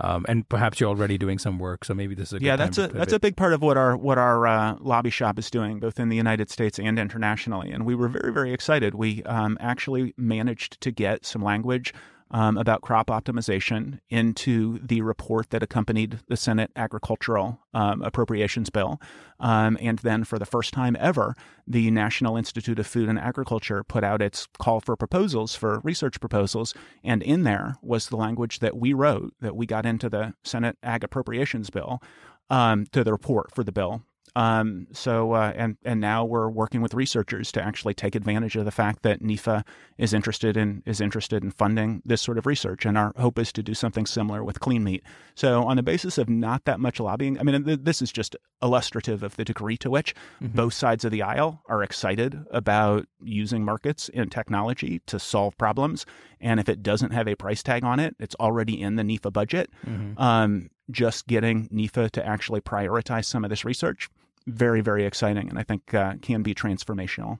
Um, 0.00 0.24
and 0.28 0.48
perhaps 0.48 0.78
you're 0.78 0.88
already 0.88 1.18
doing 1.18 1.38
some 1.38 1.58
work, 1.58 1.84
so 1.84 1.92
maybe 1.94 2.14
this 2.14 2.28
is 2.28 2.34
a 2.34 2.38
good 2.38 2.46
idea. 2.46 2.52
yeah. 2.52 2.56
that's 2.56 2.78
a 2.78 2.88
that's 2.88 3.12
a 3.12 3.18
big 3.18 3.36
part 3.36 3.52
of 3.52 3.62
what 3.62 3.76
our 3.76 3.96
what 3.96 4.18
our 4.18 4.46
uh, 4.46 4.76
lobby 4.80 5.10
shop 5.10 5.38
is 5.38 5.50
doing, 5.50 5.80
both 5.80 5.98
in 5.98 6.08
the 6.08 6.16
United 6.16 6.50
States 6.50 6.78
and 6.78 6.98
internationally. 6.98 7.70
And 7.72 7.84
we 7.84 7.94
were 7.94 8.08
very 8.08 8.32
very 8.32 8.52
excited. 8.52 8.94
We 8.94 9.22
um, 9.24 9.58
actually 9.60 10.14
managed 10.16 10.80
to 10.82 10.90
get 10.90 11.26
some 11.26 11.42
language 11.42 11.92
um, 12.30 12.56
about 12.56 12.82
crop 12.82 13.08
optimization 13.08 14.00
into 14.10 14.78
the 14.80 15.00
report 15.02 15.50
that 15.50 15.62
accompanied 15.62 16.20
the 16.28 16.36
Senate 16.36 16.70
Agricultural 16.76 17.60
um, 17.74 18.02
Appropriations 18.02 18.70
Bill. 18.70 19.00
Um, 19.40 19.78
and 19.80 19.98
then, 20.00 20.24
for 20.24 20.38
the 20.38 20.46
first 20.46 20.72
time 20.72 20.96
ever, 20.98 21.34
the 21.66 21.90
National 21.90 22.36
Institute 22.36 22.78
of 22.78 22.86
Food 22.86 23.08
and 23.08 23.18
Agriculture 23.18 23.84
put 23.84 24.04
out 24.04 24.22
its 24.22 24.46
call 24.58 24.80
for 24.80 24.96
proposals 24.96 25.54
for 25.54 25.80
research 25.84 26.20
proposals. 26.20 26.74
And 27.04 27.22
in 27.22 27.44
there 27.44 27.76
was 27.82 28.08
the 28.08 28.16
language 28.16 28.58
that 28.58 28.76
we 28.76 28.92
wrote 28.92 29.34
that 29.40 29.56
we 29.56 29.66
got 29.66 29.86
into 29.86 30.08
the 30.08 30.34
Senate 30.44 30.76
Ag 30.82 31.04
Appropriations 31.04 31.70
Bill 31.70 32.02
um, 32.50 32.86
to 32.92 33.04
the 33.04 33.12
report 33.12 33.54
for 33.54 33.62
the 33.62 33.72
bill 33.72 34.02
um, 34.36 34.86
so 34.92 35.32
uh, 35.32 35.52
and 35.56 35.76
and 35.84 36.00
now 36.00 36.24
we're 36.24 36.48
working 36.48 36.80
with 36.80 36.94
researchers 36.94 37.52
to 37.52 37.62
actually 37.62 37.94
take 37.94 38.14
advantage 38.14 38.56
of 38.56 38.64
the 38.64 38.70
fact 38.70 39.02
that 39.02 39.22
NIFA 39.22 39.64
is 39.96 40.12
interested 40.12 40.56
in 40.56 40.82
is 40.86 41.00
interested 41.00 41.42
in 41.42 41.50
funding 41.50 42.02
this 42.04 42.22
sort 42.22 42.38
of 42.38 42.46
research, 42.46 42.84
and 42.84 42.96
our 42.96 43.12
hope 43.16 43.38
is 43.38 43.52
to 43.52 43.62
do 43.62 43.74
something 43.74 44.06
similar 44.06 44.44
with 44.44 44.60
clean 44.60 44.84
meat. 44.84 45.02
So 45.34 45.64
on 45.64 45.76
the 45.76 45.82
basis 45.82 46.18
of 46.18 46.28
not 46.28 46.64
that 46.64 46.80
much 46.80 47.00
lobbying, 47.00 47.38
I 47.38 47.42
mean, 47.42 47.64
this 47.82 48.02
is 48.02 48.12
just 48.12 48.36
illustrative 48.62 49.22
of 49.22 49.36
the 49.36 49.44
degree 49.44 49.76
to 49.78 49.90
which 49.90 50.14
mm-hmm. 50.42 50.56
both 50.56 50.74
sides 50.74 51.04
of 51.04 51.10
the 51.10 51.22
aisle 51.22 51.62
are 51.68 51.82
excited 51.82 52.44
about 52.50 53.06
using 53.22 53.64
markets 53.64 54.10
and 54.14 54.30
technology 54.30 55.00
to 55.06 55.18
solve 55.18 55.56
problems. 55.58 56.04
And 56.40 56.60
if 56.60 56.68
it 56.68 56.82
doesn't 56.82 57.12
have 57.12 57.28
a 57.28 57.34
price 57.34 57.62
tag 57.62 57.84
on 57.84 58.00
it, 58.00 58.16
it's 58.18 58.34
already 58.36 58.80
in 58.80 58.96
the 58.96 59.02
NIFA 59.02 59.32
budget. 59.32 59.70
Mm-hmm. 59.86 60.20
Um, 60.20 60.70
just 60.90 61.26
getting 61.26 61.68
NIFA 61.68 62.10
to 62.12 62.26
actually 62.26 62.60
prioritize 62.60 63.26
some 63.26 63.44
of 63.44 63.50
this 63.50 63.64
research, 63.64 64.08
very, 64.46 64.80
very 64.80 65.04
exciting, 65.04 65.48
and 65.48 65.58
I 65.58 65.62
think 65.62 65.92
uh, 65.94 66.14
can 66.22 66.42
be 66.42 66.54
transformational. 66.54 67.38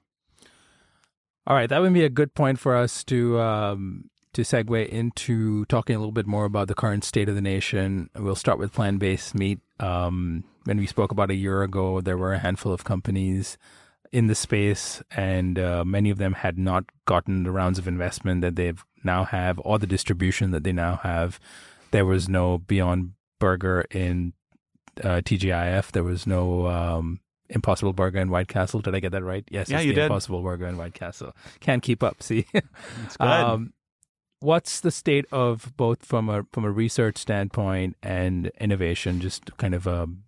All 1.47 1.55
right, 1.55 1.67
that 1.67 1.81
would 1.81 1.93
be 1.93 2.03
a 2.03 2.09
good 2.09 2.35
point 2.35 2.59
for 2.59 2.75
us 2.75 3.03
to 3.05 3.39
um, 3.39 4.09
to 4.33 4.43
segue 4.43 4.87
into 4.87 5.65
talking 5.65 5.95
a 5.95 5.99
little 5.99 6.11
bit 6.11 6.27
more 6.27 6.45
about 6.45 6.67
the 6.67 6.75
current 6.75 7.03
state 7.03 7.27
of 7.27 7.35
the 7.35 7.41
nation. 7.41 8.09
We'll 8.15 8.35
start 8.35 8.59
with 8.59 8.71
plant 8.71 8.99
based 8.99 9.33
meat. 9.33 9.59
Um, 9.79 10.43
when 10.69 10.77
we 10.77 10.85
spoke 10.85 11.11
about 11.11 11.31
a 11.31 11.35
year 11.35 11.63
ago, 11.63 11.99
there 11.99 12.15
were 12.15 12.33
a 12.33 12.37
handful 12.37 12.71
of 12.71 12.83
companies 12.83 13.57
in 14.11 14.27
the 14.27 14.35
space, 14.35 15.01
and 15.09 15.57
uh, 15.57 15.83
many 15.83 16.11
of 16.11 16.19
them 16.19 16.33
had 16.33 16.59
not 16.59 16.83
gotten 17.05 17.41
the 17.41 17.49
rounds 17.49 17.79
of 17.79 17.87
investment 17.87 18.41
that 18.41 18.55
they 18.55 18.71
now 19.03 19.23
have, 19.23 19.59
or 19.65 19.79
the 19.79 19.87
distribution 19.87 20.51
that 20.51 20.63
they 20.63 20.71
now 20.71 20.97
have. 20.97 21.39
There 21.89 22.05
was 22.05 22.29
no 22.29 22.59
Beyond 22.59 23.13
burger 23.39 23.83
in 23.89 24.33
uh, 25.03 25.21
TGIF. 25.25 25.91
There 25.91 26.03
was 26.03 26.27
no 26.27 26.67
um, 26.67 27.19
Impossible 27.49 27.93
Burger 27.93 28.19
in 28.19 28.29
White 28.29 28.47
Castle. 28.47 28.79
Did 28.79 28.93
I 28.93 28.99
get 28.99 29.11
that 29.13 29.23
right? 29.23 29.45
Yes, 29.49 29.71
yeah, 29.71 29.79
you 29.79 29.89
the 29.89 29.95
did. 29.95 30.03
Impossible 30.03 30.43
Burger 30.43 30.67
in 30.67 30.77
White 30.77 30.93
Castle. 30.93 31.35
Can't 31.61 31.81
keep 31.81 32.03
up. 32.03 32.21
See. 32.21 32.45
Um, 33.19 33.73
what's 34.39 34.79
the 34.81 34.91
state 34.91 35.25
of 35.31 35.73
both 35.75 36.05
from 36.05 36.29
a 36.29 36.45
from 36.53 36.63
a 36.63 36.71
research 36.71 37.17
standpoint 37.17 37.95
and 38.03 38.51
innovation? 38.59 39.19
Just 39.19 39.57
kind 39.57 39.73
of 39.73 39.87
um, 39.87 40.23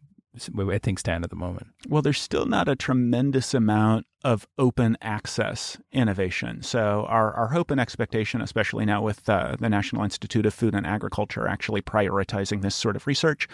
where 0.53 0.79
things 0.79 1.01
stand 1.01 1.23
at 1.23 1.29
the 1.29 1.35
moment? 1.35 1.67
Well, 1.89 2.01
there's 2.01 2.21
still 2.21 2.45
not 2.45 2.69
a 2.69 2.75
tremendous 2.75 3.53
amount 3.53 4.05
of 4.23 4.47
open 4.57 4.97
access 5.01 5.77
innovation. 5.91 6.61
So, 6.61 7.05
our, 7.09 7.33
our 7.33 7.47
hope 7.49 7.71
and 7.71 7.81
expectation, 7.81 8.41
especially 8.41 8.85
now 8.85 9.01
with 9.01 9.27
uh, 9.27 9.55
the 9.59 9.69
National 9.69 10.03
Institute 10.03 10.45
of 10.45 10.53
Food 10.53 10.75
and 10.75 10.85
Agriculture 10.85 11.47
actually 11.47 11.81
prioritizing 11.81 12.61
this 12.61 12.75
sort 12.75 12.95
of 12.95 13.07
research, 13.07 13.47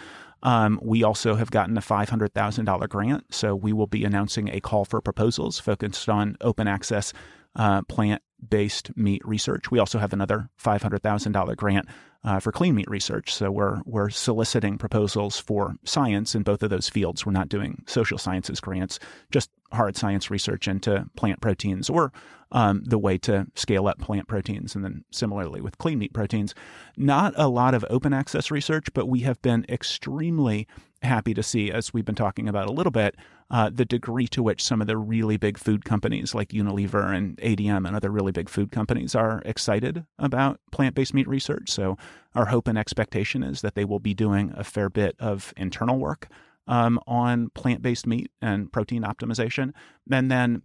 um, 0.44 0.80
we 0.84 1.04
also 1.04 1.36
have 1.36 1.52
gotten 1.52 1.78
a 1.78 1.82
$500,000 1.82 2.90
grant. 2.90 3.34
So, 3.34 3.56
we 3.56 3.74
will 3.74 3.88
be 3.88 4.04
announcing 4.04 4.50
a 4.50 4.60
call 4.60 4.86
for 4.86 5.02
proposals 5.02 5.60
focused 5.60 6.10
on 6.10 6.38
open 6.42 6.68
access 6.68 7.14
uh, 7.58 7.82
plant 7.84 8.22
based 8.48 8.96
meat 8.96 9.22
research. 9.26 9.72
We 9.72 9.80
also 9.80 10.00
have 10.00 10.14
another 10.14 10.50
$500,000 10.64 11.56
grant 11.58 11.88
uh, 12.24 12.40
for 12.40 12.52
clean 12.52 12.76
meat 12.76 12.90
research. 12.90 13.34
So 13.34 13.52
we're 13.52 13.82
we're 13.86 14.10
soliciting 14.10 14.78
proposals 14.78 15.40
for 15.40 15.76
science 15.84 16.36
in 16.36 16.44
both 16.44 16.64
of 16.64 16.70
those 16.70 16.90
fields. 16.90 17.26
We're 17.26 17.32
not 17.32 17.50
doing 17.50 17.84
social 17.88 18.18
sciences 18.18 18.60
grants, 18.60 19.00
just 19.32 19.50
hard 19.72 19.96
science 19.96 20.30
research 20.30 20.68
into 20.68 21.08
plant 21.16 21.42
proteins 21.42 21.90
or 21.90 22.12
um, 22.52 22.84
the 22.86 22.98
way 22.98 23.18
to 23.18 23.48
scale 23.56 23.88
up 23.88 24.00
plant 24.00 24.28
proteins. 24.28 24.76
And 24.76 24.84
then 24.84 25.04
similarly 25.12 25.62
with 25.62 25.78
clean 25.78 26.00
meat 26.00 26.14
proteins, 26.14 26.56
not 26.96 27.34
a 27.36 27.48
lot 27.48 27.74
of 27.74 27.86
open 27.90 28.14
access 28.14 28.52
research, 28.52 28.88
but 28.94 29.08
we 29.08 29.22
have 29.22 29.42
been 29.42 29.66
extremely 29.68 30.68
happy 31.04 31.34
to 31.34 31.44
see, 31.44 31.72
as 31.72 31.94
we've 31.94 32.06
been 32.06 32.16
talking 32.16 32.50
about 32.50 32.68
a 32.68 32.72
little 32.72 32.92
bit, 32.92 33.16
uh, 33.52 33.70
the 33.72 33.86
degree 33.86 34.28
to 34.28 34.42
which 34.42 34.64
some 34.64 34.82
of 34.82 34.88
the 34.88 34.98
really 34.98 35.38
big 35.38 35.58
food 35.58 35.86
companies 35.86 36.34
like 36.34 36.50
Unilever 36.50 37.14
and 37.14 37.38
ADM 37.38 37.86
and 37.86 37.96
other 37.96 38.10
really 38.10 38.32
big 38.32 38.50
food 38.50 38.72
companies 38.72 39.16
are 39.16 39.42
excited 39.46 40.06
about 40.18 40.60
plant 40.72 40.96
based 40.96 41.14
meat 41.14 41.28
research. 41.28 41.70
So, 41.70 41.98
our 42.36 42.48
hope 42.48 42.68
and 42.68 42.78
expectation 42.78 43.44
is 43.44 43.62
that 43.62 43.76
they 43.76 43.86
will 43.86 44.00
be 44.00 44.14
doing 44.14 44.54
a 44.56 44.64
fair 44.64 44.90
bit 44.90 45.16
of 45.20 45.54
internal 45.56 45.98
work 45.98 46.28
um, 46.68 47.00
on 47.08 47.50
plant 47.50 47.82
based 47.82 48.08
meat 48.08 48.32
and 48.42 48.72
protein 48.72 49.04
optimization. 49.04 49.74
And 50.12 50.32
then 50.32 50.64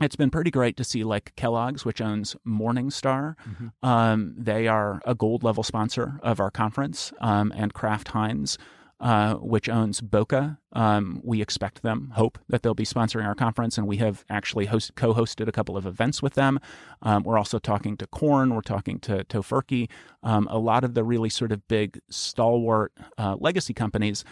it's 0.00 0.16
been 0.16 0.30
pretty 0.30 0.50
great 0.50 0.76
to 0.76 0.84
see 0.84 1.04
like 1.04 1.32
Kellogg's, 1.36 1.84
which 1.84 2.00
owns 2.00 2.36
Morningstar. 2.46 3.36
Mm-hmm. 3.48 3.88
Um, 3.88 4.34
they 4.36 4.68
are 4.68 5.00
a 5.06 5.14
gold 5.14 5.42
level 5.42 5.62
sponsor 5.62 6.20
of 6.22 6.40
our 6.40 6.50
conference, 6.50 7.12
um, 7.20 7.52
and 7.56 7.72
Kraft 7.72 8.08
Heinz 8.08 8.58
uh, 9.00 9.34
which 9.34 9.68
owns 9.68 10.00
Boca. 10.00 10.58
Um, 10.72 11.20
we 11.22 11.42
expect 11.42 11.82
them, 11.82 12.12
hope 12.14 12.38
that 12.48 12.62
they'll 12.62 12.74
be 12.74 12.84
sponsoring 12.84 13.26
our 13.26 13.34
conference, 13.34 13.76
and 13.76 13.86
we 13.86 13.98
have 13.98 14.24
actually 14.30 14.66
host, 14.66 14.94
co-hosted 14.94 15.48
a 15.48 15.52
couple 15.52 15.76
of 15.76 15.86
events 15.86 16.22
with 16.22 16.34
them. 16.34 16.58
Um, 17.02 17.22
we're 17.22 17.38
also 17.38 17.58
talking 17.58 17.96
to 17.98 18.06
Quorn, 18.06 18.54
we're 18.54 18.62
talking 18.62 18.98
to 19.00 19.24
Tofurky, 19.24 19.90
um, 20.22 20.48
a 20.50 20.58
lot 20.58 20.82
of 20.82 20.94
the 20.94 21.04
really 21.04 21.28
sort 21.28 21.52
of 21.52 21.66
big 21.68 22.00
stalwart 22.10 22.92
uh, 23.18 23.36
legacy 23.38 23.74
companies. 23.74 24.24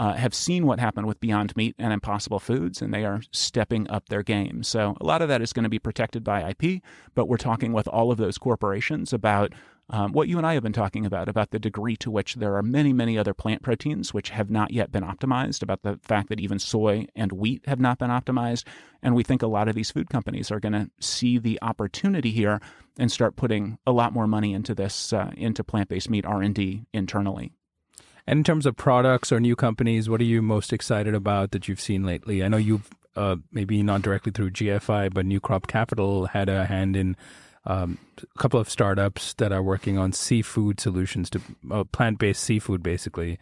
Uh, 0.00 0.14
have 0.14 0.32
seen 0.32 0.64
what 0.64 0.80
happened 0.80 1.06
with 1.06 1.20
Beyond 1.20 1.54
Meat 1.56 1.74
and 1.78 1.92
Impossible 1.92 2.40
Foods, 2.40 2.80
and 2.80 2.94
they 2.94 3.04
are 3.04 3.20
stepping 3.32 3.86
up 3.90 4.08
their 4.08 4.22
game. 4.22 4.62
So, 4.62 4.96
a 4.98 5.04
lot 5.04 5.20
of 5.20 5.28
that 5.28 5.42
is 5.42 5.52
going 5.52 5.64
to 5.64 5.68
be 5.68 5.78
protected 5.78 6.24
by 6.24 6.54
IP, 6.58 6.80
but 7.14 7.28
we're 7.28 7.36
talking 7.36 7.74
with 7.74 7.86
all 7.86 8.10
of 8.10 8.16
those 8.16 8.38
corporations 8.38 9.12
about 9.12 9.52
um, 9.90 10.12
what 10.12 10.26
you 10.26 10.38
and 10.38 10.46
I 10.46 10.54
have 10.54 10.62
been 10.62 10.72
talking 10.72 11.04
about, 11.04 11.28
about 11.28 11.50
the 11.50 11.58
degree 11.58 11.96
to 11.96 12.10
which 12.10 12.36
there 12.36 12.56
are 12.56 12.62
many, 12.62 12.94
many 12.94 13.18
other 13.18 13.34
plant 13.34 13.60
proteins 13.60 14.14
which 14.14 14.30
have 14.30 14.48
not 14.48 14.70
yet 14.70 14.90
been 14.90 15.04
optimized, 15.04 15.62
about 15.62 15.82
the 15.82 15.98
fact 16.02 16.30
that 16.30 16.40
even 16.40 16.58
soy 16.58 17.06
and 17.14 17.30
wheat 17.32 17.66
have 17.66 17.78
not 17.78 17.98
been 17.98 18.08
optimized. 18.08 18.64
And 19.02 19.14
we 19.14 19.22
think 19.22 19.42
a 19.42 19.48
lot 19.48 19.68
of 19.68 19.74
these 19.74 19.90
food 19.90 20.08
companies 20.08 20.50
are 20.50 20.60
going 20.60 20.72
to 20.72 20.90
see 20.98 21.36
the 21.36 21.58
opportunity 21.60 22.30
here 22.30 22.58
and 22.98 23.12
start 23.12 23.36
putting 23.36 23.76
a 23.86 23.92
lot 23.92 24.14
more 24.14 24.26
money 24.26 24.54
into 24.54 24.74
this, 24.74 25.12
uh, 25.12 25.30
into 25.36 25.62
plant-based 25.62 26.08
meat 26.08 26.24
R&D 26.24 26.86
internally. 26.94 27.52
And 28.26 28.38
in 28.38 28.44
terms 28.44 28.66
of 28.66 28.76
products 28.76 29.32
or 29.32 29.40
new 29.40 29.56
companies, 29.56 30.08
what 30.08 30.20
are 30.20 30.24
you 30.24 30.42
most 30.42 30.72
excited 30.72 31.14
about 31.14 31.50
that 31.52 31.68
you've 31.68 31.80
seen 31.80 32.04
lately? 32.04 32.42
I 32.44 32.48
know 32.48 32.56
you've 32.56 32.88
uh, 33.16 33.36
maybe 33.52 33.82
not 33.82 34.02
directly 34.02 34.32
through 34.32 34.50
GFI, 34.50 35.12
but 35.12 35.26
New 35.26 35.40
Crop 35.40 35.66
Capital 35.66 36.26
had 36.26 36.48
a 36.48 36.66
hand 36.66 36.96
in 36.96 37.16
um, 37.66 37.98
a 38.22 38.38
couple 38.38 38.60
of 38.60 38.70
startups 38.70 39.34
that 39.34 39.52
are 39.52 39.62
working 39.62 39.98
on 39.98 40.12
seafood 40.12 40.80
solutions 40.80 41.28
to 41.30 41.40
uh, 41.70 41.84
plant 41.84 42.18
based 42.18 42.42
seafood, 42.42 42.82
basically. 42.82 43.38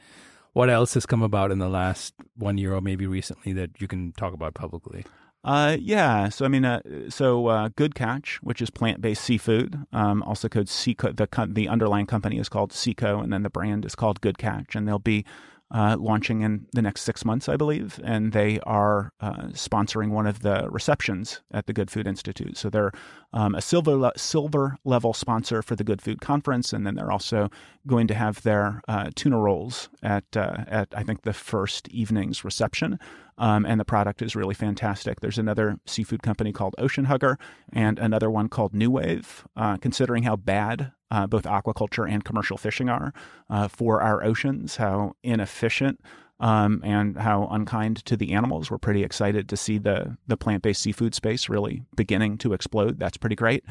What 0.54 0.70
else 0.70 0.94
has 0.94 1.06
come 1.06 1.22
about 1.22 1.52
in 1.52 1.58
the 1.58 1.68
last 1.68 2.14
one 2.34 2.58
year 2.58 2.74
or 2.74 2.80
maybe 2.80 3.06
recently 3.06 3.52
that 3.52 3.80
you 3.80 3.86
can 3.86 4.12
talk 4.12 4.32
about 4.32 4.54
publicly? 4.54 5.04
Uh, 5.48 5.78
yeah. 5.80 6.28
So 6.28 6.44
I 6.44 6.48
mean, 6.48 6.66
uh, 6.66 6.82
so 7.08 7.46
uh, 7.46 7.70
Good 7.74 7.94
Catch, 7.94 8.38
which 8.42 8.60
is 8.60 8.68
plant-based 8.68 9.24
seafood, 9.24 9.86
um, 9.94 10.22
also 10.24 10.46
called 10.46 10.66
Seaco. 10.66 11.16
The 11.16 11.46
the 11.50 11.68
underlying 11.68 12.04
company 12.04 12.38
is 12.38 12.50
called 12.50 12.70
Seaco, 12.70 13.22
and 13.24 13.32
then 13.32 13.44
the 13.44 13.48
brand 13.48 13.86
is 13.86 13.94
called 13.94 14.20
Good 14.20 14.36
Catch, 14.36 14.76
and 14.76 14.86
they'll 14.86 14.98
be 14.98 15.24
uh, 15.70 15.96
launching 15.98 16.42
in 16.42 16.66
the 16.74 16.82
next 16.82 17.00
six 17.00 17.24
months, 17.24 17.48
I 17.48 17.56
believe, 17.56 17.98
and 18.04 18.32
they 18.32 18.60
are 18.60 19.12
uh, 19.20 19.48
sponsoring 19.52 20.10
one 20.10 20.26
of 20.26 20.40
the 20.40 20.68
receptions 20.70 21.40
at 21.50 21.66
the 21.66 21.72
Good 21.72 21.90
Food 21.90 22.06
Institute. 22.06 22.58
So 22.58 22.68
they're 22.68 22.92
um, 23.32 23.54
a 23.54 23.62
silver 23.62 23.96
le- 23.96 24.18
silver 24.18 24.76
level 24.84 25.14
sponsor 25.14 25.62
for 25.62 25.76
the 25.76 25.84
Good 25.84 26.02
Food 26.02 26.20
Conference, 26.20 26.74
and 26.74 26.86
then 26.86 26.94
they're 26.94 27.12
also 27.12 27.48
going 27.86 28.06
to 28.08 28.14
have 28.14 28.42
their 28.42 28.82
tuna 29.14 29.38
rolls 29.38 29.88
at 30.02 30.24
at 30.36 30.88
I 30.94 31.04
think 31.04 31.22
the 31.22 31.32
first 31.32 31.88
evening's 31.88 32.44
reception. 32.44 32.98
Um, 33.38 33.64
and 33.64 33.80
the 33.80 33.84
product 33.84 34.20
is 34.20 34.36
really 34.36 34.54
fantastic. 34.54 35.20
There's 35.20 35.38
another 35.38 35.78
seafood 35.86 36.22
company 36.22 36.52
called 36.52 36.74
Ocean 36.76 37.06
Hugger 37.06 37.38
and 37.72 37.98
another 37.98 38.30
one 38.30 38.48
called 38.48 38.74
New 38.74 38.90
Wave. 38.90 39.46
Uh, 39.56 39.76
considering 39.76 40.24
how 40.24 40.36
bad 40.36 40.92
uh, 41.10 41.26
both 41.26 41.44
aquaculture 41.44 42.10
and 42.10 42.24
commercial 42.24 42.56
fishing 42.56 42.88
are 42.88 43.12
uh, 43.48 43.68
for 43.68 44.02
our 44.02 44.22
oceans, 44.22 44.76
how 44.76 45.14
inefficient 45.22 46.00
um, 46.40 46.80
and 46.84 47.16
how 47.16 47.48
unkind 47.50 48.04
to 48.04 48.16
the 48.16 48.32
animals. 48.32 48.70
We're 48.70 48.78
pretty 48.78 49.02
excited 49.02 49.48
to 49.48 49.56
see 49.56 49.78
the 49.78 50.16
the 50.26 50.36
plant 50.36 50.62
based 50.62 50.82
seafood 50.82 51.14
space 51.14 51.48
really 51.48 51.82
beginning 51.96 52.38
to 52.38 52.52
explode. 52.52 52.98
That's 52.98 53.16
pretty 53.16 53.36
great. 53.36 53.64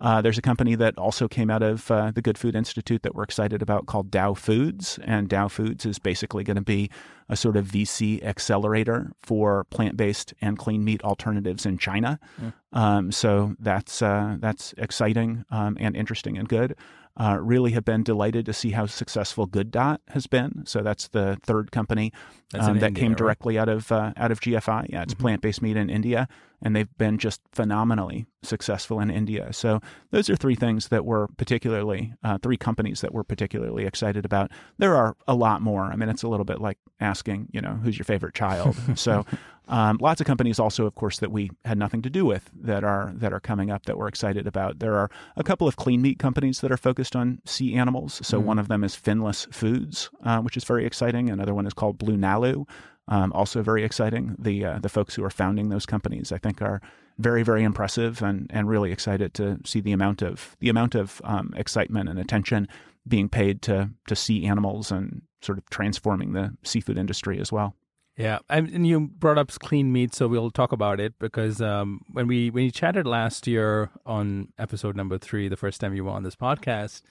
Uh, 0.00 0.20
there's 0.20 0.38
a 0.38 0.42
company 0.42 0.74
that 0.74 0.98
also 0.98 1.28
came 1.28 1.48
out 1.48 1.62
of 1.62 1.88
uh, 1.88 2.10
the 2.10 2.20
Good 2.20 2.36
Food 2.36 2.56
Institute 2.56 3.04
that 3.04 3.14
we're 3.14 3.22
excited 3.22 3.62
about 3.62 3.86
called 3.86 4.10
Dao 4.10 4.36
Foods, 4.36 4.98
and 5.04 5.28
Dao 5.28 5.48
Foods 5.48 5.86
is 5.86 6.00
basically 6.00 6.42
going 6.42 6.56
to 6.56 6.60
be 6.60 6.90
a 7.28 7.36
sort 7.36 7.56
of 7.56 7.66
VC 7.66 8.22
accelerator 8.24 9.12
for 9.22 9.62
plant 9.64 9.96
based 9.96 10.34
and 10.40 10.58
clean 10.58 10.84
meat 10.84 11.02
alternatives 11.04 11.64
in 11.64 11.78
China. 11.78 12.18
Mm. 12.40 12.52
Um, 12.72 13.12
so 13.12 13.54
that's 13.60 14.02
uh, 14.02 14.36
that's 14.40 14.74
exciting 14.76 15.44
um, 15.50 15.76
and 15.78 15.94
interesting 15.96 16.36
and 16.36 16.48
good. 16.48 16.74
Uh, 17.14 17.36
really 17.38 17.72
have 17.72 17.84
been 17.84 18.02
delighted 18.02 18.46
to 18.46 18.54
see 18.54 18.70
how 18.70 18.86
successful 18.86 19.44
Good 19.44 19.70
Dot 19.70 20.00
has 20.08 20.26
been. 20.26 20.62
So 20.64 20.80
that's 20.80 21.08
the 21.08 21.38
third 21.42 21.70
company 21.70 22.10
um, 22.58 22.78
that 22.78 22.86
India, 22.88 23.00
came 23.02 23.10
right? 23.12 23.18
directly 23.18 23.58
out 23.58 23.68
of 23.68 23.92
uh, 23.92 24.12
out 24.16 24.30
of 24.32 24.40
GFI. 24.40 24.86
Yeah, 24.88 25.02
it's 25.02 25.12
Mhm. 25.12 25.18
plant 25.18 25.42
based 25.42 25.60
meat 25.60 25.76
in 25.76 25.90
India, 25.90 26.26
and 26.62 26.74
they've 26.74 26.88
been 26.96 27.18
just 27.18 27.42
phenomenally 27.52 28.24
successful 28.42 28.98
in 28.98 29.10
India. 29.10 29.52
So 29.52 29.80
those 30.10 30.30
are 30.30 30.36
three 30.36 30.54
things 30.54 30.88
that 30.88 31.04
we're 31.04 31.26
particularly 31.36 32.14
uh, 32.24 32.38
three 32.42 32.56
companies 32.56 33.02
that 33.02 33.12
we're 33.12 33.24
particularly 33.24 33.84
excited 33.84 34.24
about. 34.24 34.50
There 34.78 34.96
are 34.96 35.14
a 35.28 35.34
lot 35.34 35.60
more. 35.60 35.84
I 35.84 35.96
mean, 35.96 36.08
it's 36.08 36.22
a 36.22 36.28
little 36.28 36.46
bit 36.46 36.62
like 36.62 36.78
asking, 36.98 37.48
you 37.52 37.60
know, 37.60 37.74
who's 37.82 37.98
your 37.98 38.04
favorite 38.06 38.34
child. 38.34 38.74
so 38.98 39.26
um, 39.68 39.98
lots 40.00 40.20
of 40.20 40.26
companies 40.26 40.58
also, 40.58 40.86
of 40.86 40.94
course, 40.94 41.18
that 41.20 41.30
we 41.30 41.50
had 41.64 41.78
nothing 41.78 42.02
to 42.02 42.10
do 42.10 42.24
with 42.24 42.50
that 42.62 42.84
are 42.84 43.12
that 43.16 43.32
are 43.32 43.40
coming 43.40 43.70
up 43.70 43.86
that 43.86 43.96
we're 43.96 44.08
excited 44.08 44.46
about. 44.46 44.80
There 44.80 44.94
are 44.94 45.10
a 45.36 45.44
couple 45.44 45.68
of 45.68 45.76
clean 45.76 46.02
meat 46.02 46.18
companies 46.18 46.60
that 46.60 46.72
are 46.72 46.76
focused 46.76 47.14
on 47.14 47.40
sea 47.44 47.74
animals. 47.74 48.20
So 48.26 48.40
Mhm. 48.40 48.44
one 48.44 48.58
of 48.58 48.68
them 48.68 48.82
is 48.84 48.96
Finless 48.96 49.46
Foods, 49.54 50.10
uh, 50.24 50.40
which 50.40 50.56
is 50.56 50.64
very 50.64 50.84
exciting. 50.84 51.30
Another 51.30 51.54
one 51.54 51.66
is 51.66 51.74
called 51.74 51.96
Blue 51.98 52.16
Nalu, 52.16 52.66
um, 53.08 53.32
also 53.32 53.62
very 53.62 53.84
exciting. 53.84 54.34
The 54.38 54.64
uh, 54.64 54.78
the 54.80 54.88
folks 54.88 55.14
who 55.14 55.24
are 55.24 55.30
founding 55.30 55.68
those 55.68 55.86
companies, 55.86 56.32
I 56.32 56.38
think, 56.38 56.60
are 56.60 56.80
very 57.18 57.42
very 57.42 57.62
impressive 57.62 58.22
and 58.22 58.50
and 58.50 58.68
really 58.68 58.90
excited 58.90 59.32
to 59.34 59.58
see 59.64 59.80
the 59.80 59.92
amount 59.92 60.22
of 60.22 60.56
the 60.60 60.68
amount 60.70 60.94
of 60.94 61.20
um, 61.24 61.52
excitement 61.56 62.08
and 62.08 62.18
attention 62.18 62.66
being 63.06 63.28
paid 63.28 63.62
to 63.62 63.90
to 64.08 64.16
sea 64.16 64.44
animals 64.46 64.90
and 64.90 65.22
sort 65.40 65.58
of 65.58 65.68
transforming 65.70 66.32
the 66.32 66.56
seafood 66.62 66.98
industry 66.98 67.38
as 67.40 67.50
well. 67.52 67.74
Yeah, 68.22 68.38
and 68.48 68.86
you 68.86 69.00
brought 69.00 69.36
up 69.36 69.50
clean 69.58 69.92
meat, 69.92 70.14
so 70.14 70.28
we'll 70.28 70.52
talk 70.52 70.70
about 70.70 71.00
it 71.00 71.18
because 71.18 71.60
um, 71.60 72.02
when 72.12 72.28
we 72.28 72.50
when 72.50 72.62
you 72.64 72.70
chatted 72.70 73.04
last 73.04 73.48
year 73.48 73.90
on 74.06 74.52
episode 74.60 74.94
number 74.94 75.18
three, 75.18 75.48
the 75.48 75.56
first 75.56 75.80
time 75.80 75.92
you 75.92 76.04
were 76.04 76.12
on 76.12 76.22
this 76.22 76.36
podcast, 76.36 77.02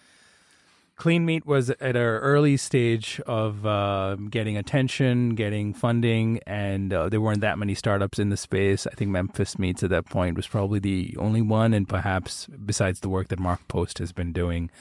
clean 0.96 1.26
meat 1.26 1.46
was 1.46 1.70
at 1.70 1.82
an 1.82 1.98
early 1.98 2.56
stage 2.56 3.20
of 3.28 3.66
uh, 3.66 4.16
getting 4.30 4.56
attention, 4.56 5.36
getting 5.36 5.74
funding, 5.74 6.40
and 6.48 6.94
uh, 6.94 7.10
there 7.10 7.20
weren't 7.20 7.42
that 7.42 7.60
many 7.60 7.76
startups 7.76 8.18
in 8.18 8.30
the 8.30 8.38
space. 8.38 8.88
I 8.88 8.92
think 8.92 9.12
Memphis 9.12 9.60
Meats 9.60 9.84
at 9.84 9.90
that 9.90 10.06
point 10.06 10.38
was 10.38 10.48
probably 10.48 10.80
the 10.80 11.14
only 11.20 11.42
one, 11.42 11.74
and 11.74 11.90
perhaps 11.90 12.48
besides 12.66 13.02
the 13.02 13.10
work 13.10 13.28
that 13.28 13.40
Mark 13.40 13.68
Post 13.68 13.98
has 13.98 14.14
been 14.14 14.32
doing. 14.32 14.72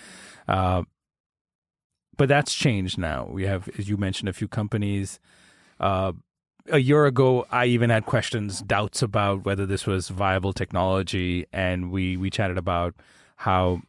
Uh, 0.47 0.85
but 2.17 2.29
that's 2.29 2.55
changed 2.55 2.99
now. 2.99 3.29
We 3.29 3.47
have, 3.47 3.69
as 3.79 3.89
you 3.89 3.97
mentioned, 3.97 4.29
a 4.29 4.33
few 4.33 4.47
companies. 4.47 5.19
Uh, 5.81 6.13
a 6.69 6.79
year 6.79 7.07
ago, 7.07 7.47
I 7.51 7.67
even 7.67 7.91
had 7.91 8.07
questions, 8.07 8.61
doubts 8.61 9.03
about 9.03 9.45
whether 9.45 9.67
this 9.67 9.87
was 9.87 10.09
viable 10.09 10.53
technology, 10.53 11.47
and 11.53 11.91
we 11.91 12.17
we 12.17 12.31
chatted 12.31 12.59
about 12.59 12.95
how 13.37 13.81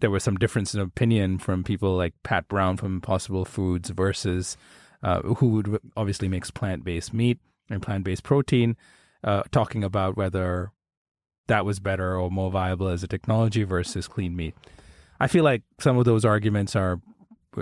there 0.00 0.10
was 0.10 0.24
some 0.24 0.36
difference 0.36 0.74
in 0.74 0.80
opinion 0.80 1.38
from 1.38 1.62
people 1.62 1.96
like 1.96 2.14
Pat 2.22 2.48
Brown 2.48 2.76
from 2.76 2.94
Impossible 2.96 3.44
Foods 3.44 3.90
versus 3.90 4.56
uh, 5.02 5.20
who 5.22 5.48
would 5.50 5.78
obviously 5.96 6.28
makes 6.28 6.50
plant 6.50 6.84
based 6.84 7.12
meat 7.14 7.38
and 7.70 7.82
plant 7.82 8.04
based 8.04 8.22
protein, 8.22 8.76
uh, 9.22 9.42
talking 9.50 9.84
about 9.84 10.16
whether 10.16 10.72
that 11.48 11.64
was 11.64 11.80
better 11.80 12.18
or 12.18 12.30
more 12.30 12.50
viable 12.50 12.88
as 12.88 13.02
a 13.02 13.08
technology 13.08 13.62
versus 13.62 14.08
clean 14.08 14.34
meat. 14.34 14.54
I 15.20 15.28
feel 15.28 15.44
like 15.44 15.62
some 15.80 15.96
of 15.96 16.04
those 16.04 16.24
arguments 16.24 16.74
are, 16.74 17.00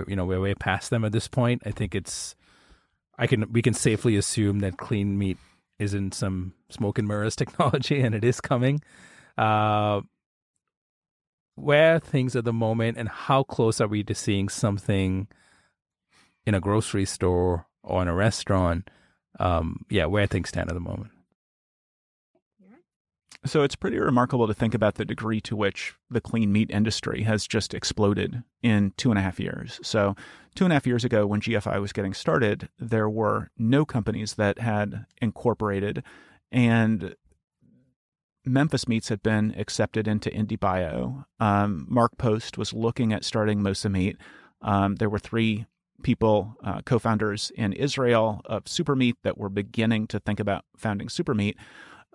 you 0.07 0.15
know, 0.15 0.25
we're 0.25 0.41
way 0.41 0.55
past 0.55 0.89
them 0.89 1.05
at 1.05 1.11
this 1.11 1.27
point. 1.27 1.61
I 1.65 1.71
think 1.71 1.93
it's 1.93 2.35
I 3.17 3.27
can 3.27 3.51
we 3.51 3.61
can 3.61 3.73
safely 3.73 4.15
assume 4.17 4.59
that 4.59 4.77
clean 4.77 5.17
meat 5.17 5.37
isn't 5.79 6.13
some 6.13 6.53
smoke 6.69 6.97
and 6.97 7.07
mirrors 7.07 7.35
technology, 7.37 8.01
and 8.01 8.15
it 8.15 8.23
is 8.23 8.41
coming. 8.41 8.81
Uh, 9.37 10.01
where 11.55 11.99
things 11.99 12.35
at 12.35 12.43
the 12.43 12.53
moment, 12.53 12.97
and 12.97 13.07
how 13.07 13.43
close 13.43 13.79
are 13.79 13.87
we 13.87 14.03
to 14.03 14.15
seeing 14.15 14.49
something 14.49 15.27
in 16.45 16.53
a 16.53 16.59
grocery 16.59 17.05
store 17.05 17.67
or 17.83 18.01
in 18.01 18.07
a 18.07 18.13
restaurant? 18.13 18.89
Um, 19.39 19.85
yeah, 19.89 20.05
where 20.05 20.27
things 20.27 20.49
stand 20.49 20.69
at 20.69 20.73
the 20.73 20.81
moment. 20.81 21.11
So 23.45 23.61
it's 23.61 23.75
pretty 23.75 23.99
remarkable 23.99 24.47
to 24.47 24.55
think 24.55 24.73
about 24.73 24.95
the 24.95 25.05
degree 25.05 25.39
to 25.41 25.55
which 25.55 25.93
the 26.09 26.19
clean 26.19 26.51
meat 26.51 26.71
industry 26.71 27.21
has 27.23 27.45
just 27.45 27.75
exploded 27.75 28.43
in 28.63 28.93
two 28.97 29.11
and 29.11 29.19
a 29.19 29.21
half 29.21 29.39
years. 29.39 29.79
So, 29.83 30.15
two 30.55 30.63
and 30.63 30.73
a 30.73 30.75
half 30.75 30.87
years 30.87 31.05
ago, 31.05 31.27
when 31.27 31.41
GFI 31.41 31.79
was 31.79 31.93
getting 31.93 32.15
started, 32.15 32.69
there 32.79 33.07
were 33.07 33.51
no 33.55 33.85
companies 33.85 34.33
that 34.35 34.57
had 34.57 35.05
incorporated, 35.21 36.03
and 36.51 37.15
Memphis 38.45 38.87
Meats 38.87 39.09
had 39.09 39.21
been 39.21 39.53
accepted 39.57 40.07
into 40.07 40.31
IndieBio. 40.31 41.25
Um, 41.39 41.85
Mark 41.87 42.17
Post 42.17 42.57
was 42.57 42.73
looking 42.73 43.13
at 43.13 43.23
starting 43.23 43.61
Mosa 43.61 43.91
Meat. 43.91 44.17
Um, 44.61 44.95
there 44.95 45.09
were 45.09 45.19
three 45.19 45.67
people, 46.01 46.55
uh, 46.63 46.81
co 46.83 46.97
founders 46.97 47.51
in 47.55 47.73
Israel 47.73 48.41
of 48.45 48.65
Supermeat, 48.65 49.15
that 49.23 49.37
were 49.37 49.49
beginning 49.49 50.07
to 50.07 50.19
think 50.19 50.39
about 50.39 50.65
founding 50.75 51.09
Supermeat 51.09 51.55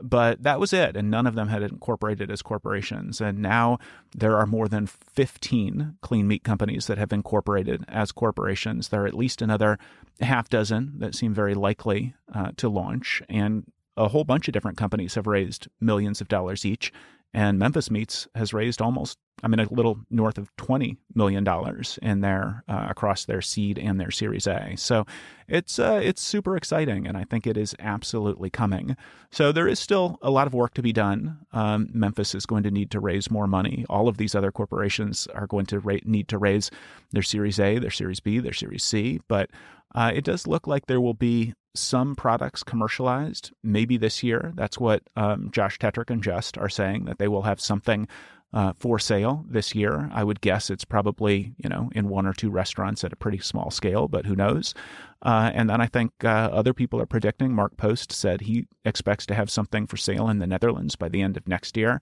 but 0.03 0.43
that 0.43 0.61
was 0.61 0.73
it 0.73 0.97
and 0.97 1.11
none 1.11 1.27
of 1.27 1.35
them 1.35 1.49
had 1.49 1.63
incorporated 1.63 2.31
as 2.31 2.43
corporations. 2.43 3.21
And 3.21 3.39
now 3.39 3.79
there 4.15 4.37
are 4.37 4.47
more 4.47 4.69
than 4.69 4.87
15 4.87 5.97
clean 6.01 6.29
meat 6.29 6.45
companies 6.45 6.87
that 6.87 6.99
have 6.99 7.13
incorporated 7.13 7.85
as 7.89 8.13
corporations. 8.13 8.89
There 8.89 9.05
are 9.05 9.07
at 9.07 9.15
least 9.15 9.43
another 9.43 9.79
half 10.21 10.49
dozen 10.49 10.99
that 10.99 11.15
seem 11.15 11.35
very 11.35 11.55
likely 11.55 12.15
uh, 12.35 12.53
to 12.57 12.69
launch 12.69 13.23
and 13.29 13.65
a 13.97 14.09
whole 14.09 14.25
bunch 14.25 14.49
of 14.49 14.53
different 14.53 14.79
companies 14.79 15.15
have 15.15 15.27
raised 15.27 15.69
millions 15.81 16.21
of 16.21 16.29
dollars 16.29 16.65
each 16.65 16.93
and 17.33 17.59
memphis 17.59 17.91
meats 17.91 18.27
has 18.35 18.53
raised 18.53 18.83
almost 18.83 19.19
i 19.43 19.49
mean 19.49 19.61
a 19.61 19.73
little 19.73 19.99
north 20.11 20.37
of 20.37 20.55
20 20.57 20.97
million 21.15 21.45
dollars 21.45 21.99
in 22.03 22.21
their 22.21 22.65
uh, 22.69 22.87
across 22.89 23.25
their 23.25 23.41
seed 23.41 23.79
and 23.79 24.01
their 24.01 24.11
series 24.11 24.47
a. 24.47 24.75
So 24.77 25.07
it's 25.49 25.79
uh, 25.79 26.01
it's 26.03 26.23
super 26.23 26.57
exciting 26.57 27.07
and 27.07 27.17
i 27.17 27.25
think 27.25 27.47
it 27.47 27.57
is 27.57 27.75
absolutely 27.79 28.51
coming. 28.51 28.97
So 29.31 29.53
there 29.53 29.69
is 29.69 29.79
still 29.79 30.19
a 30.23 30.31
lot 30.31 30.47
of 30.47 30.55
work 30.55 30.75
to 30.75 30.83
be 30.83 30.93
done. 30.93 31.39
Um, 31.53 31.89
memphis 31.93 32.35
is 32.35 32.47
going 32.47 32.65
to 32.65 32.71
need 32.71 32.91
to 32.91 33.01
raise 33.01 33.31
more 33.31 33.47
money. 33.47 33.85
All 33.89 34.09
of 34.09 34.17
these 34.17 34.35
other 34.35 34.51
corporations 34.51 35.29
are 35.35 35.47
going 35.47 35.67
to 35.67 35.79
ra- 35.79 35.99
need 36.05 36.29
to 36.29 36.39
raise 36.39 36.71
their 37.13 37.23
series 37.23 37.59
a 37.59 37.79
their 37.79 37.91
series 37.91 38.21
b 38.21 38.39
their 38.39 38.53
series 38.53 38.85
c 38.85 39.21
but 39.29 39.51
uh, 39.95 40.13
it 40.15 40.25
does 40.25 40.47
look 40.47 40.67
like 40.67 40.87
there 40.87 41.01
will 41.01 41.15
be 41.15 41.55
some 41.75 42.17
products 42.17 42.63
commercialized 42.63 43.53
maybe 43.63 43.97
this 43.97 44.23
year. 44.23 44.53
That's 44.57 44.79
what 44.79 45.03
um, 45.17 45.51
Josh 45.53 45.79
Tetrick 45.79 46.11
and 46.11 46.23
Just 46.23 46.59
are 46.59 46.69
saying 46.69 47.05
that 47.05 47.19
they 47.19 47.29
will 47.29 47.43
have 47.43 47.61
something 47.61 48.09
uh, 48.53 48.73
for 48.79 48.99
sale 48.99 49.45
this 49.49 49.75
year. 49.75 50.11
I 50.13 50.25
would 50.25 50.41
guess 50.41 50.71
it's 50.71 50.85
probably 50.85 51.55
you 51.57 51.69
know 51.69 51.91
in 51.95 52.09
one 52.09 52.27
or 52.27 52.33
two 52.33 52.51
restaurants 52.51 53.05
at 53.05 53.13
a 53.13 53.17
pretty 53.17 53.39
small 53.39 53.71
scale, 53.71 54.09
but 54.09 54.27
who 54.27 54.35
knows? 54.35 54.75
Uh, 55.23 55.51
and 55.55 55.69
then 55.69 55.81
I 55.81 55.87
think 55.87 56.13
uh, 56.25 56.29
other 56.53 56.73
people 56.73 57.01
are 57.01 57.07
predicting. 57.07 57.53
Mark 57.53 57.77
Post 57.77 58.11
said 58.11 58.41
he 58.41 58.67
expects 58.85 59.27
to 59.27 59.35
have 59.35 59.51
something 59.51 59.87
for 59.87 59.97
sale 59.97 60.29
in 60.29 60.39
the 60.39 60.47
Netherlands 60.47 60.97
by 60.97 61.09
the 61.09 61.23
end 61.23 61.37
of 61.37 61.47
next 61.47 61.77
year. 61.77 62.01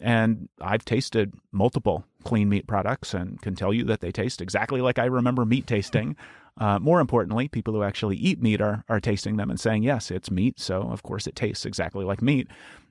And 0.00 0.48
I've 0.60 0.84
tasted 0.84 1.34
multiple 1.52 2.04
clean 2.24 2.48
meat 2.48 2.66
products 2.66 3.12
and 3.12 3.40
can 3.42 3.54
tell 3.54 3.74
you 3.74 3.84
that 3.84 4.00
they 4.00 4.12
taste 4.12 4.40
exactly 4.40 4.80
like 4.80 4.98
I 4.98 5.06
remember 5.06 5.44
meat 5.44 5.66
tasting. 5.66 6.16
Uh, 6.58 6.78
more 6.78 7.00
importantly, 7.00 7.48
people 7.48 7.74
who 7.74 7.82
actually 7.82 8.16
eat 8.16 8.40
meat 8.42 8.60
are, 8.60 8.84
are 8.88 9.00
tasting 9.00 9.36
them 9.36 9.50
and 9.50 9.58
saying, 9.58 9.82
yes, 9.82 10.10
it's 10.10 10.30
meat. 10.30 10.60
So, 10.60 10.82
of 10.82 11.02
course, 11.02 11.26
it 11.26 11.34
tastes 11.34 11.64
exactly 11.64 12.04
like 12.04 12.22
meat. 12.22 12.48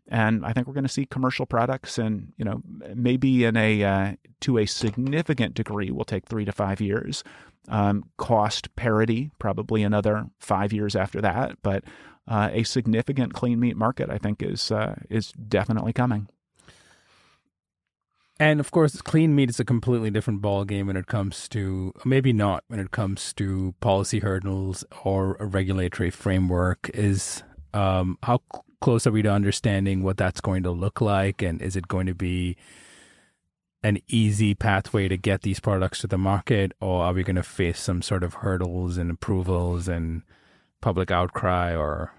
And 0.08 0.44
I 0.46 0.54
think 0.54 0.68
we're 0.68 0.74
going 0.74 0.86
to 0.86 0.90
see 0.90 1.06
commercial 1.06 1.46
products, 1.46 2.00
and 2.00 2.34
you 2.36 2.44
know, 2.44 2.62
maybe 2.96 3.46
in 3.46 3.56
a 3.56 3.84
uh, 3.84 4.14
to 4.42 4.58
a 4.58 4.66
significant 4.66 5.54
degree, 5.54 5.92
will 5.92 6.04
take 6.04 6.26
three 6.26 6.46
to 6.46 6.52
five 6.52 6.82
years. 6.82 7.24
Um, 7.68 8.06
cost 8.18 8.76
parity, 8.76 9.30
probably 9.38 9.84
another 9.84 10.26
five 10.40 10.74
years 10.74 10.96
after 10.96 11.22
that. 11.22 11.58
But 11.62 11.84
uh, 12.28 12.50
a 12.52 12.64
significant 12.64 13.34
clean 13.34 13.60
meat 13.60 13.78
market, 13.78 14.10
I 14.10 14.18
think, 14.18 14.42
is 14.42 14.72
uh, 14.72 14.96
is 15.12 15.32
definitely 15.34 15.94
coming. 15.94 16.28
And 18.40 18.62
of 18.62 18.72
course, 18.72 19.02
clean 19.02 19.36
meat 19.36 19.50
is 19.50 19.60
a 19.60 19.66
completely 19.66 20.10
different 20.10 20.42
ballgame 20.42 20.88
when 20.88 20.96
it 20.96 21.08
comes 21.08 21.50
to 21.50 21.94
maybe 22.06 22.32
not 22.32 22.64
when 22.68 22.80
it 22.80 22.92
comes 22.92 23.34
to 23.34 23.76
policy 23.82 24.20
hurdles 24.20 24.86
or 25.04 25.36
a 25.42 25.46
regulatory 25.46 26.10
framework. 26.10 26.90
Is 26.94 27.44
um, 27.74 28.18
how 28.24 28.42
close 28.80 29.06
are 29.06 29.12
we 29.12 29.22
to 29.24 29.32
understanding 29.32 30.04
what 30.04 30.16
that's 30.16 30.40
going 30.40 30.64
to 30.64 30.72
look 30.72 31.02
like, 31.02 31.42
and 31.42 31.62
is 31.62 31.76
it 31.76 31.90
going 31.90 32.08
to 32.08 32.16
be 32.16 32.56
an 33.84 34.00
easy 34.08 34.56
pathway 34.56 35.10
to 35.10 35.18
get 35.18 35.42
these 35.42 35.60
products 35.60 36.00
to 36.00 36.08
the 36.08 36.18
market, 36.18 36.72
or 36.80 37.04
are 37.04 37.14
we 37.14 37.24
going 37.24 37.36
to 37.36 37.44
face 37.44 37.80
some 37.82 38.02
sort 38.02 38.24
of 38.24 38.36
hurdles 38.36 38.98
and 38.98 39.12
approvals 39.12 39.90
and 39.90 40.22
public 40.82 41.12
outcry 41.12 41.76
or 41.76 42.14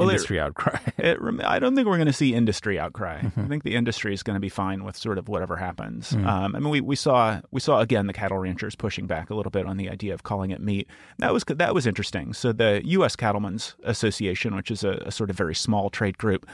well, 0.00 0.10
industry 0.10 0.36
it, 0.38 0.40
outcry. 0.40 0.78
it, 0.98 1.18
I 1.44 1.58
don't 1.58 1.74
think 1.74 1.86
we're 1.86 1.96
going 1.96 2.06
to 2.06 2.12
see 2.12 2.34
industry 2.34 2.78
outcry. 2.78 3.20
Mm-hmm. 3.20 3.40
I 3.40 3.46
think 3.46 3.62
the 3.62 3.76
industry 3.76 4.12
is 4.12 4.22
going 4.22 4.34
to 4.34 4.40
be 4.40 4.48
fine 4.48 4.84
with 4.84 4.96
sort 4.96 5.18
of 5.18 5.28
whatever 5.28 5.56
happens. 5.56 6.10
Mm-hmm. 6.10 6.26
Um, 6.26 6.56
I 6.56 6.58
mean, 6.58 6.70
we, 6.70 6.80
we 6.80 6.96
saw 6.96 7.40
we 7.50 7.60
saw 7.60 7.80
again 7.80 8.06
the 8.06 8.12
cattle 8.12 8.38
ranchers 8.38 8.74
pushing 8.74 9.06
back 9.06 9.30
a 9.30 9.34
little 9.34 9.50
bit 9.50 9.66
on 9.66 9.76
the 9.76 9.88
idea 9.88 10.14
of 10.14 10.22
calling 10.22 10.50
it 10.50 10.60
meat. 10.60 10.88
That 11.18 11.32
was 11.32 11.44
that 11.46 11.74
was 11.74 11.86
interesting. 11.86 12.32
So 12.32 12.52
the 12.52 12.82
U.S. 12.84 13.16
Cattlemen's 13.16 13.76
Association, 13.84 14.56
which 14.56 14.70
is 14.70 14.84
a, 14.84 15.02
a 15.06 15.10
sort 15.10 15.30
of 15.30 15.36
very 15.36 15.54
small 15.54 15.90
trade 15.90 16.18
group, 16.18 16.46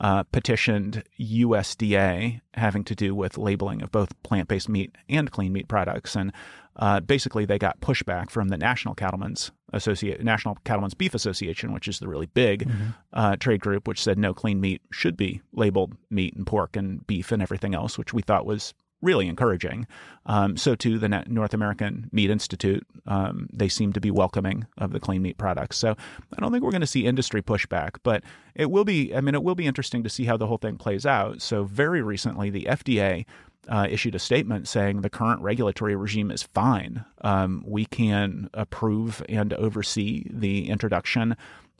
uh, 0.00 0.24
petitioned 0.24 1.04
USDA 1.20 2.40
having 2.54 2.84
to 2.84 2.94
do 2.94 3.14
with 3.14 3.38
labeling 3.38 3.82
of 3.82 3.90
both 3.92 4.20
plant 4.22 4.48
based 4.48 4.68
meat 4.68 4.96
and 5.08 5.30
clean 5.30 5.52
meat 5.52 5.68
products. 5.68 6.16
And 6.16 6.32
uh, 6.76 7.00
basically, 7.00 7.44
they 7.44 7.58
got 7.58 7.80
pushback 7.80 8.30
from 8.30 8.48
the 8.48 8.56
National 8.56 8.94
Cattlemen's 8.94 9.52
Associate, 9.72 10.22
National 10.22 10.56
Cattlemen's 10.64 10.94
Beef 10.94 11.14
Association, 11.14 11.72
which 11.72 11.88
is 11.88 11.98
the 11.98 12.08
really 12.08 12.26
big 12.26 12.68
mm-hmm. 12.68 12.88
uh, 13.12 13.36
trade 13.36 13.60
group, 13.60 13.88
which 13.88 14.02
said 14.02 14.18
no 14.18 14.34
clean 14.34 14.60
meat 14.60 14.82
should 14.90 15.16
be 15.16 15.40
labeled 15.52 15.94
meat 16.10 16.34
and 16.34 16.46
pork 16.46 16.76
and 16.76 17.06
beef 17.06 17.32
and 17.32 17.42
everything 17.42 17.74
else, 17.74 17.98
which 17.98 18.12
we 18.12 18.22
thought 18.22 18.46
was 18.46 18.74
really 19.02 19.28
encouraging. 19.28 19.86
Um, 20.26 20.56
so 20.56 20.74
too, 20.74 20.98
the 20.98 21.08
North 21.08 21.52
American 21.52 22.08
Meat 22.12 22.30
Institute, 22.30 22.86
um, 23.06 23.48
they 23.52 23.68
seem 23.68 23.92
to 23.92 24.00
be 24.00 24.10
welcoming 24.10 24.66
of 24.78 24.92
the 24.92 25.00
clean 25.00 25.22
meat 25.22 25.36
products. 25.36 25.76
So 25.76 25.96
I 26.36 26.40
don't 26.40 26.52
think 26.52 26.62
we're 26.62 26.70
going 26.70 26.80
to 26.80 26.86
see 26.86 27.04
industry 27.04 27.42
pushback, 27.42 27.96
but 28.04 28.22
it 28.54 28.70
will 28.70 28.84
be. 28.84 29.14
I 29.14 29.20
mean, 29.20 29.34
it 29.34 29.42
will 29.42 29.56
be 29.56 29.66
interesting 29.66 30.04
to 30.04 30.08
see 30.08 30.24
how 30.24 30.36
the 30.36 30.46
whole 30.46 30.58
thing 30.58 30.78
plays 30.78 31.04
out. 31.04 31.42
So 31.42 31.64
very 31.64 32.00
recently, 32.00 32.48
the 32.48 32.66
FDA. 32.70 33.26
Uh, 33.68 33.86
issued 33.88 34.14
a 34.16 34.18
statement 34.18 34.66
saying 34.66 35.02
the 35.02 35.08
current 35.08 35.40
regulatory 35.40 35.94
regime 35.94 36.32
is 36.32 36.42
fine. 36.42 37.04
Um, 37.20 37.62
we 37.64 37.84
can 37.84 38.50
approve 38.54 39.22
and 39.28 39.52
oversee 39.52 40.26
the 40.30 40.68
introduction 40.68 41.36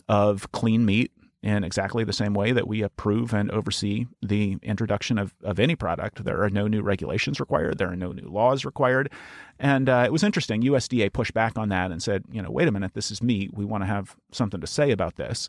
of 0.09 0.53
clean 0.53 0.87
meat 0.87 1.11
in 1.43 1.65
exactly 1.65 2.05
the 2.05 2.13
same 2.13 2.35
way 2.35 2.53
that 2.53 2.69
we 2.69 2.83
approve 2.83 3.35
and 3.35 3.51
oversee 3.51 4.07
the 4.23 4.59
introduction 4.63 5.19
of, 5.19 5.35
of 5.43 5.59
any 5.59 5.75
product. 5.75 6.25
There 6.25 6.43
are 6.43 6.51
no 6.51 6.69
new 6.69 6.83
regulations 6.83 7.41
required, 7.41 7.79
there 7.79 7.91
are 7.91 7.97
no 7.97 8.13
new 8.13 8.29
laws 8.29 8.65
required. 8.65 9.11
And 9.59 9.89
uh, 9.89 10.05
it 10.07 10.13
was 10.13 10.23
interesting. 10.23 10.63
USDA 10.63 11.13
pushed 11.13 11.35
back 11.35 11.59
on 11.59 11.69
that 11.71 11.91
and 11.91 12.03
said, 12.03 12.25
you 12.31 12.41
know, 12.41 12.51
wait 12.51 12.69
a 12.69 12.73
minute, 12.73 12.95
this 12.95 13.11
is 13.11 13.23
meat. 13.23 13.53
We 13.55 13.65
want 13.65 13.83
to 13.83 13.89
have 13.89 14.17
something 14.31 14.61
to 14.61 14.67
say 14.67 14.93
about 14.93 15.17
this. 15.17 15.49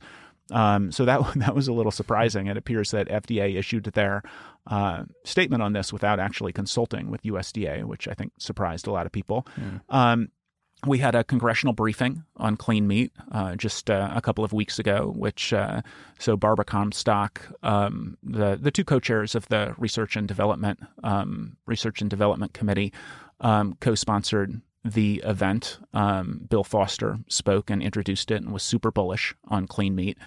Um, 0.52 0.92
so 0.92 1.06
that 1.06 1.22
that 1.36 1.56
was 1.56 1.68
a 1.68 1.74
little 1.74 1.92
surprising. 1.92 2.48
It 2.48 2.58
appears 2.58 2.92
that 2.92 3.08
FDA 3.08 3.58
issued 3.58 3.86
their 3.86 4.24
uh, 4.68 5.04
statement 5.24 5.64
on 5.64 5.74
this 5.74 5.92
without 5.92 6.20
actually 6.20 6.54
consulting 6.54 7.10
with 7.10 7.24
USDA, 7.24 7.84
which 7.86 8.08
I 8.08 8.14
think 8.14 8.34
surprised 8.40 8.88
a 8.88 8.92
lot 8.92 9.06
of 9.06 9.12
people. 9.12 9.48
Mm. 9.60 9.82
Um, 9.90 10.30
we 10.86 10.98
had 10.98 11.16
a 11.16 11.24
congressional 11.24 11.74
briefing 11.74 12.24
on 12.38 12.58
clean 12.58 12.88
meat 12.88 13.12
uh, 13.32 13.56
just 13.56 13.90
uh, 13.90 14.12
a 14.14 14.22
couple 14.22 14.44
of 14.44 14.54
weeks 14.54 14.80
ago, 14.80 15.14
which 15.16 15.54
uh, 15.54 15.82
so 16.20 16.36
Barbara 16.36 16.66
Comstock, 16.66 17.42
um, 17.64 18.18
the 18.22 18.58
the 18.62 18.72
two 18.72 18.84
co-chairs 18.84 19.36
of 19.36 19.48
the 19.48 19.74
Research 19.78 20.16
and 20.16 20.28
Development 20.28 20.80
um, 21.04 21.58
Research 21.66 22.02
and 22.02 22.10
Development 22.10 22.54
Committee, 22.54 22.92
um, 23.40 23.78
co-sponsored 23.80 24.62
the 24.84 25.22
event. 25.26 25.80
Um, 25.94 26.46
Bill 26.50 26.64
Foster 26.64 27.20
spoke 27.28 27.70
and 27.70 27.82
introduced 27.82 28.32
it 28.32 28.42
and 28.42 28.52
was 28.52 28.64
super 28.64 28.92
bullish 28.92 29.34
on 29.48 29.68
clean 29.68 29.96
meat. 29.96 30.18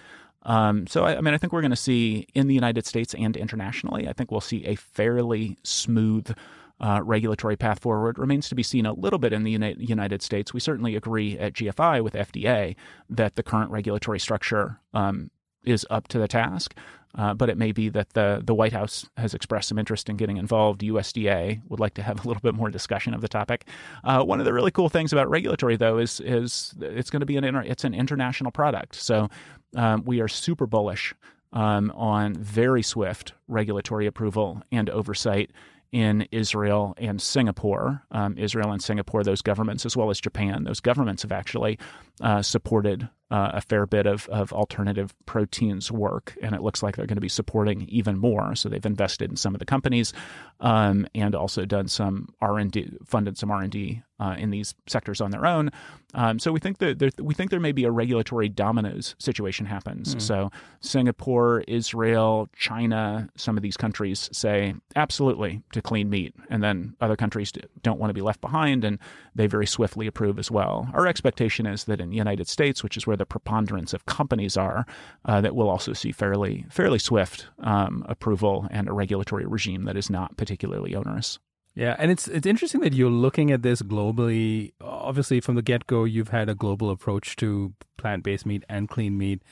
Um, 0.43 0.87
so 0.87 1.03
I, 1.03 1.17
I 1.17 1.21
mean, 1.21 1.33
I 1.33 1.37
think 1.37 1.53
we're 1.53 1.61
going 1.61 1.71
to 1.71 1.75
see 1.75 2.27
in 2.33 2.47
the 2.47 2.55
United 2.55 2.85
States 2.85 3.13
and 3.13 3.35
internationally, 3.35 4.07
I 4.07 4.13
think 4.13 4.31
we'll 4.31 4.41
see 4.41 4.65
a 4.65 4.75
fairly 4.75 5.57
smooth 5.63 6.33
uh, 6.79 7.01
regulatory 7.03 7.55
path 7.55 7.79
forward 7.79 8.19
remains 8.19 8.49
to 8.49 8.55
be 8.55 8.63
seen 8.63 8.85
a 8.85 8.93
little 8.93 9.19
bit 9.19 9.33
in 9.33 9.43
the 9.43 9.51
Uni- 9.51 9.75
United 9.79 10.21
States. 10.21 10.53
We 10.53 10.59
certainly 10.59 10.95
agree 10.95 11.37
at 11.37 11.53
GFI 11.53 12.03
with 12.03 12.13
FDA 12.13 12.75
that 13.09 13.35
the 13.35 13.43
current 13.43 13.71
regulatory 13.71 14.19
structure 14.19 14.79
um, 14.93 15.31
is 15.67 15.85
up 15.89 16.07
to 16.09 16.19
the 16.19 16.27
task. 16.27 16.75
Uh, 17.17 17.33
but 17.33 17.49
it 17.49 17.57
may 17.57 17.71
be 17.71 17.89
that 17.89 18.09
the 18.13 18.41
the 18.45 18.53
White 18.53 18.73
House 18.73 19.09
has 19.17 19.33
expressed 19.33 19.69
some 19.69 19.79
interest 19.79 20.09
in 20.09 20.17
getting 20.17 20.37
involved. 20.37 20.81
USDA 20.81 21.61
would 21.67 21.79
like 21.79 21.95
to 21.95 22.03
have 22.03 22.23
a 22.23 22.27
little 22.27 22.41
bit 22.41 22.53
more 22.53 22.69
discussion 22.69 23.13
of 23.13 23.21
the 23.21 23.27
topic. 23.27 23.65
Uh, 24.03 24.23
one 24.23 24.39
of 24.39 24.45
the 24.45 24.53
really 24.53 24.71
cool 24.71 24.89
things 24.89 25.13
about 25.13 25.29
regulatory, 25.29 25.77
though, 25.77 25.97
is 25.97 26.19
is 26.19 26.75
it's 26.79 27.09
going 27.09 27.21
to 27.21 27.25
be 27.25 27.37
an 27.37 27.43
inter- 27.43 27.63
it's 27.63 27.83
an 27.83 27.93
international 27.93 28.51
product. 28.51 28.95
So 28.95 29.29
um, 29.75 30.03
we 30.05 30.21
are 30.21 30.27
super 30.27 30.67
bullish 30.67 31.15
um, 31.53 31.91
on 31.95 32.35
very 32.35 32.83
swift 32.83 33.33
regulatory 33.47 34.05
approval 34.05 34.61
and 34.71 34.89
oversight 34.89 35.51
in 35.91 36.27
Israel 36.31 36.93
and 36.97 37.21
Singapore. 37.21 38.03
Um, 38.11 38.37
Israel 38.37 38.71
and 38.71 38.83
Singapore, 38.83 39.23
those 39.23 39.41
governments, 39.41 39.85
as 39.85 39.95
well 39.95 40.09
as 40.09 40.19
Japan, 40.19 40.65
those 40.65 40.81
governments 40.81 41.21
have 41.23 41.31
actually 41.31 41.79
uh, 42.21 42.41
supported 42.41 43.09
uh, 43.29 43.51
a 43.53 43.61
fair 43.61 43.85
bit 43.85 44.05
of, 44.05 44.27
of 44.29 44.53
alternative 44.53 45.13
proteins 45.25 45.91
work, 45.91 46.37
and 46.41 46.55
it 46.55 46.61
looks 46.61 46.81
like 46.81 46.95
they're 46.95 47.05
going 47.05 47.15
to 47.17 47.21
be 47.21 47.29
supporting 47.29 47.81
even 47.89 48.17
more. 48.17 48.55
So 48.55 48.69
they've 48.69 48.85
invested 48.85 49.29
in 49.29 49.37
some 49.37 49.53
of 49.53 49.59
the 49.59 49.65
companies, 49.65 50.13
um, 50.59 51.07
and 51.13 51.35
also 51.35 51.65
done 51.65 51.87
some 51.87 52.29
R 52.41 52.57
and 52.57 52.71
D, 52.71 52.91
funded 53.05 53.37
some 53.37 53.51
R 53.51 53.61
and 53.61 53.71
D 53.71 54.01
uh, 54.19 54.35
in 54.37 54.49
these 54.49 54.73
sectors 54.87 55.21
on 55.21 55.31
their 55.31 55.45
own. 55.45 55.71
Um, 56.13 56.39
so 56.39 56.51
we 56.51 56.59
think 56.59 56.77
that 56.77 56.99
there, 56.99 57.09
we 57.19 57.33
think 57.33 57.51
there 57.51 57.59
may 57.59 57.73
be 57.73 57.83
a 57.83 57.91
regulatory 57.91 58.49
dominoes 58.49 59.15
situation 59.19 59.65
happens. 59.65 60.15
Mm. 60.15 60.21
So 60.21 60.51
Singapore, 60.79 61.63
Israel, 61.67 62.49
China, 62.55 63.29
some 63.35 63.57
of 63.57 63.63
these 63.63 63.77
countries 63.77 64.29
say 64.31 64.73
absolutely 64.95 65.61
to 65.73 65.81
clean 65.81 66.09
meat, 66.09 66.33
and 66.49 66.63
then 66.63 66.95
other 67.01 67.15
countries 67.15 67.51
don't 67.83 67.99
want 67.99 68.09
to 68.09 68.13
be 68.13 68.21
left 68.21 68.41
behind, 68.41 68.83
and 68.85 68.99
they 69.35 69.47
very 69.47 69.67
swiftly 69.67 70.07
approve 70.07 70.39
as 70.39 70.49
well. 70.49 70.87
Our 70.93 71.05
expectation 71.05 71.65
is 71.67 71.83
that 71.83 71.99
in 71.99 72.09
the 72.09 72.15
United 72.15 72.47
States, 72.47 72.83
which 72.83 72.97
is 72.97 73.05
where 73.05 73.16
the 73.17 73.25
preponderance 73.25 73.93
of 73.93 74.05
companies 74.05 74.57
are, 74.57 74.85
uh, 75.25 75.41
that 75.41 75.55
we'll 75.55 75.69
also 75.69 75.93
see 75.93 76.11
fairly 76.11 76.65
fairly 76.69 76.99
swift 76.99 77.47
um, 77.59 78.05
approval 78.07 78.67
and 78.71 78.87
a 78.87 78.93
regulatory 78.93 79.45
regime 79.45 79.85
that 79.85 79.97
is 79.97 80.09
not 80.09 80.37
particularly 80.37 80.95
onerous. 80.95 81.39
Yeah, 81.77 81.95
and 81.99 82.09
it's 82.09 82.27
it's 82.27 82.47
interesting 82.47 82.81
that 82.81 82.93
you're 82.93 83.11
looking 83.11 83.51
at 83.51 83.61
this 83.61 83.83
globally. 83.83 84.73
Obviously, 84.81 85.39
from 85.39 85.53
the 85.53 85.61
get 85.61 85.85
go, 85.85 86.05
you've 86.05 86.29
had 86.29 86.49
a 86.49 86.55
global 86.55 86.89
approach 86.89 87.35
to 87.35 87.73
plant 87.97 88.23
based 88.23 88.47
meat 88.47 88.63
and 88.67 88.89
clean 88.89 89.15
meat. 89.15 89.43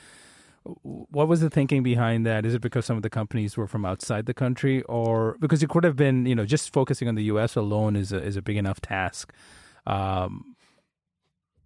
What 0.64 1.28
was 1.28 1.42
the 1.42 1.52
thinking 1.52 1.84
behind 1.84 2.26
that? 2.26 2.44
Is 2.44 2.56
it 2.56 2.62
because 2.62 2.88
some 2.88 2.98
of 2.98 3.04
the 3.04 3.12
companies 3.12 3.56
were 3.56 3.68
from 3.68 3.86
outside 3.86 4.26
the 4.26 4.34
country, 4.34 4.82
or 4.84 5.38
because 5.40 5.62
it 5.62 5.70
could 5.70 5.84
have 5.84 5.96
been, 5.96 6.26
you 6.26 6.34
know, 6.34 6.46
just 6.46 6.74
focusing 6.74 7.08
on 7.08 7.14
the 7.14 7.26
U.S. 7.26 7.56
alone 7.56 7.96
is 7.96 8.12
a, 8.12 8.20
is 8.20 8.36
a 8.36 8.42
big 8.42 8.58
enough 8.58 8.82
task? 8.82 9.32
Um, 9.86 10.55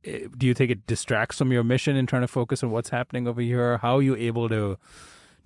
Eh, 0.05 0.27
do 0.37 0.47
you 0.47 0.53
think 0.53 0.71
it 0.71 0.87
distracts 0.87 1.37
from 1.37 1.51
your 1.51 1.63
mission 1.63 1.95
in 1.95 2.05
trying 2.05 2.21
to 2.21 2.27
focus 2.27 2.63
on 2.63 2.71
what's 2.71 2.89
happening 2.89 3.27
over 3.27 3.41
here? 3.41 3.77
How 3.77 3.97
are 3.97 4.01
you 4.01 4.15
able 4.15 4.49
to 4.49 4.77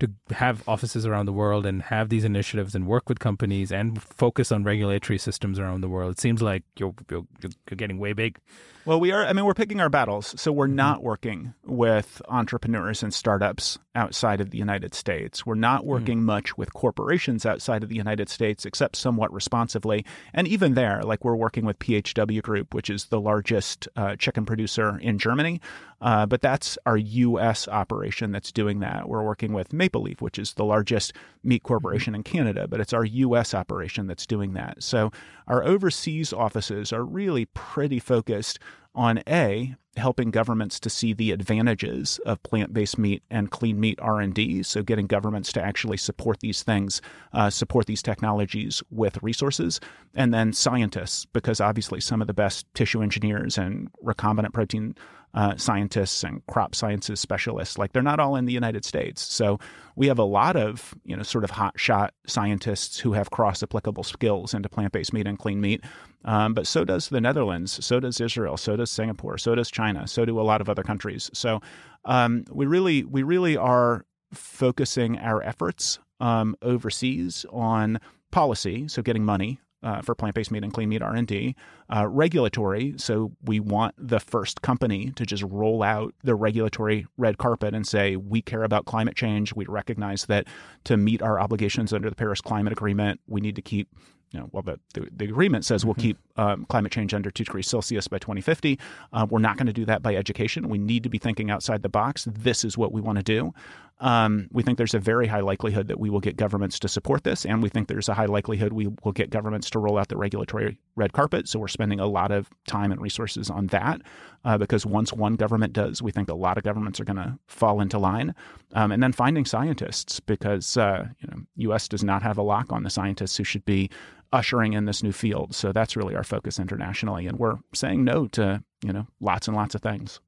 to 0.00 0.10
have 0.34 0.66
offices 0.68 1.06
around 1.06 1.26
the 1.26 1.32
world 1.32 1.66
and 1.66 1.82
have 1.82 2.08
these 2.08 2.24
initiatives 2.24 2.74
and 2.74 2.86
work 2.86 3.08
with 3.08 3.18
companies 3.18 3.72
and 3.72 4.02
focus 4.02 4.52
on 4.52 4.64
regulatory 4.64 5.18
systems 5.18 5.58
around 5.58 5.80
the 5.80 5.88
world? 5.88 6.12
It 6.12 6.20
seems 6.20 6.42
like 6.42 6.62
you're 6.78 6.94
you're, 7.10 7.26
you're 7.42 7.76
getting 7.76 7.98
way 7.98 8.12
big. 8.12 8.38
Well, 8.86 9.00
we 9.00 9.12
are. 9.12 9.24
I 9.24 9.32
mean, 9.32 9.46
we're 9.46 9.54
picking 9.54 9.80
our 9.80 9.88
battles. 9.88 10.38
So 10.38 10.52
we're 10.52 10.66
mm-hmm. 10.66 10.76
not 10.76 11.02
working 11.02 11.54
with 11.64 12.20
entrepreneurs 12.28 13.02
and 13.02 13.14
startups 13.14 13.78
outside 13.94 14.42
of 14.42 14.50
the 14.50 14.58
United 14.58 14.94
States. 14.94 15.46
We're 15.46 15.54
not 15.54 15.82
mm. 15.82 15.86
working 15.86 16.18
mm-hmm. 16.18 16.26
much 16.26 16.58
with 16.58 16.74
corporations 16.74 17.46
outside 17.46 17.82
of 17.82 17.88
the 17.88 17.94
United 17.96 18.28
States, 18.28 18.66
except 18.66 18.96
somewhat 18.96 19.32
responsively. 19.32 20.04
And 20.34 20.46
even 20.46 20.74
there, 20.74 21.02
like 21.02 21.24
we're 21.24 21.36
working 21.36 21.64
with 21.64 21.78
PHW 21.78 22.42
Group, 22.42 22.74
which 22.74 22.90
is 22.90 23.06
the 23.06 23.20
largest 23.20 23.88
uh, 23.96 24.16
chicken 24.16 24.44
producer 24.44 24.98
in 24.98 25.18
Germany. 25.18 25.62
Uh, 26.00 26.26
but 26.26 26.40
that's 26.42 26.76
our 26.86 26.96
U.S. 26.96 27.68
operation 27.68 28.32
that's 28.32 28.52
doing 28.52 28.80
that. 28.80 29.08
We're 29.08 29.22
working 29.22 29.52
with 29.52 29.72
Maple 29.72 30.02
Leaf, 30.02 30.20
which 30.20 30.38
is 30.38 30.54
the 30.54 30.64
largest 30.64 31.12
meat 31.42 31.62
corporation 31.62 32.14
in 32.14 32.22
Canada, 32.22 32.66
but 32.68 32.80
it's 32.80 32.92
our 32.92 33.04
U.S. 33.04 33.54
operation 33.54 34.06
that's 34.06 34.26
doing 34.26 34.54
that. 34.54 34.82
So 34.82 35.10
our 35.46 35.64
overseas 35.64 36.32
offices 36.32 36.92
are 36.92 37.04
really 37.04 37.46
pretty 37.46 37.98
focused 37.98 38.58
on 38.94 39.22
A, 39.28 39.74
helping 39.96 40.30
governments 40.30 40.80
to 40.80 40.90
see 40.90 41.12
the 41.12 41.30
advantages 41.30 42.18
of 42.26 42.42
plant-based 42.42 42.98
meat 42.98 43.22
and 43.30 43.50
clean 43.50 43.78
meat 43.78 43.98
r&d 44.02 44.62
so 44.62 44.82
getting 44.82 45.06
governments 45.06 45.52
to 45.52 45.62
actually 45.62 45.96
support 45.96 46.40
these 46.40 46.62
things 46.62 47.00
uh, 47.32 47.48
support 47.48 47.86
these 47.86 48.02
technologies 48.02 48.82
with 48.90 49.22
resources 49.22 49.78
and 50.14 50.34
then 50.34 50.52
scientists 50.52 51.26
because 51.26 51.60
obviously 51.60 52.00
some 52.00 52.20
of 52.20 52.26
the 52.26 52.34
best 52.34 52.66
tissue 52.74 53.02
engineers 53.02 53.56
and 53.56 53.88
recombinant 54.04 54.52
protein 54.52 54.94
uh, 55.34 55.56
scientists 55.56 56.22
and 56.22 56.44
crop 56.46 56.74
sciences 56.74 57.20
specialists. 57.20 57.76
Like 57.78 57.92
they're 57.92 58.02
not 58.02 58.20
all 58.20 58.36
in 58.36 58.44
the 58.44 58.52
United 58.52 58.84
States. 58.84 59.20
So 59.20 59.58
we 59.96 60.06
have 60.06 60.18
a 60.18 60.24
lot 60.24 60.56
of, 60.56 60.94
you 61.04 61.16
know, 61.16 61.22
sort 61.22 61.44
of 61.44 61.50
hot 61.50 61.78
shot 61.78 62.14
scientists 62.26 62.98
who 62.98 63.12
have 63.12 63.30
cross 63.30 63.62
applicable 63.62 64.04
skills 64.04 64.54
into 64.54 64.68
plant 64.68 64.92
based 64.92 65.12
meat 65.12 65.26
and 65.26 65.38
clean 65.38 65.60
meat. 65.60 65.82
Um, 66.24 66.54
but 66.54 66.66
so 66.66 66.84
does 66.84 67.08
the 67.08 67.20
Netherlands, 67.20 67.84
so 67.84 68.00
does 68.00 68.20
Israel, 68.20 68.56
so 68.56 68.76
does 68.76 68.90
Singapore, 68.90 69.36
so 69.36 69.54
does 69.54 69.70
China, 69.70 70.06
so 70.06 70.24
do 70.24 70.40
a 70.40 70.42
lot 70.42 70.60
of 70.60 70.68
other 70.68 70.82
countries. 70.82 71.30
So 71.34 71.60
um, 72.04 72.44
we 72.50 72.66
really, 72.66 73.04
we 73.04 73.22
really 73.22 73.56
are 73.56 74.06
focusing 74.32 75.18
our 75.18 75.42
efforts 75.42 75.98
um, 76.20 76.56
overseas 76.62 77.44
on 77.52 78.00
policy, 78.30 78.88
so 78.88 79.02
getting 79.02 79.24
money 79.24 79.60
uh, 79.84 80.00
for 80.00 80.14
plant-based 80.14 80.50
meat 80.50 80.64
and 80.64 80.72
clean 80.72 80.88
meat 80.88 81.02
R&D. 81.02 81.54
Uh, 81.94 82.06
regulatory, 82.08 82.94
so 82.96 83.30
we 83.44 83.60
want 83.60 83.94
the 83.98 84.18
first 84.18 84.62
company 84.62 85.10
to 85.12 85.26
just 85.26 85.42
roll 85.44 85.82
out 85.82 86.14
the 86.24 86.34
regulatory 86.34 87.06
red 87.18 87.38
carpet 87.38 87.74
and 87.74 87.86
say 87.86 88.16
we 88.16 88.40
care 88.40 88.64
about 88.64 88.86
climate 88.86 89.14
change. 89.14 89.54
We 89.54 89.66
recognize 89.66 90.24
that 90.26 90.48
to 90.84 90.96
meet 90.96 91.22
our 91.22 91.38
obligations 91.38 91.92
under 91.92 92.08
the 92.08 92.16
Paris 92.16 92.40
Climate 92.40 92.72
Agreement, 92.72 93.20
we 93.28 93.40
need 93.40 93.54
to 93.56 93.62
keep 93.62 93.88
you 94.34 94.40
know, 94.40 94.48
well, 94.50 94.62
the, 94.64 94.80
the, 94.94 95.08
the 95.16 95.24
agreement 95.26 95.64
says 95.64 95.84
we'll 95.84 95.94
mm-hmm. 95.94 96.02
keep 96.02 96.18
um, 96.36 96.66
climate 96.68 96.90
change 96.90 97.14
under 97.14 97.30
2 97.30 97.44
degrees 97.44 97.68
Celsius 97.68 98.08
by 98.08 98.18
2050. 98.18 98.80
Uh, 99.12 99.26
we're 99.30 99.38
not 99.38 99.56
going 99.56 99.68
to 99.68 99.72
do 99.72 99.84
that 99.84 100.02
by 100.02 100.16
education. 100.16 100.68
We 100.68 100.78
need 100.78 101.04
to 101.04 101.08
be 101.08 101.18
thinking 101.18 101.52
outside 101.52 101.82
the 101.82 101.88
box. 101.88 102.26
This 102.28 102.64
is 102.64 102.76
what 102.76 102.90
we 102.90 103.00
want 103.00 103.18
to 103.18 103.22
do. 103.22 103.54
Um, 104.00 104.48
we 104.50 104.62
think 104.62 104.76
there's 104.76 104.94
a 104.94 104.98
very 104.98 105.26
high 105.26 105.40
likelihood 105.40 105.88
that 105.88 106.00
we 106.00 106.10
will 106.10 106.20
get 106.20 106.36
governments 106.36 106.78
to 106.80 106.88
support 106.88 107.24
this, 107.24 107.46
and 107.46 107.62
we 107.62 107.68
think 107.68 107.88
there's 107.88 108.08
a 108.08 108.14
high 108.14 108.26
likelihood 108.26 108.72
we 108.72 108.88
will 109.04 109.12
get 109.12 109.30
governments 109.30 109.70
to 109.70 109.78
roll 109.78 109.98
out 109.98 110.08
the 110.08 110.16
regulatory 110.16 110.78
red 110.96 111.12
carpet. 111.12 111.48
So 111.48 111.58
we're 111.58 111.68
spending 111.68 112.00
a 112.00 112.06
lot 112.06 112.32
of 112.32 112.50
time 112.66 112.90
and 112.90 113.00
resources 113.00 113.50
on 113.50 113.68
that 113.68 114.02
uh, 114.44 114.58
because 114.58 114.84
once 114.84 115.12
one 115.12 115.36
government 115.36 115.72
does, 115.72 116.02
we 116.02 116.10
think 116.10 116.28
a 116.28 116.34
lot 116.34 116.58
of 116.58 116.64
governments 116.64 116.98
are 116.98 117.04
going 117.04 117.16
to 117.16 117.38
fall 117.46 117.80
into 117.80 117.98
line. 117.98 118.34
Um, 118.72 118.90
and 118.90 119.02
then 119.02 119.12
finding 119.12 119.44
scientists 119.44 120.18
because 120.18 120.76
uh, 120.76 121.06
you 121.20 121.28
know 121.28 121.42
U.S. 121.56 121.86
does 121.86 122.02
not 122.02 122.22
have 122.22 122.36
a 122.36 122.42
lock 122.42 122.72
on 122.72 122.82
the 122.82 122.90
scientists 122.90 123.36
who 123.36 123.44
should 123.44 123.64
be 123.64 123.90
ushering 124.32 124.72
in 124.72 124.84
this 124.84 125.02
new 125.02 125.12
field. 125.12 125.54
So 125.54 125.70
that's 125.70 125.96
really 125.96 126.16
our 126.16 126.24
focus 126.24 126.58
internationally, 126.58 127.26
and 127.28 127.38
we're 127.38 127.58
saying 127.72 128.04
no 128.04 128.26
to 128.28 128.62
you 128.84 128.92
know 128.92 129.06
lots 129.20 129.46
and 129.46 129.56
lots 129.56 129.76
of 129.76 129.82
things. 129.82 130.20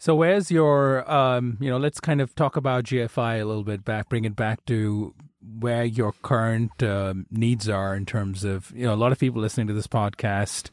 So 0.00 0.14
where's 0.14 0.48
your 0.48 1.10
um, 1.10 1.58
you 1.60 1.68
know 1.68 1.76
let's 1.76 1.98
kind 1.98 2.20
of 2.20 2.34
talk 2.36 2.56
about 2.56 2.84
GFI 2.84 3.40
a 3.40 3.44
little 3.44 3.64
bit 3.64 3.84
back, 3.84 4.08
bring 4.08 4.24
it 4.24 4.36
back 4.36 4.64
to 4.66 5.12
where 5.58 5.84
your 5.84 6.12
current 6.22 6.82
um, 6.82 7.26
needs 7.32 7.68
are 7.68 7.96
in 7.96 8.06
terms 8.06 8.44
of 8.44 8.70
you 8.74 8.86
know 8.86 8.94
a 8.94 8.96
lot 8.96 9.10
of 9.10 9.18
people 9.18 9.42
listening 9.42 9.66
to 9.66 9.72
this 9.72 9.88
podcast 9.88 10.70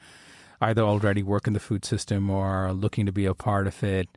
either 0.61 0.83
already 0.83 1.23
work 1.23 1.47
in 1.47 1.53
the 1.53 1.59
food 1.59 1.83
system 1.83 2.29
or 2.29 2.45
are 2.45 2.73
looking 2.73 3.07
to 3.07 3.11
be 3.11 3.25
a 3.25 3.33
part 3.33 3.65
of 3.65 3.83
it. 3.83 4.07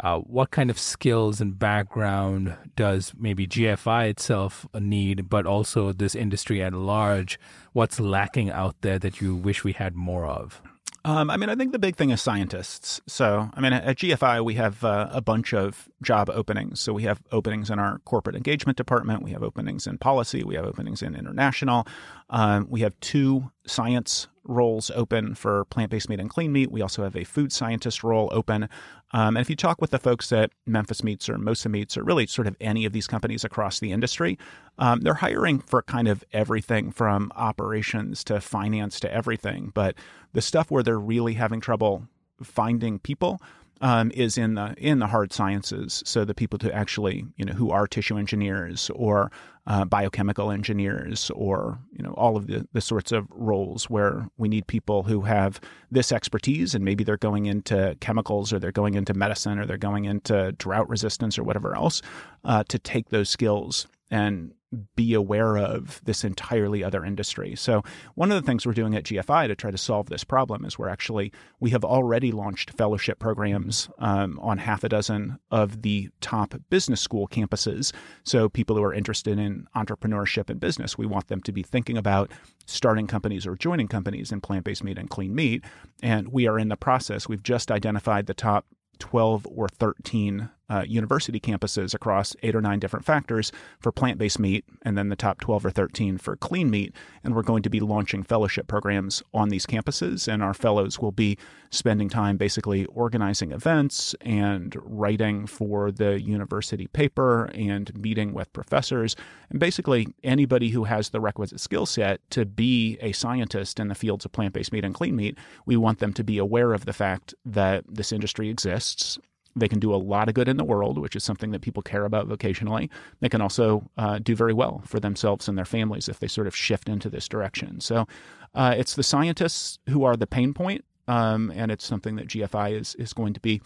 Uh, 0.00 0.18
what 0.18 0.50
kind 0.50 0.70
of 0.70 0.78
skills 0.78 1.40
and 1.40 1.58
background 1.58 2.56
does 2.76 3.12
maybe 3.16 3.46
GFI 3.46 4.08
itself 4.08 4.66
need, 4.74 5.28
but 5.28 5.46
also 5.46 5.92
this 5.92 6.14
industry 6.14 6.62
at 6.62 6.72
large? 6.72 7.38
What's 7.72 8.00
lacking 8.00 8.50
out 8.50 8.74
there 8.80 8.98
that 8.98 9.20
you 9.20 9.36
wish 9.36 9.64
we 9.64 9.72
had 9.72 9.94
more 9.94 10.26
of? 10.26 10.62
Um, 11.04 11.30
I 11.30 11.36
mean, 11.36 11.48
I 11.48 11.56
think 11.56 11.72
the 11.72 11.80
big 11.80 11.96
thing 11.96 12.10
is 12.10 12.22
scientists. 12.22 13.00
So, 13.08 13.50
I 13.54 13.60
mean, 13.60 13.72
at 13.72 13.96
GFI, 13.96 14.44
we 14.44 14.54
have 14.54 14.84
uh, 14.84 15.08
a 15.10 15.20
bunch 15.20 15.52
of 15.52 15.88
job 16.00 16.30
openings. 16.30 16.80
So, 16.80 16.92
we 16.92 17.02
have 17.02 17.20
openings 17.32 17.70
in 17.70 17.80
our 17.80 17.98
corporate 18.04 18.36
engagement 18.36 18.76
department, 18.76 19.22
we 19.22 19.32
have 19.32 19.42
openings 19.42 19.86
in 19.86 19.98
policy, 19.98 20.44
we 20.44 20.54
have 20.54 20.64
openings 20.64 21.02
in 21.02 21.16
international. 21.16 21.86
Um, 22.30 22.68
we 22.70 22.82
have 22.82 22.98
two 23.00 23.50
science 23.66 24.28
roles 24.44 24.90
open 24.90 25.34
for 25.34 25.64
plant 25.66 25.90
based 25.90 26.08
meat 26.08 26.20
and 26.20 26.30
clean 26.30 26.52
meat. 26.52 26.70
We 26.70 26.82
also 26.82 27.04
have 27.04 27.16
a 27.16 27.24
food 27.24 27.52
scientist 27.52 28.02
role 28.02 28.28
open. 28.32 28.68
Um, 29.12 29.36
and 29.36 29.38
if 29.38 29.50
you 29.50 29.56
talk 29.56 29.80
with 29.80 29.90
the 29.90 29.98
folks 29.98 30.32
at 30.32 30.50
Memphis 30.66 31.04
Meats 31.04 31.28
or 31.28 31.36
Mosa 31.36 31.70
Meats 31.70 31.96
or 31.96 32.02
really 32.02 32.26
sort 32.26 32.46
of 32.46 32.56
any 32.60 32.84
of 32.84 32.92
these 32.92 33.06
companies 33.06 33.44
across 33.44 33.78
the 33.78 33.92
industry, 33.92 34.38
um, 34.78 35.00
they're 35.00 35.14
hiring 35.14 35.60
for 35.60 35.82
kind 35.82 36.08
of 36.08 36.24
everything 36.32 36.90
from 36.90 37.30
operations 37.36 38.24
to 38.24 38.40
finance 38.40 38.98
to 39.00 39.12
everything. 39.12 39.70
But 39.74 39.94
the 40.32 40.42
stuff 40.42 40.70
where 40.70 40.82
they're 40.82 40.98
really 40.98 41.34
having 41.34 41.60
trouble 41.60 42.08
finding 42.42 42.98
people 42.98 43.40
um, 43.82 44.12
is 44.12 44.38
in 44.38 44.54
the 44.54 44.74
in 44.78 45.00
the 45.00 45.08
hard 45.08 45.32
sciences. 45.32 46.02
So 46.06 46.24
the 46.24 46.34
people 46.34 46.58
to 46.60 46.74
actually 46.74 47.26
you 47.36 47.44
know 47.44 47.52
who 47.52 47.70
are 47.70 47.86
tissue 47.86 48.16
engineers 48.16 48.90
or 48.94 49.30
uh, 49.66 49.84
biochemical 49.84 50.50
engineers 50.50 51.30
or 51.34 51.78
you 51.92 52.02
know 52.02 52.12
all 52.12 52.36
of 52.36 52.46
the, 52.46 52.66
the 52.72 52.80
sorts 52.80 53.12
of 53.12 53.26
roles 53.30 53.90
where 53.90 54.28
we 54.38 54.48
need 54.48 54.66
people 54.66 55.02
who 55.02 55.22
have 55.22 55.60
this 55.90 56.12
expertise 56.12 56.74
and 56.74 56.84
maybe 56.84 57.04
they're 57.04 57.16
going 57.16 57.46
into 57.46 57.96
chemicals 58.00 58.52
or 58.52 58.58
they're 58.58 58.72
going 58.72 58.94
into 58.94 59.14
medicine 59.14 59.58
or 59.58 59.66
they're 59.66 59.76
going 59.76 60.04
into 60.04 60.52
drought 60.52 60.88
resistance 60.88 61.38
or 61.38 61.42
whatever 61.42 61.76
else 61.76 62.00
uh, 62.44 62.64
to 62.68 62.78
take 62.78 63.10
those 63.10 63.28
skills 63.28 63.86
and 64.10 64.52
be 64.96 65.14
aware 65.14 65.56
of 65.58 66.00
this 66.04 66.24
entirely 66.24 66.82
other 66.82 67.04
industry. 67.04 67.54
So 67.54 67.82
one 68.14 68.32
of 68.32 68.40
the 68.40 68.46
things 68.46 68.64
we're 68.64 68.72
doing 68.72 68.94
at 68.94 69.04
GFI 69.04 69.48
to 69.48 69.54
try 69.54 69.70
to 69.70 69.78
solve 69.78 70.08
this 70.08 70.24
problem 70.24 70.64
is 70.64 70.78
we're 70.78 70.88
actually 70.88 71.32
we 71.60 71.70
have 71.70 71.84
already 71.84 72.32
launched 72.32 72.70
fellowship 72.70 73.18
programs 73.18 73.88
um, 73.98 74.38
on 74.40 74.58
half 74.58 74.84
a 74.84 74.88
dozen 74.88 75.38
of 75.50 75.82
the 75.82 76.10
top 76.20 76.54
business 76.70 77.00
school 77.00 77.28
campuses. 77.28 77.92
So 78.24 78.48
people 78.48 78.76
who 78.76 78.82
are 78.82 78.94
interested 78.94 79.38
in 79.38 79.66
entrepreneurship 79.76 80.48
and 80.48 80.60
business, 80.60 80.96
we 80.96 81.06
want 81.06 81.28
them 81.28 81.42
to 81.42 81.52
be 81.52 81.62
thinking 81.62 81.98
about 81.98 82.30
starting 82.66 83.06
companies 83.06 83.46
or 83.46 83.56
joining 83.56 83.88
companies 83.88 84.32
in 84.32 84.40
plant-based 84.40 84.84
meat 84.84 84.98
and 84.98 85.10
clean 85.10 85.34
meat. 85.34 85.64
And 86.02 86.28
we 86.28 86.46
are 86.46 86.58
in 86.58 86.68
the 86.68 86.76
process. 86.76 87.28
We've 87.28 87.42
just 87.42 87.70
identified 87.70 88.26
the 88.26 88.34
top 88.34 88.66
12 88.98 89.46
or 89.50 89.68
13 89.68 90.48
uh, 90.72 90.84
university 90.88 91.38
campuses 91.38 91.92
across 91.92 92.34
eight 92.42 92.54
or 92.54 92.62
nine 92.62 92.78
different 92.78 93.04
factors 93.04 93.52
for 93.78 93.92
plant 93.92 94.18
based 94.18 94.38
meat, 94.38 94.64
and 94.82 94.96
then 94.96 95.10
the 95.10 95.16
top 95.16 95.38
12 95.38 95.66
or 95.66 95.70
13 95.70 96.16
for 96.16 96.34
clean 96.34 96.70
meat. 96.70 96.94
And 97.22 97.34
we're 97.34 97.42
going 97.42 97.62
to 97.64 97.70
be 97.70 97.80
launching 97.80 98.22
fellowship 98.22 98.68
programs 98.68 99.22
on 99.34 99.50
these 99.50 99.66
campuses, 99.66 100.32
and 100.32 100.42
our 100.42 100.54
fellows 100.54 100.98
will 100.98 101.12
be 101.12 101.36
spending 101.68 102.08
time 102.08 102.38
basically 102.38 102.86
organizing 102.86 103.52
events 103.52 104.14
and 104.22 104.74
writing 104.82 105.46
for 105.46 105.92
the 105.92 106.22
university 106.22 106.86
paper 106.86 107.50
and 107.54 107.94
meeting 107.94 108.32
with 108.32 108.50
professors. 108.54 109.14
And 109.50 109.60
basically, 109.60 110.08
anybody 110.24 110.70
who 110.70 110.84
has 110.84 111.10
the 111.10 111.20
requisite 111.20 111.60
skill 111.60 111.84
set 111.84 112.20
to 112.30 112.46
be 112.46 112.96
a 113.02 113.12
scientist 113.12 113.78
in 113.78 113.88
the 113.88 113.94
fields 113.94 114.24
of 114.24 114.32
plant 114.32 114.54
based 114.54 114.72
meat 114.72 114.86
and 114.86 114.94
clean 114.94 115.16
meat, 115.16 115.36
we 115.66 115.76
want 115.76 115.98
them 115.98 116.14
to 116.14 116.24
be 116.24 116.38
aware 116.38 116.72
of 116.72 116.86
the 116.86 116.94
fact 116.94 117.34
that 117.44 117.84
this 117.86 118.10
industry 118.10 118.48
exists 118.48 119.18
they 119.54 119.68
can 119.68 119.78
do 119.78 119.94
a 119.94 119.96
lot 119.96 120.28
of 120.28 120.34
good 120.34 120.48
in 120.48 120.56
the 120.56 120.64
world, 120.64 120.98
which 120.98 121.16
is 121.16 121.24
something 121.24 121.50
that 121.50 121.60
people 121.60 121.82
care 121.82 122.04
about 122.04 122.28
vocationally. 122.28 122.88
They 123.20 123.28
can 123.28 123.40
also 123.40 123.88
uh, 123.98 124.18
do 124.18 124.34
very 124.34 124.54
well 124.54 124.82
for 124.86 124.98
themselves 124.98 125.48
and 125.48 125.58
their 125.58 125.64
families 125.64 126.08
if 126.08 126.20
they 126.20 126.28
sort 126.28 126.46
of 126.46 126.56
shift 126.56 126.88
into 126.88 127.10
this 127.10 127.28
direction. 127.28 127.80
So 127.80 128.06
uh, 128.54 128.74
it's 128.76 128.94
the 128.94 129.02
scientists 129.02 129.78
who 129.88 130.04
are 130.04 130.16
the 130.16 130.26
pain 130.26 130.54
point, 130.54 130.84
um, 131.08 131.52
and 131.54 131.70
it's 131.70 131.84
something 131.84 132.16
that 132.16 132.28
GFI 132.28 132.78
is 132.80 132.94
is 132.96 133.12
going 133.12 133.34
to 133.34 133.40
be 133.40 133.60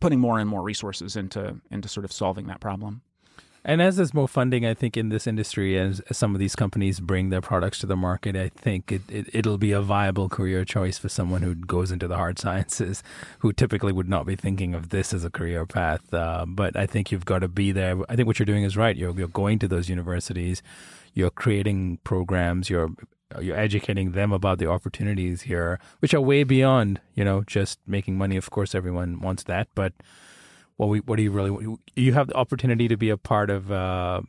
putting 0.00 0.20
more 0.20 0.38
and 0.38 0.48
more 0.48 0.62
resources 0.62 1.16
into 1.16 1.60
into 1.70 1.88
sort 1.88 2.04
of 2.04 2.12
solving 2.12 2.46
that 2.46 2.60
problem. 2.60 3.02
And 3.68 3.82
as 3.82 3.96
there's 3.96 4.14
more 4.14 4.26
funding, 4.26 4.64
I 4.64 4.72
think 4.72 4.96
in 4.96 5.10
this 5.10 5.26
industry, 5.26 5.78
as, 5.78 6.00
as 6.08 6.16
some 6.16 6.34
of 6.34 6.38
these 6.38 6.56
companies 6.56 7.00
bring 7.00 7.28
their 7.28 7.42
products 7.42 7.78
to 7.80 7.86
the 7.86 7.96
market, 7.96 8.34
I 8.34 8.48
think 8.48 8.90
it, 8.90 9.02
it 9.10 9.28
it'll 9.34 9.58
be 9.58 9.72
a 9.72 9.82
viable 9.82 10.30
career 10.30 10.64
choice 10.64 10.96
for 10.96 11.10
someone 11.10 11.42
who 11.42 11.54
goes 11.54 11.92
into 11.92 12.08
the 12.08 12.16
hard 12.16 12.38
sciences, 12.44 13.02
who 13.40 13.52
typically 13.52 13.92
would 13.92 14.08
not 14.08 14.24
be 14.24 14.36
thinking 14.36 14.74
of 14.74 14.88
this 14.88 15.12
as 15.12 15.22
a 15.22 15.28
career 15.28 15.66
path. 15.66 16.14
Uh, 16.14 16.46
but 16.48 16.76
I 16.76 16.86
think 16.86 17.12
you've 17.12 17.26
got 17.26 17.40
to 17.40 17.48
be 17.48 17.70
there. 17.70 17.98
I 18.08 18.16
think 18.16 18.26
what 18.26 18.38
you're 18.38 18.46
doing 18.46 18.64
is 18.64 18.74
right. 18.74 18.96
You're 18.96 19.14
you're 19.18 19.28
going 19.28 19.58
to 19.58 19.68
those 19.68 19.90
universities, 19.90 20.62
you're 21.12 21.28
creating 21.28 21.98
programs, 22.04 22.70
you're 22.70 22.88
you're 23.38 23.58
educating 23.58 24.12
them 24.12 24.32
about 24.32 24.60
the 24.60 24.70
opportunities 24.70 25.42
here, 25.42 25.78
which 25.98 26.14
are 26.14 26.22
way 26.22 26.42
beyond 26.42 27.02
you 27.14 27.22
know 27.22 27.44
just 27.46 27.80
making 27.86 28.16
money. 28.16 28.38
Of 28.38 28.48
course, 28.48 28.74
everyone 28.74 29.20
wants 29.20 29.42
that, 29.42 29.68
but 29.74 29.92
what 30.78 30.88
we 30.88 31.00
what 31.00 31.16
do 31.16 31.22
you 31.22 31.30
really 31.30 31.50
want? 31.50 31.80
you 31.94 32.14
have 32.14 32.28
the 32.28 32.34
opportunity 32.34 32.88
to 32.88 32.96
be 32.96 33.10
a 33.10 33.18
part 33.18 33.50
of 33.50 33.70
uh, 33.70 34.22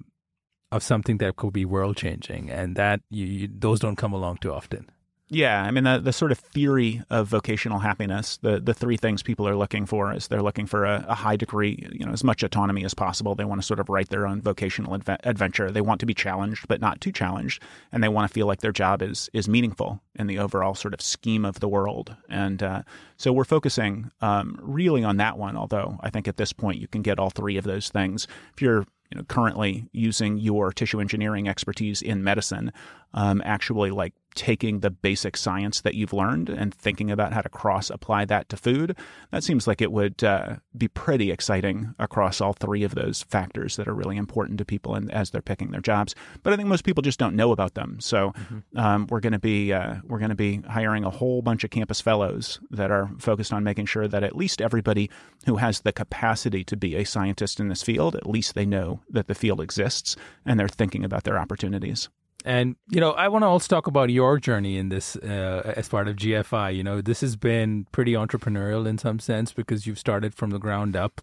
of 0.71 0.83
something 0.83 1.19
that 1.19 1.37
could 1.37 1.53
be 1.53 1.63
world 1.63 1.95
changing, 1.95 2.49
and 2.49 2.75
that 2.75 3.01
you, 3.09 3.25
you, 3.25 3.49
those 3.51 3.79
don't 3.79 3.95
come 3.95 4.13
along 4.13 4.37
too 4.37 4.51
often. 4.51 4.89
Yeah, 5.32 5.61
I 5.61 5.69
mean 5.69 5.84
the 5.84 5.99
the 5.99 6.11
sort 6.11 6.32
of 6.32 6.39
theory 6.39 7.03
of 7.11 7.27
vocational 7.27 7.77
happiness, 7.77 8.38
the 8.38 8.59
the 8.59 8.73
three 8.73 8.97
things 8.97 9.21
people 9.21 9.47
are 9.47 9.55
looking 9.55 9.86
for 9.86 10.11
is 10.11 10.27
they're 10.27 10.41
looking 10.41 10.65
for 10.65 10.86
a, 10.86 11.05
a 11.07 11.13
high 11.13 11.36
degree, 11.36 11.88
you 11.91 12.03
know, 12.03 12.11
as 12.11 12.23
much 12.23 12.41
autonomy 12.41 12.84
as 12.84 12.95
possible. 12.95 13.36
They 13.36 13.45
want 13.45 13.61
to 13.61 13.65
sort 13.65 13.80
of 13.80 13.89
write 13.89 14.09
their 14.09 14.25
own 14.25 14.41
vocational 14.41 14.97
adve- 14.97 15.19
adventure. 15.23 15.69
They 15.69 15.82
want 15.82 15.99
to 15.99 16.07
be 16.07 16.15
challenged, 16.15 16.67
but 16.67 16.82
not 16.82 16.99
too 16.99 17.11
challenged, 17.11 17.61
and 17.91 18.03
they 18.03 18.09
want 18.09 18.27
to 18.27 18.34
feel 18.34 18.47
like 18.47 18.61
their 18.61 18.71
job 18.71 19.03
is 19.03 19.30
is 19.32 19.47
meaningful 19.47 20.01
in 20.15 20.25
the 20.25 20.39
overall 20.39 20.73
sort 20.73 20.95
of 20.95 21.01
scheme 21.01 21.45
of 21.45 21.59
the 21.59 21.69
world. 21.69 22.15
And 22.27 22.63
uh, 22.63 22.82
so 23.17 23.32
we're 23.32 23.43
focusing 23.43 24.09
um, 24.21 24.59
really 24.63 25.03
on 25.03 25.17
that 25.17 25.38
one. 25.38 25.55
Although 25.55 25.99
I 26.01 26.09
think 26.09 26.27
at 26.27 26.38
this 26.38 26.53
point 26.53 26.82
you 26.82 26.88
can 26.88 27.03
get 27.03 27.19
all 27.19 27.30
three 27.30 27.57
of 27.57 27.65
those 27.65 27.89
things 27.89 28.27
if 28.55 28.63
you're 28.63 28.88
you 29.11 29.17
know, 29.17 29.23
currently 29.23 29.88
using 29.91 30.38
your 30.38 30.71
tissue 30.71 30.99
engineering 30.99 31.47
expertise 31.47 32.01
in 32.01 32.23
medicine, 32.23 32.71
um, 33.14 33.41
actually 33.45 33.91
like 33.91 34.14
taking 34.36 34.80
the 34.80 34.89
basic 34.89 35.36
science 35.36 35.82
that 35.82 35.95
you've 35.95 36.14
learned 36.14 36.49
and 36.49 36.74
thinking 36.74 37.12
about 37.12 37.34
how 37.34 37.41
to 37.41 37.49
cross 37.49 37.89
apply 37.89 38.26
that 38.26 38.47
to 38.49 38.55
food, 38.55 38.95
that 39.32 39.43
seems 39.43 39.68
like 39.68 39.82
it 39.82 39.91
would 39.91 40.24
uh, 40.24 40.55
be 40.78 40.88
pretty 40.88 41.32
exciting 41.32 41.93
across 41.99 42.39
all 42.39 42.53
three 42.53 42.84
of 42.84 42.95
those 42.95 43.24
factors 43.24 43.76
that 43.76 43.88
are 43.88 43.93
really 43.93 44.18
important 44.18 44.57
to 44.57 44.66
people 44.66 44.95
and 44.95 45.12
as 45.12 45.32
they're 45.32 45.41
picking 45.41 45.72
their 45.72 45.82
jobs. 45.82 46.16
But 46.43 46.53
I 46.53 46.55
think 46.55 46.70
most 46.70 46.86
people 46.86 47.01
just 47.01 47.20
don't 47.20 47.36
know 47.36 47.51
about 47.51 47.74
them. 47.74 47.99
So 47.99 48.32
mm-hmm. 48.32 48.78
um, 48.78 49.07
we're 49.10 49.20
going 49.20 49.34
to 49.34 49.39
be 49.39 49.74
uh, 49.74 49.95
we're 50.03 50.20
going 50.20 50.30
to 50.30 50.36
be 50.36 50.62
hiring 50.62 51.03
a 51.03 51.10
whole 51.10 51.41
bunch 51.41 51.64
of 51.64 51.70
campus 51.70 51.99
fellows 51.99 52.60
that 52.70 52.91
are 52.91 53.10
focused 53.18 53.51
on 53.51 53.64
making 53.64 53.88
sure 53.88 54.07
that 54.07 54.24
at 54.24 54.36
least 54.36 54.62
everybody 54.62 55.10
who 55.45 55.57
has 55.57 55.82
the 55.82 55.91
capacity 55.91 56.64
to 56.64 56.78
be 56.78 56.95
a 56.95 57.03
scientist 57.03 57.60
in 57.60 57.68
this 57.68 57.84
field, 57.84 58.16
at 58.16 58.30
least 58.30 58.53
they 58.53 58.66
know 58.66 59.01
that 59.10 59.28
the 59.28 59.36
field 59.36 59.60
exists 59.60 60.16
and 60.45 60.60
they're 60.60 60.68
thinking 60.68 61.03
about 61.03 61.24
their 61.24 61.39
opportunities. 61.39 62.10
And 62.49 62.77
you 62.89 62.99
know, 62.99 63.11
I 63.11 63.27
want 63.27 63.43
to 63.43 63.47
also 63.47 63.67
talk 63.67 63.85
about 63.85 64.09
your 64.09 64.39
journey 64.39 64.79
in 64.79 64.89
this 64.89 65.15
uh, 65.17 65.71
as 65.77 65.87
part 65.87 66.07
of 66.07 66.15
GFI. 66.15 66.75
You 66.75 66.83
know, 66.83 66.99
this 66.99 67.21
has 67.21 67.35
been 67.35 67.85
pretty 67.91 68.13
entrepreneurial 68.13 68.87
in 68.87 68.97
some 68.97 69.19
sense 69.19 69.53
because 69.53 69.85
you've 69.85 69.99
started 69.99 70.33
from 70.33 70.49
the 70.49 70.57
ground 70.57 70.95
up 70.95 71.21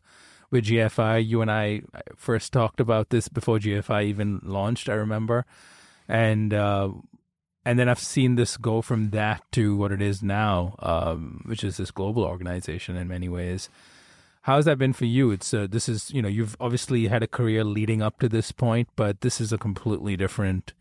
with 0.53 0.67
GFI. 0.67 1.27
You 1.27 1.43
and 1.43 1.51
I 1.51 1.83
first 2.15 2.53
talked 2.53 2.79
about 2.79 3.11
this 3.11 3.27
before 3.29 3.59
GFI 3.59 4.05
even 4.05 4.39
launched. 4.45 4.89
I 4.89 4.93
remember, 4.93 5.45
and 6.07 6.55
uh, 6.55 6.91
and 7.65 7.77
then 7.77 7.89
I've 7.89 7.99
seen 7.99 8.37
this 8.37 8.57
go 8.57 8.81
from 8.81 9.11
that 9.11 9.43
to 9.51 9.77
what 9.77 9.91
it 9.91 10.01
is 10.01 10.23
now, 10.23 10.77
um, 10.79 11.43
which 11.45 11.65
is 11.65 11.77
this 11.77 11.91
global 11.91 12.23
organization 12.23 12.95
in 12.95 13.09
many 13.09 13.29
ways. 13.29 13.69
How's 14.43 14.67
that 14.67 14.79
been 14.79 14.93
for 14.93 15.07
you? 15.07 15.33
It's 15.33 15.53
uh, 15.53 15.67
this 15.69 15.89
is 15.89 16.09
you 16.13 16.23
know 16.23 16.29
you've 16.29 16.57
obviously 16.61 17.09
had 17.09 17.25
a 17.25 17.27
career 17.27 17.65
leading 17.65 18.01
up 18.01 18.21
to 18.21 18.29
this 18.29 18.53
point, 18.53 18.91
but 18.95 19.23
this 19.23 19.41
is 19.41 19.53
a 19.53 19.59
completely 19.59 20.17
different 20.17 20.73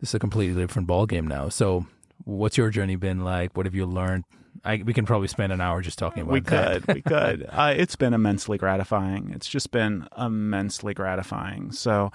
this 0.00 0.10
is 0.10 0.14
a 0.14 0.18
completely 0.18 0.60
different 0.60 0.88
ball 0.88 1.06
game 1.06 1.26
now. 1.26 1.48
So, 1.48 1.86
what's 2.24 2.56
your 2.56 2.70
journey 2.70 2.96
been 2.96 3.20
like? 3.20 3.56
What 3.56 3.66
have 3.66 3.74
you 3.74 3.86
learned? 3.86 4.24
I, 4.64 4.82
we 4.84 4.92
can 4.92 5.06
probably 5.06 5.28
spend 5.28 5.52
an 5.52 5.60
hour 5.60 5.80
just 5.80 5.98
talking 5.98 6.22
about 6.22 6.32
it. 6.32 6.34
we 6.34 6.40
that. 6.40 6.82
could 6.82 6.94
we 6.94 7.02
could 7.02 7.46
uh, 7.52 7.74
it's 7.76 7.96
been 7.96 8.12
immensely 8.12 8.58
gratifying 8.58 9.30
it's 9.32 9.48
just 9.48 9.70
been 9.70 10.06
immensely 10.18 10.92
gratifying 10.92 11.70
so 11.72 12.10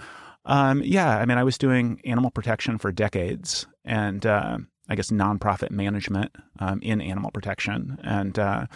um, 0.46 0.82
yeah 0.84 1.18
i 1.18 1.26
mean 1.26 1.38
i 1.38 1.44
was 1.44 1.58
doing 1.58 2.00
animal 2.04 2.30
protection 2.30 2.78
for 2.78 2.92
decades 2.92 3.66
and 3.84 4.26
uh, 4.26 4.58
i 4.90 4.96
guess 4.96 5.12
nonprofit 5.12 5.72
management 5.72 6.36
um, 6.60 6.82
in 6.82 7.02
animal 7.02 7.32
protection 7.32 7.98
and 8.04 8.38
uh, 8.38 8.68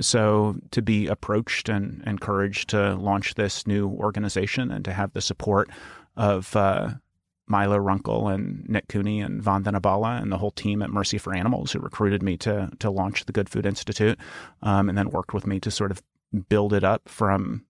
so 0.00 0.56
to 0.70 0.82
be 0.82 1.06
approached 1.06 1.68
and 1.68 2.02
encouraged 2.06 2.68
to 2.70 2.94
launch 2.96 3.36
this 3.36 3.66
new 3.66 3.88
organization 3.88 4.70
and 4.70 4.84
to 4.84 4.92
have 4.92 5.12
the 5.12 5.22
support 5.22 5.70
of 6.16 6.54
uh, 6.56 6.90
Milo 7.46 7.78
Runkel 7.78 8.32
and 8.32 8.64
Nick 8.68 8.88
Cooney 8.88 9.20
and 9.20 9.42
Vandana 9.42 9.80
Bala 9.80 10.18
and 10.20 10.32
the 10.32 10.38
whole 10.38 10.50
team 10.50 10.82
at 10.82 10.90
Mercy 10.90 11.18
for 11.18 11.34
Animals 11.34 11.72
who 11.72 11.78
recruited 11.78 12.22
me 12.22 12.36
to 12.38 12.70
to 12.78 12.90
launch 12.90 13.26
the 13.26 13.32
Good 13.32 13.48
Food 13.48 13.66
Institute, 13.66 14.18
um, 14.62 14.88
and 14.88 14.96
then 14.96 15.10
worked 15.10 15.34
with 15.34 15.46
me 15.46 15.60
to 15.60 15.70
sort 15.70 15.90
of 15.90 16.02
build 16.48 16.72
it 16.72 16.84
up 16.84 17.08
from 17.08 17.64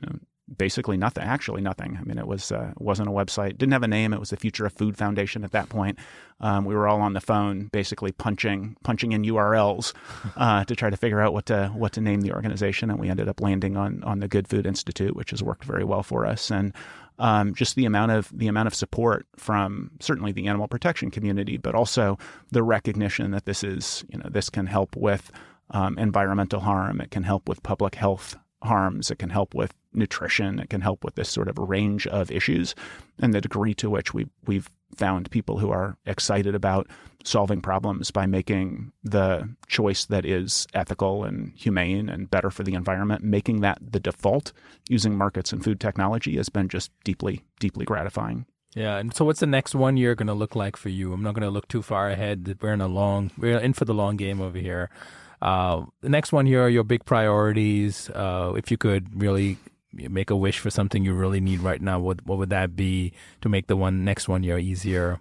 you 0.00 0.08
know, 0.08 0.18
basically 0.56 0.96
nothing. 0.96 1.24
Actually, 1.24 1.60
nothing. 1.60 1.98
I 2.00 2.04
mean, 2.04 2.18
it 2.18 2.26
was 2.26 2.50
uh, 2.50 2.72
wasn't 2.78 3.08
a 3.08 3.12
website. 3.12 3.58
Didn't 3.58 3.72
have 3.72 3.82
a 3.82 3.88
name. 3.88 4.12
It 4.12 4.20
was 4.20 4.30
the 4.30 4.36
Future 4.36 4.66
of 4.66 4.72
Food 4.72 4.96
Foundation 4.96 5.44
at 5.44 5.52
that 5.52 5.68
point. 5.68 5.98
Um, 6.40 6.64
we 6.64 6.74
were 6.74 6.88
all 6.88 7.00
on 7.00 7.12
the 7.12 7.20
phone, 7.20 7.68
basically 7.72 8.12
punching 8.12 8.76
punching 8.82 9.12
in 9.12 9.22
URLs 9.22 9.92
uh, 10.36 10.64
to 10.64 10.74
try 10.74 10.90
to 10.90 10.96
figure 10.96 11.20
out 11.20 11.32
what 11.32 11.46
to 11.46 11.68
what 11.74 11.92
to 11.92 12.00
name 12.00 12.22
the 12.22 12.32
organization, 12.32 12.90
and 12.90 12.98
we 12.98 13.10
ended 13.10 13.28
up 13.28 13.40
landing 13.40 13.76
on 13.76 14.02
on 14.04 14.20
the 14.20 14.28
Good 14.28 14.48
Food 14.48 14.66
Institute, 14.66 15.14
which 15.14 15.30
has 15.30 15.42
worked 15.42 15.64
very 15.64 15.84
well 15.84 16.02
for 16.02 16.26
us. 16.26 16.50
And 16.50 16.72
um, 17.18 17.54
just 17.54 17.74
the 17.74 17.84
amount 17.84 18.12
of 18.12 18.30
the 18.36 18.48
amount 18.48 18.66
of 18.66 18.74
support 18.74 19.26
from 19.36 19.90
certainly 20.00 20.32
the 20.32 20.46
animal 20.46 20.68
protection 20.68 21.10
community, 21.10 21.56
but 21.56 21.74
also 21.74 22.18
the 22.50 22.62
recognition 22.62 23.30
that 23.32 23.44
this 23.44 23.64
is 23.64 24.04
you 24.08 24.18
know 24.18 24.28
this 24.30 24.50
can 24.50 24.66
help 24.66 24.96
with 24.96 25.30
um, 25.70 25.98
environmental 25.98 26.60
harm, 26.60 27.00
it 27.00 27.10
can 27.10 27.22
help 27.22 27.48
with 27.48 27.62
public 27.62 27.94
health 27.94 28.36
harms, 28.62 29.10
it 29.10 29.18
can 29.18 29.30
help 29.30 29.54
with 29.54 29.74
nutrition, 29.92 30.58
it 30.58 30.70
can 30.70 30.80
help 30.80 31.04
with 31.04 31.14
this 31.14 31.28
sort 31.28 31.48
of 31.48 31.58
range 31.58 32.06
of 32.06 32.30
issues, 32.30 32.74
and 33.18 33.34
the 33.34 33.40
degree 33.40 33.74
to 33.74 33.90
which 33.90 34.14
we 34.14 34.26
we've 34.46 34.70
found 34.94 35.30
people 35.30 35.58
who 35.58 35.70
are 35.70 35.96
excited 36.06 36.54
about 36.54 36.88
solving 37.24 37.60
problems 37.60 38.10
by 38.10 38.26
making 38.26 38.92
the 39.02 39.48
choice 39.66 40.06
that 40.06 40.24
is 40.24 40.66
ethical 40.74 41.24
and 41.24 41.52
humane 41.56 42.08
and 42.08 42.30
better 42.30 42.50
for 42.50 42.62
the 42.62 42.74
environment, 42.74 43.22
making 43.22 43.60
that 43.60 43.78
the 43.80 44.00
default 44.00 44.52
using 44.88 45.16
markets 45.16 45.52
and 45.52 45.62
food 45.62 45.80
technology 45.80 46.36
has 46.36 46.48
been 46.48 46.68
just 46.68 46.90
deeply, 47.04 47.44
deeply 47.60 47.84
gratifying. 47.84 48.46
Yeah, 48.74 48.98
and 48.98 49.14
so 49.14 49.24
what's 49.24 49.40
the 49.40 49.46
next 49.46 49.74
one 49.74 49.96
year 49.96 50.14
going 50.14 50.28
to 50.28 50.34
look 50.34 50.54
like 50.54 50.76
for 50.76 50.90
you? 50.90 51.12
I'm 51.12 51.22
not 51.22 51.34
going 51.34 51.42
to 51.42 51.50
look 51.50 51.68
too 51.68 51.82
far 51.82 52.08
ahead. 52.08 52.58
We're 52.60 52.72
in 52.72 52.80
a 52.80 52.86
long, 52.86 53.30
we're 53.36 53.58
in 53.58 53.72
for 53.72 53.84
the 53.84 53.94
long 53.94 54.16
game 54.16 54.40
over 54.40 54.58
here. 54.58 54.90
Uh, 55.40 55.84
the 56.00 56.08
next 56.08 56.32
one 56.32 56.46
here 56.46 56.64
are 56.64 56.68
your 56.68 56.84
big 56.84 57.04
priorities. 57.04 58.10
Uh, 58.10 58.54
if 58.56 58.70
you 58.70 58.76
could 58.76 59.20
really 59.20 59.56
make 59.92 60.30
a 60.30 60.36
wish 60.36 60.58
for 60.58 60.70
something 60.70 61.04
you 61.04 61.14
really 61.14 61.40
need 61.40 61.60
right 61.60 61.80
now, 61.80 61.98
what 61.98 62.26
what 62.26 62.38
would 62.38 62.50
that 62.50 62.76
be 62.76 63.12
to 63.40 63.48
make 63.48 63.68
the 63.68 63.76
one 63.76 64.04
next 64.04 64.28
one 64.28 64.42
year 64.42 64.58
easier? 64.58 65.20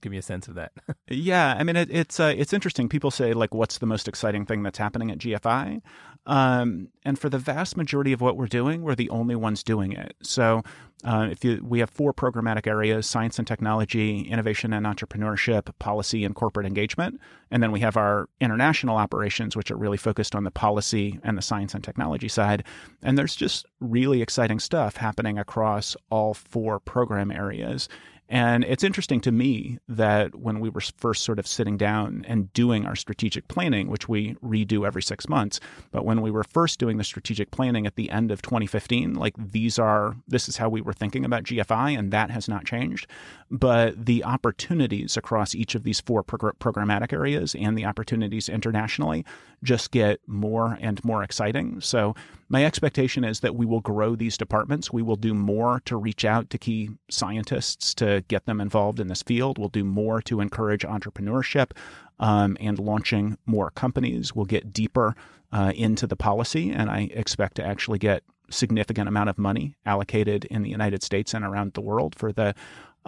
Give 0.00 0.12
me 0.12 0.18
a 0.18 0.22
sense 0.22 0.46
of 0.46 0.54
that. 0.54 0.72
yeah, 1.08 1.56
I 1.58 1.64
mean 1.64 1.76
it, 1.76 1.88
it's 1.90 2.20
uh, 2.20 2.32
it's 2.36 2.52
interesting. 2.52 2.88
People 2.88 3.10
say 3.10 3.32
like, 3.32 3.52
"What's 3.52 3.78
the 3.78 3.86
most 3.86 4.06
exciting 4.06 4.46
thing 4.46 4.62
that's 4.62 4.78
happening 4.78 5.10
at 5.10 5.18
GFI?" 5.18 5.82
Um, 6.26 6.88
and 7.04 7.18
for 7.18 7.28
the 7.28 7.38
vast 7.38 7.76
majority 7.76 8.12
of 8.12 8.20
what 8.20 8.36
we're 8.36 8.46
doing, 8.46 8.82
we're 8.82 8.94
the 8.94 9.10
only 9.10 9.34
ones 9.34 9.62
doing 9.62 9.92
it. 9.92 10.14
So 10.22 10.62
uh, 11.02 11.28
if 11.30 11.42
you, 11.42 11.64
we 11.66 11.80
have 11.80 11.90
four 11.90 12.12
programmatic 12.12 12.68
areas: 12.68 13.08
science 13.08 13.38
and 13.38 13.48
technology, 13.48 14.20
innovation 14.20 14.72
and 14.72 14.86
entrepreneurship, 14.86 15.76
policy 15.80 16.24
and 16.24 16.34
corporate 16.34 16.66
engagement, 16.66 17.20
and 17.50 17.60
then 17.60 17.72
we 17.72 17.80
have 17.80 17.96
our 17.96 18.28
international 18.40 18.96
operations, 18.96 19.56
which 19.56 19.70
are 19.72 19.76
really 19.76 19.96
focused 19.96 20.36
on 20.36 20.44
the 20.44 20.50
policy 20.52 21.18
and 21.24 21.36
the 21.36 21.42
science 21.42 21.74
and 21.74 21.82
technology 21.82 22.28
side. 22.28 22.62
And 23.02 23.18
there's 23.18 23.34
just 23.34 23.66
really 23.80 24.22
exciting 24.22 24.60
stuff 24.60 24.96
happening 24.96 25.38
across 25.38 25.96
all 26.08 26.34
four 26.34 26.78
program 26.78 27.32
areas. 27.32 27.88
And 28.28 28.64
it's 28.64 28.84
interesting 28.84 29.20
to 29.22 29.32
me 29.32 29.78
that 29.88 30.34
when 30.34 30.60
we 30.60 30.68
were 30.68 30.82
first 30.98 31.24
sort 31.24 31.38
of 31.38 31.46
sitting 31.46 31.78
down 31.78 32.26
and 32.28 32.52
doing 32.52 32.84
our 32.84 32.94
strategic 32.94 33.48
planning, 33.48 33.88
which 33.88 34.08
we 34.08 34.34
redo 34.34 34.86
every 34.86 35.02
six 35.02 35.28
months, 35.28 35.60
but 35.92 36.04
when 36.04 36.20
we 36.20 36.30
were 36.30 36.44
first 36.44 36.78
doing 36.78 36.98
the 36.98 37.04
strategic 37.04 37.50
planning 37.50 37.86
at 37.86 37.96
the 37.96 38.10
end 38.10 38.30
of 38.30 38.42
2015, 38.42 39.14
like 39.14 39.34
these 39.38 39.78
are, 39.78 40.14
this 40.26 40.48
is 40.48 40.58
how 40.58 40.68
we 40.68 40.82
were 40.82 40.92
thinking 40.92 41.24
about 41.24 41.44
GFI, 41.44 41.98
and 41.98 42.12
that 42.12 42.30
has 42.30 42.48
not 42.48 42.66
changed. 42.66 43.06
But 43.50 44.04
the 44.04 44.24
opportunities 44.24 45.16
across 45.16 45.54
each 45.54 45.74
of 45.74 45.84
these 45.84 46.00
four 46.00 46.22
programmatic 46.22 47.14
areas 47.14 47.54
and 47.58 47.78
the 47.78 47.86
opportunities 47.86 48.50
internationally 48.50 49.24
just 49.62 49.90
get 49.90 50.20
more 50.26 50.76
and 50.80 51.02
more 51.02 51.22
exciting. 51.22 51.80
So 51.80 52.14
my 52.50 52.64
expectation 52.64 53.24
is 53.24 53.40
that 53.40 53.56
we 53.56 53.66
will 53.66 53.80
grow 53.80 54.14
these 54.16 54.38
departments. 54.38 54.92
We 54.92 55.02
will 55.02 55.16
do 55.16 55.34
more 55.34 55.80
to 55.86 55.96
reach 55.96 56.24
out 56.24 56.50
to 56.50 56.58
key 56.58 56.90
scientists 57.10 57.94
to 57.94 58.17
get 58.20 58.46
them 58.46 58.60
involved 58.60 59.00
in 59.00 59.08
this 59.08 59.22
field. 59.22 59.58
We'll 59.58 59.68
do 59.68 59.84
more 59.84 60.20
to 60.22 60.40
encourage 60.40 60.82
entrepreneurship 60.82 61.72
um, 62.18 62.56
and 62.60 62.78
launching 62.78 63.38
more 63.46 63.70
companies. 63.70 64.34
We'll 64.34 64.46
get 64.46 64.72
deeper 64.72 65.14
uh, 65.52 65.72
into 65.74 66.06
the 66.06 66.16
policy, 66.16 66.70
and 66.70 66.90
I 66.90 67.10
expect 67.12 67.56
to 67.56 67.64
actually 67.64 67.98
get 67.98 68.22
significant 68.50 69.08
amount 69.08 69.28
of 69.28 69.38
money 69.38 69.76
allocated 69.84 70.44
in 70.46 70.62
the 70.62 70.70
United 70.70 71.02
States 71.02 71.34
and 71.34 71.44
around 71.44 71.74
the 71.74 71.80
world 71.80 72.14
for 72.14 72.32
the 72.32 72.54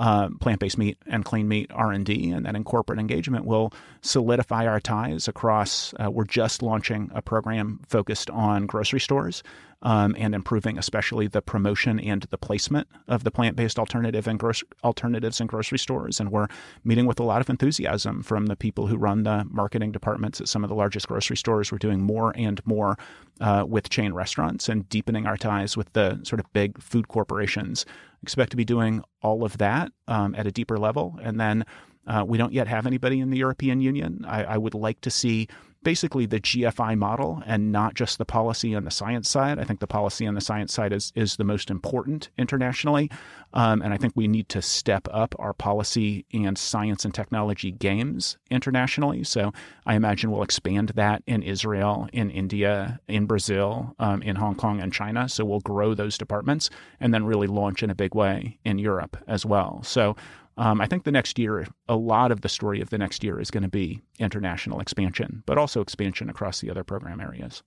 uh, 0.00 0.30
plant-based 0.40 0.78
meat 0.78 0.96
and 1.06 1.26
clean 1.26 1.46
meat 1.46 1.70
R&D, 1.74 2.30
and 2.30 2.46
then 2.46 2.56
in 2.56 2.64
corporate 2.64 2.98
engagement, 2.98 3.44
will 3.44 3.70
solidify 4.00 4.66
our 4.66 4.80
ties 4.80 5.28
across. 5.28 5.92
Uh, 6.02 6.10
we're 6.10 6.24
just 6.24 6.62
launching 6.62 7.10
a 7.14 7.20
program 7.20 7.80
focused 7.86 8.30
on 8.30 8.64
grocery 8.64 8.98
stores 8.98 9.42
um, 9.82 10.16
and 10.18 10.34
improving, 10.34 10.78
especially 10.78 11.26
the 11.26 11.42
promotion 11.42 12.00
and 12.00 12.22
the 12.30 12.38
placement 12.38 12.88
of 13.08 13.24
the 13.24 13.30
plant-based 13.30 13.78
alternative 13.78 14.26
and 14.26 14.38
gross 14.38 14.64
alternatives 14.82 15.38
in 15.38 15.46
grocery 15.46 15.78
stores. 15.78 16.18
And 16.18 16.32
we're 16.32 16.48
meeting 16.82 17.04
with 17.04 17.20
a 17.20 17.24
lot 17.24 17.42
of 17.42 17.50
enthusiasm 17.50 18.22
from 18.22 18.46
the 18.46 18.56
people 18.56 18.86
who 18.86 18.96
run 18.96 19.24
the 19.24 19.46
marketing 19.50 19.92
departments 19.92 20.40
at 20.40 20.48
some 20.48 20.64
of 20.64 20.70
the 20.70 20.76
largest 20.76 21.08
grocery 21.08 21.36
stores. 21.36 21.70
We're 21.70 21.78
doing 21.78 22.00
more 22.00 22.32
and 22.36 22.64
more 22.66 22.96
uh, 23.38 23.64
with 23.68 23.90
chain 23.90 24.14
restaurants 24.14 24.70
and 24.70 24.88
deepening 24.88 25.26
our 25.26 25.36
ties 25.36 25.76
with 25.76 25.92
the 25.92 26.20
sort 26.22 26.40
of 26.40 26.50
big 26.54 26.80
food 26.82 27.08
corporations 27.08 27.84
expect 28.22 28.50
to 28.50 28.56
be 28.56 28.64
doing 28.64 29.02
all 29.22 29.44
of 29.44 29.58
that 29.58 29.92
um, 30.08 30.34
at 30.34 30.46
a 30.46 30.52
deeper 30.52 30.78
level. 30.78 31.18
And 31.22 31.38
then 31.40 31.64
Uh, 32.06 32.24
we 32.26 32.38
don't 32.38 32.52
yet 32.52 32.66
have 32.66 32.86
anybody 32.86 33.20
in 33.20 33.30
the 33.30 33.38
European 33.38 33.80
Union. 33.80 34.24
I, 34.26 34.54
I 34.54 34.56
would 34.56 34.74
like 34.74 35.00
to 35.02 35.10
see 35.10 35.46
basically 35.82 36.26
the 36.26 36.40
GFI 36.40 36.96
model 36.96 37.42
and 37.46 37.72
not 37.72 37.94
just 37.94 38.18
the 38.18 38.24
policy 38.24 38.74
on 38.74 38.84
the 38.84 38.90
science 38.90 39.28
side. 39.28 39.58
I 39.58 39.64
think 39.64 39.80
the 39.80 39.86
policy 39.86 40.26
on 40.26 40.34
the 40.34 40.40
science 40.40 40.72
side 40.72 40.92
is 40.92 41.12
is 41.14 41.36
the 41.36 41.44
most 41.44 41.70
important 41.70 42.28
internationally, 42.36 43.10
um, 43.54 43.82
and 43.82 43.92
I 43.94 43.96
think 43.96 44.12
we 44.14 44.28
need 44.28 44.48
to 44.50 44.62
step 44.62 45.08
up 45.10 45.34
our 45.38 45.52
policy 45.52 46.24
and 46.32 46.58
science 46.58 47.04
and 47.04 47.14
technology 47.14 47.70
games 47.70 48.36
internationally. 48.50 49.24
So 49.24 49.52
I 49.86 49.94
imagine 49.94 50.30
we'll 50.30 50.42
expand 50.42 50.90
that 50.90 51.22
in 51.26 51.42
Israel, 51.42 52.08
in 52.12 52.30
India, 52.30 53.00
in 53.08 53.26
Brazil, 53.26 53.94
um, 53.98 54.22
in 54.22 54.36
Hong 54.36 54.54
Kong, 54.54 54.80
and 54.80 54.92
China. 54.92 55.28
So 55.28 55.44
we'll 55.44 55.60
grow 55.60 55.94
those 55.94 56.18
departments 56.18 56.70
and 57.00 57.14
then 57.14 57.24
really 57.24 57.46
launch 57.46 57.82
in 57.82 57.90
a 57.90 57.94
big 57.94 58.14
way 58.14 58.58
in 58.64 58.78
Europe 58.78 59.16
as 59.26 59.46
well. 59.46 59.82
So 59.82 60.16
um, 60.56 60.80
I 60.80 60.86
think 60.86 61.04
the 61.04 61.12
next 61.12 61.38
year, 61.38 61.66
a 61.88 61.96
lot 61.96 62.32
of 62.32 62.42
the 62.42 62.48
story 62.48 62.80
of 62.80 62.90
the 62.90 62.98
next 62.98 63.24
year 63.24 63.40
is 63.40 63.50
going 63.50 63.62
to 63.62 63.68
be 63.68 64.02
international 64.18 64.80
expansion, 64.80 65.42
but 65.46 65.58
also 65.58 65.80
expansion 65.80 66.28
across 66.28 66.60
the 66.60 66.70
other 66.70 66.84
program 66.84 67.20
areas. 67.20 67.62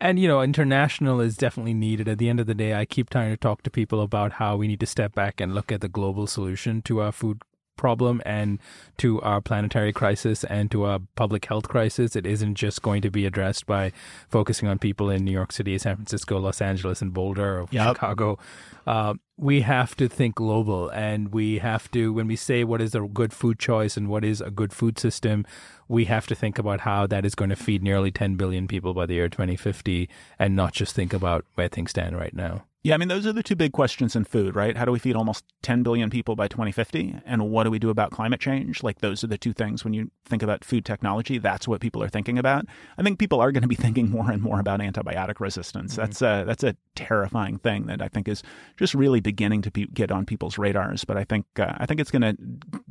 And, 0.00 0.18
you 0.18 0.28
know, 0.28 0.40
international 0.40 1.20
is 1.20 1.36
definitely 1.36 1.74
needed. 1.74 2.08
At 2.08 2.18
the 2.18 2.28
end 2.28 2.40
of 2.40 2.46
the 2.46 2.54
day, 2.54 2.74
I 2.74 2.84
keep 2.84 3.10
trying 3.10 3.30
to 3.30 3.36
talk 3.36 3.62
to 3.62 3.70
people 3.70 4.00
about 4.00 4.32
how 4.34 4.56
we 4.56 4.68
need 4.68 4.80
to 4.80 4.86
step 4.86 5.14
back 5.14 5.40
and 5.40 5.54
look 5.54 5.70
at 5.70 5.80
the 5.80 5.88
global 5.88 6.26
solution 6.26 6.80
to 6.82 7.00
our 7.00 7.12
food 7.12 7.42
problem 7.76 8.20
and 8.26 8.58
to 8.98 9.20
our 9.22 9.40
planetary 9.40 9.92
crisis 9.92 10.44
and 10.44 10.70
to 10.70 10.84
our 10.84 11.00
public 11.14 11.46
health 11.46 11.68
crisis. 11.68 12.16
It 12.16 12.26
isn't 12.26 12.56
just 12.56 12.82
going 12.82 13.02
to 13.02 13.10
be 13.10 13.24
addressed 13.24 13.66
by 13.66 13.92
focusing 14.28 14.68
on 14.68 14.78
people 14.78 15.08
in 15.08 15.24
New 15.24 15.32
York 15.32 15.52
City, 15.52 15.78
San 15.78 15.96
Francisco, 15.96 16.38
Los 16.38 16.60
Angeles, 16.60 17.00
and 17.00 17.14
Boulder, 17.14 17.60
or 17.60 17.68
yep. 17.70 17.88
Chicago. 17.88 18.38
Uh, 18.86 19.14
we 19.38 19.60
have 19.60 19.94
to 19.96 20.08
think 20.08 20.34
global 20.34 20.88
and 20.88 21.32
we 21.32 21.58
have 21.58 21.88
to, 21.92 22.12
when 22.12 22.26
we 22.26 22.34
say 22.34 22.64
what 22.64 22.82
is 22.82 22.94
a 22.94 23.00
good 23.02 23.32
food 23.32 23.56
choice 23.58 23.96
and 23.96 24.08
what 24.08 24.24
is 24.24 24.40
a 24.40 24.50
good 24.50 24.72
food 24.72 24.98
system, 24.98 25.46
we 25.86 26.06
have 26.06 26.26
to 26.26 26.34
think 26.34 26.58
about 26.58 26.80
how 26.80 27.06
that 27.06 27.24
is 27.24 27.36
going 27.36 27.48
to 27.48 27.56
feed 27.56 27.80
nearly 27.80 28.10
10 28.10 28.34
billion 28.34 28.66
people 28.66 28.92
by 28.94 29.06
the 29.06 29.14
year 29.14 29.28
2050 29.28 30.08
and 30.40 30.56
not 30.56 30.72
just 30.72 30.92
think 30.94 31.12
about 31.12 31.44
where 31.54 31.68
things 31.68 31.90
stand 31.90 32.16
right 32.16 32.34
now. 32.34 32.64
Yeah, 32.84 32.94
I 32.94 32.96
mean, 32.96 33.08
those 33.08 33.26
are 33.26 33.32
the 33.32 33.42
two 33.42 33.56
big 33.56 33.72
questions 33.72 34.14
in 34.14 34.24
food, 34.24 34.54
right? 34.54 34.76
How 34.76 34.84
do 34.84 34.92
we 34.92 35.00
feed 35.00 35.16
almost 35.16 35.44
10 35.62 35.82
billion 35.82 36.10
people 36.10 36.36
by 36.36 36.46
2050? 36.46 37.16
And 37.26 37.50
what 37.50 37.64
do 37.64 37.70
we 37.70 37.80
do 37.80 37.90
about 37.90 38.12
climate 38.12 38.40
change? 38.40 38.84
Like, 38.84 39.00
those 39.00 39.24
are 39.24 39.26
the 39.26 39.36
two 39.36 39.52
things 39.52 39.82
when 39.82 39.94
you 39.94 40.12
think 40.24 40.44
about 40.44 40.64
food 40.64 40.84
technology. 40.84 41.38
That's 41.38 41.66
what 41.66 41.80
people 41.80 42.04
are 42.04 42.08
thinking 42.08 42.38
about. 42.38 42.66
I 42.96 43.02
think 43.02 43.18
people 43.18 43.40
are 43.40 43.50
going 43.50 43.62
to 43.62 43.68
be 43.68 43.74
thinking 43.84 44.10
more 44.10 44.30
and 44.30 44.40
more 44.40 44.60
about 44.60 44.78
antibiotic 44.78 45.40
resistance. 45.40 45.92
Mm-hmm. 45.92 46.02
That's, 46.02 46.22
a, 46.22 46.44
that's 46.46 46.62
a 46.62 46.76
terrifying 46.94 47.58
thing 47.58 47.86
that 47.86 48.00
I 48.00 48.06
think 48.06 48.28
is 48.28 48.44
just 48.76 48.94
really 48.94 49.20
beginning 49.28 49.60
to 49.60 49.70
be, 49.70 49.84
get 49.88 50.10
on 50.10 50.24
people's 50.24 50.56
radars. 50.56 51.04
But 51.04 51.18
I 51.18 51.24
think, 51.24 51.44
uh, 51.58 51.74
I 51.76 51.84
think 51.84 52.00
it's 52.00 52.10
going 52.10 52.22
to, 52.22 52.34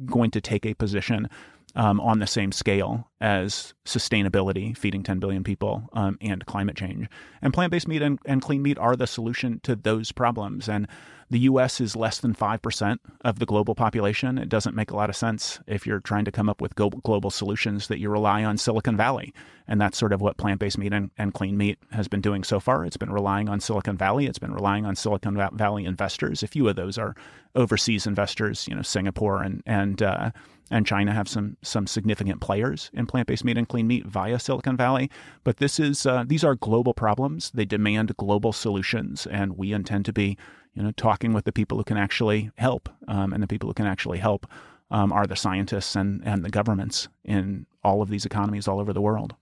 going 0.05 0.29
to 0.29 0.39
take 0.39 0.67
a 0.67 0.75
position 0.75 1.27
um, 1.75 1.99
on 1.99 2.19
the 2.19 2.27
same 2.27 2.51
scale 2.51 3.09
as 3.19 3.73
sustainability, 3.85 4.77
feeding 4.77 5.01
10 5.01 5.17
billion 5.17 5.43
people, 5.43 5.89
um, 5.93 6.15
and 6.21 6.45
climate 6.45 6.75
change. 6.75 7.07
And 7.41 7.55
plant 7.55 7.71
based 7.71 7.87
meat 7.87 8.03
and, 8.03 8.19
and, 8.23 8.39
clean 8.39 8.61
meat 8.61 8.77
are 8.77 8.95
the 8.95 9.07
solution 9.07 9.59
to 9.63 9.75
those 9.75 10.11
problems. 10.11 10.69
And 10.69 10.87
the 11.29 11.39
US 11.39 11.81
is 11.81 11.95
less 11.95 12.19
than 12.19 12.33
5% 12.33 12.97
of 13.21 13.39
the 13.39 13.45
global 13.45 13.75
population. 13.75 14.37
It 14.37 14.49
doesn't 14.49 14.75
make 14.75 14.91
a 14.91 14.95
lot 14.95 15.09
of 15.09 15.15
sense 15.15 15.59
if 15.67 15.85
you're 15.85 15.99
trying 15.99 16.25
to 16.25 16.31
come 16.31 16.47
up 16.47 16.61
with 16.61 16.75
global 16.75 17.29
solutions 17.29 17.87
that 17.87 17.99
you 17.99 18.09
rely 18.09 18.43
on 18.43 18.57
Silicon 18.57 18.95
Valley. 18.95 19.33
And 19.67 19.81
that's 19.81 19.97
sort 19.97 20.13
of 20.13 20.21
what 20.21 20.37
plant 20.37 20.59
based 20.59 20.77
meat 20.77 20.93
and, 20.93 21.11
and 21.17 21.33
clean 21.33 21.57
meat 21.57 21.79
has 21.91 22.07
been 22.07 22.21
doing 22.21 22.43
so 22.43 22.59
far. 22.59 22.85
It's 22.85 22.97
been 22.97 23.11
relying 23.11 23.49
on 23.49 23.59
Silicon 23.59 23.97
Valley, 23.97 24.27
it's 24.27 24.39
been 24.39 24.53
relying 24.53 24.85
on 24.85 24.95
Silicon 24.95 25.35
Valley 25.53 25.85
investors. 25.85 26.43
A 26.43 26.47
few 26.47 26.67
of 26.69 26.77
those 26.77 26.97
are 26.97 27.15
overseas 27.55 28.07
investors, 28.07 28.67
you 28.67 28.75
know, 28.75 28.81
Singapore 28.81 29.41
and, 29.41 29.61
and, 29.65 30.01
uh, 30.01 30.31
and 30.69 30.85
China 30.85 31.13
have 31.13 31.27
some 31.27 31.57
some 31.61 31.87
significant 31.87 32.41
players 32.41 32.89
in 32.93 33.05
plant-based 33.05 33.45
meat 33.45 33.57
and 33.57 33.69
clean 33.69 33.87
meat 33.87 34.05
via 34.05 34.39
Silicon 34.39 34.75
Valley. 34.75 35.09
But 35.43 35.57
this 35.57 35.79
is 35.79 36.05
uh, 36.05 36.25
these 36.27 36.43
are 36.43 36.55
global 36.55 36.93
problems. 36.93 37.51
They 37.51 37.65
demand 37.65 38.15
global 38.17 38.51
solutions, 38.51 39.25
and 39.27 39.57
we 39.57 39.71
intend 39.71 40.05
to 40.05 40.13
be, 40.13 40.37
you 40.77 40.83
know, 40.83 40.91
talking 40.91 41.33
with 41.33 41.45
the 41.45 41.51
people 41.51 41.77
who 41.77 41.83
can 41.83 41.97
actually 41.97 42.51
help, 42.57 42.87
um, 43.07 43.33
and 43.33 43.41
the 43.41 43.47
people 43.47 43.67
who 43.67 43.73
can 43.73 43.87
actually 43.87 44.19
help 44.19 44.45
um, 44.91 45.11
are 45.11 45.25
the 45.25 45.35
scientists 45.35 45.95
and 45.95 46.21
and 46.23 46.45
the 46.45 46.49
governments 46.49 47.07
in 47.25 47.65
all 47.83 48.03
of 48.03 48.09
these 48.09 48.25
economies 48.25 48.67
all 48.67 48.79
over 48.79 48.93
the 48.93 49.01
world. 49.01 49.33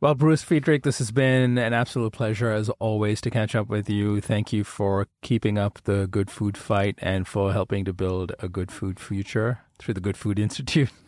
Well, 0.00 0.14
Bruce 0.14 0.42
Friedrich, 0.42 0.84
this 0.84 0.98
has 0.98 1.10
been 1.10 1.58
an 1.58 1.72
absolute 1.74 2.12
pleasure 2.12 2.52
as 2.52 2.70
always 2.78 3.20
to 3.20 3.30
catch 3.30 3.56
up 3.56 3.68
with 3.68 3.90
you. 3.90 4.20
Thank 4.20 4.52
you 4.52 4.62
for 4.62 5.08
keeping 5.22 5.58
up 5.58 5.80
the 5.84 6.06
good 6.06 6.30
food 6.30 6.56
fight 6.56 6.94
and 6.98 7.26
for 7.26 7.52
helping 7.52 7.84
to 7.84 7.92
build 7.92 8.32
a 8.38 8.48
good 8.48 8.70
food 8.70 9.00
future 9.00 9.58
through 9.78 9.94
the 9.94 10.00
Good 10.00 10.16
Food 10.16 10.38
Institute. 10.38 10.90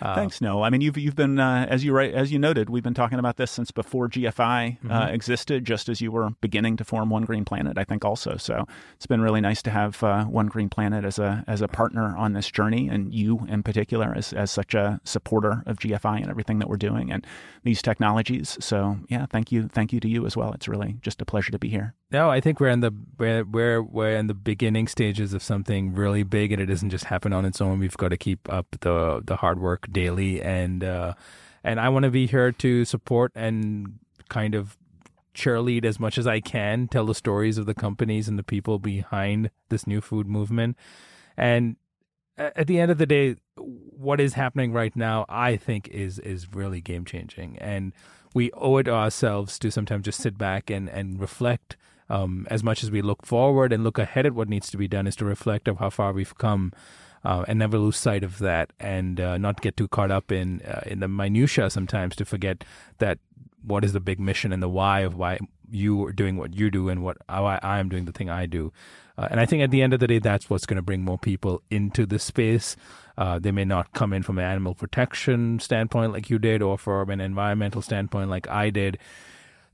Uh, 0.00 0.14
Thanks, 0.14 0.40
Nil. 0.40 0.62
I 0.62 0.70
mean, 0.70 0.80
you've 0.80 0.98
you've 0.98 1.16
been 1.16 1.38
uh, 1.38 1.66
as 1.68 1.84
you 1.84 1.92
right 1.92 2.12
as 2.12 2.32
you 2.32 2.38
noted, 2.38 2.70
we've 2.70 2.82
been 2.82 2.94
talking 2.94 3.18
about 3.18 3.36
this 3.36 3.50
since 3.50 3.70
before 3.70 4.08
GFI 4.08 4.78
uh, 4.84 4.88
mm-hmm. 4.88 5.14
existed, 5.14 5.64
just 5.64 5.88
as 5.88 6.00
you 6.00 6.10
were 6.10 6.30
beginning 6.40 6.76
to 6.78 6.84
form 6.84 7.10
One 7.10 7.24
Green 7.24 7.44
Planet. 7.44 7.78
I 7.78 7.84
think 7.84 8.04
also, 8.04 8.36
so 8.36 8.66
it's 8.94 9.06
been 9.06 9.20
really 9.20 9.40
nice 9.40 9.62
to 9.62 9.70
have 9.70 10.02
uh, 10.02 10.24
One 10.24 10.46
Green 10.46 10.68
Planet 10.68 11.04
as 11.04 11.18
a 11.18 11.44
as 11.46 11.60
a 11.62 11.68
partner 11.68 12.16
on 12.16 12.32
this 12.32 12.50
journey, 12.50 12.88
and 12.88 13.14
you 13.14 13.46
in 13.48 13.62
particular 13.62 14.12
as 14.16 14.32
as 14.32 14.50
such 14.50 14.74
a 14.74 15.00
supporter 15.04 15.62
of 15.66 15.78
GFI 15.78 16.20
and 16.20 16.30
everything 16.30 16.58
that 16.58 16.68
we're 16.68 16.76
doing 16.76 17.12
and 17.12 17.26
these 17.64 17.82
technologies. 17.82 18.56
So 18.60 18.98
yeah, 19.08 19.26
thank 19.26 19.52
you, 19.52 19.68
thank 19.68 19.92
you 19.92 20.00
to 20.00 20.08
you 20.08 20.26
as 20.26 20.36
well. 20.36 20.52
It's 20.52 20.68
really 20.68 20.96
just 21.02 21.20
a 21.20 21.24
pleasure 21.24 21.52
to 21.52 21.58
be 21.58 21.68
here. 21.68 21.94
No, 22.10 22.30
I 22.30 22.40
think 22.40 22.60
we're 22.60 22.68
in 22.68 22.80
the 22.80 22.92
we're 23.18 23.44
we're, 23.44 23.82
we're 23.82 24.16
in 24.16 24.28
the 24.28 24.34
beginning 24.34 24.86
stages 24.86 25.34
of 25.34 25.42
something 25.42 25.92
really 25.92 26.22
big, 26.22 26.52
and 26.52 26.62
it 26.62 26.66
doesn't 26.66 26.90
just 26.90 27.04
happen 27.04 27.32
on 27.32 27.44
its 27.44 27.60
own. 27.60 27.80
We've 27.80 27.96
got 27.96 28.08
to 28.08 28.16
keep 28.16 28.50
up 28.50 28.66
the 28.80 29.20
the 29.24 29.36
hard 29.36 29.55
work 29.58 29.86
daily, 29.90 30.42
and 30.42 30.84
uh, 30.84 31.14
and 31.64 31.80
I 31.80 31.88
want 31.88 32.04
to 32.04 32.10
be 32.10 32.26
here 32.26 32.52
to 32.52 32.84
support 32.84 33.32
and 33.34 33.98
kind 34.28 34.54
of 34.54 34.76
cheerlead 35.34 35.84
as 35.84 36.00
much 36.00 36.16
as 36.18 36.26
I 36.26 36.40
can, 36.40 36.88
tell 36.88 37.06
the 37.06 37.14
stories 37.14 37.58
of 37.58 37.66
the 37.66 37.74
companies 37.74 38.26
and 38.28 38.38
the 38.38 38.42
people 38.42 38.78
behind 38.78 39.50
this 39.68 39.86
new 39.86 40.00
food 40.00 40.26
movement, 40.26 40.76
and 41.36 41.76
at 42.38 42.66
the 42.66 42.78
end 42.78 42.90
of 42.90 42.98
the 42.98 43.06
day, 43.06 43.36
what 43.56 44.20
is 44.20 44.34
happening 44.34 44.72
right 44.72 44.94
now, 44.94 45.24
I 45.28 45.56
think, 45.56 45.88
is 45.88 46.18
is 46.18 46.52
really 46.52 46.80
game 46.80 47.04
changing, 47.04 47.58
and 47.58 47.92
we 48.34 48.50
owe 48.52 48.76
it 48.76 48.88
ourselves 48.88 49.58
to 49.60 49.70
sometimes 49.70 50.04
just 50.04 50.20
sit 50.20 50.36
back 50.36 50.70
and 50.70 50.88
and 50.88 51.20
reflect 51.20 51.76
um, 52.08 52.46
as 52.50 52.62
much 52.62 52.82
as 52.82 52.90
we 52.90 53.02
look 53.02 53.24
forward 53.24 53.72
and 53.72 53.82
look 53.82 53.98
ahead 53.98 54.26
at 54.26 54.34
what 54.34 54.48
needs 54.48 54.70
to 54.70 54.76
be 54.76 54.88
done, 54.88 55.06
is 55.06 55.16
to 55.16 55.24
reflect 55.24 55.68
of 55.68 55.78
how 55.78 55.90
far 55.90 56.12
we've 56.12 56.36
come. 56.36 56.72
Uh, 57.24 57.44
and 57.48 57.58
never 57.58 57.76
lose 57.78 57.96
sight 57.96 58.22
of 58.22 58.38
that, 58.38 58.72
and 58.78 59.20
uh, 59.20 59.36
not 59.36 59.60
get 59.60 59.76
too 59.76 59.88
caught 59.88 60.12
up 60.12 60.30
in 60.30 60.62
uh, 60.62 60.82
in 60.86 61.00
the 61.00 61.08
minutia 61.08 61.68
sometimes 61.68 62.14
to 62.14 62.24
forget 62.24 62.62
that 62.98 63.18
what 63.64 63.84
is 63.84 63.92
the 63.92 64.00
big 64.00 64.20
mission 64.20 64.52
and 64.52 64.62
the 64.62 64.68
why 64.68 65.00
of 65.00 65.16
why 65.16 65.38
you 65.70 66.04
are 66.04 66.12
doing 66.12 66.36
what 66.36 66.54
you 66.54 66.70
do 66.70 66.88
and 66.88 67.02
what 67.02 67.16
I, 67.28 67.58
I 67.62 67.78
am 67.78 67.88
doing 67.88 68.04
the 68.04 68.12
thing 68.12 68.30
I 68.30 68.46
do. 68.46 68.72
Uh, 69.18 69.28
and 69.30 69.40
I 69.40 69.46
think 69.46 69.62
at 69.62 69.70
the 69.70 69.82
end 69.82 69.94
of 69.94 70.00
the 70.00 70.06
day, 70.06 70.18
that's 70.18 70.48
what's 70.50 70.66
going 70.66 70.76
to 70.76 70.82
bring 70.82 71.02
more 71.02 71.18
people 71.18 71.62
into 71.70 72.06
the 72.06 72.18
space. 72.18 72.76
Uh, 73.16 73.38
they 73.38 73.50
may 73.50 73.64
not 73.64 73.92
come 73.92 74.12
in 74.12 74.22
from 74.22 74.38
an 74.38 74.44
animal 74.44 74.74
protection 74.74 75.58
standpoint 75.58 76.12
like 76.12 76.28
you 76.28 76.38
did, 76.38 76.62
or 76.62 76.76
from 76.76 77.10
an 77.10 77.20
environmental 77.20 77.82
standpoint 77.82 78.28
like 78.30 78.48
I 78.48 78.70
did 78.70 78.98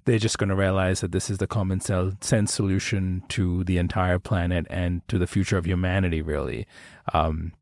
they're 0.04 0.18
just 0.18 0.38
going 0.38 0.48
to 0.48 0.56
realize 0.56 1.00
that 1.00 1.12
this 1.12 1.30
is 1.30 1.38
the 1.38 1.46
common 1.46 1.80
sense 1.80 2.52
solution 2.52 3.22
to 3.28 3.64
the 3.64 3.78
entire 3.78 4.18
planet 4.18 4.66
and 4.70 5.06
to 5.08 5.18
the 5.18 5.26
future 5.26 5.56
of 5.56 5.66
humanity, 5.66 6.22
really. 6.22 6.66
Um, 7.12 7.52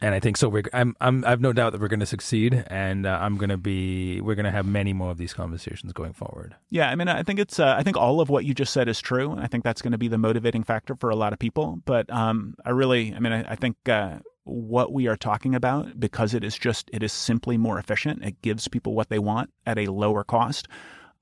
and 0.00 0.14
I 0.14 0.20
think 0.20 0.36
so. 0.36 0.48
We're, 0.48 0.64
I'm, 0.72 0.96
I'm, 1.00 1.24
I 1.24 1.30
have 1.30 1.40
no 1.40 1.52
doubt 1.52 1.72
that 1.72 1.80
we're 1.80 1.88
going 1.88 2.00
to 2.00 2.06
succeed, 2.06 2.64
and 2.66 3.06
uh, 3.06 3.18
I'm 3.20 3.36
going 3.36 3.50
to 3.50 3.56
be. 3.56 4.20
We're 4.20 4.34
going 4.34 4.46
to 4.46 4.50
have 4.50 4.66
many 4.66 4.92
more 4.92 5.10
of 5.10 5.18
these 5.18 5.32
conversations 5.32 5.92
going 5.92 6.12
forward. 6.12 6.56
Yeah, 6.70 6.90
I 6.90 6.96
mean, 6.96 7.08
I 7.08 7.22
think 7.22 7.38
it's. 7.38 7.60
Uh, 7.60 7.74
I 7.78 7.84
think 7.84 7.96
all 7.96 8.20
of 8.20 8.28
what 8.28 8.44
you 8.44 8.52
just 8.52 8.72
said 8.72 8.88
is 8.88 9.00
true, 9.00 9.30
and 9.30 9.40
I 9.40 9.46
think 9.46 9.62
that's 9.62 9.80
going 9.80 9.92
to 9.92 9.98
be 9.98 10.08
the 10.08 10.18
motivating 10.18 10.64
factor 10.64 10.96
for 10.96 11.10
a 11.10 11.16
lot 11.16 11.32
of 11.32 11.38
people. 11.38 11.80
But 11.84 12.10
um, 12.10 12.56
I 12.64 12.70
really, 12.70 13.14
I 13.14 13.20
mean, 13.20 13.32
I, 13.32 13.52
I 13.52 13.56
think. 13.56 13.76
Uh, 13.88 14.18
what 14.44 14.92
we 14.92 15.06
are 15.06 15.16
talking 15.16 15.54
about 15.54 16.00
because 16.00 16.34
it 16.34 16.42
is 16.42 16.58
just 16.58 16.90
it 16.92 17.00
is 17.04 17.12
simply 17.12 17.56
more 17.56 17.78
efficient 17.78 18.24
it 18.24 18.42
gives 18.42 18.66
people 18.66 18.92
what 18.92 19.08
they 19.08 19.20
want 19.20 19.48
at 19.66 19.78
a 19.78 19.86
lower 19.86 20.24
cost 20.24 20.66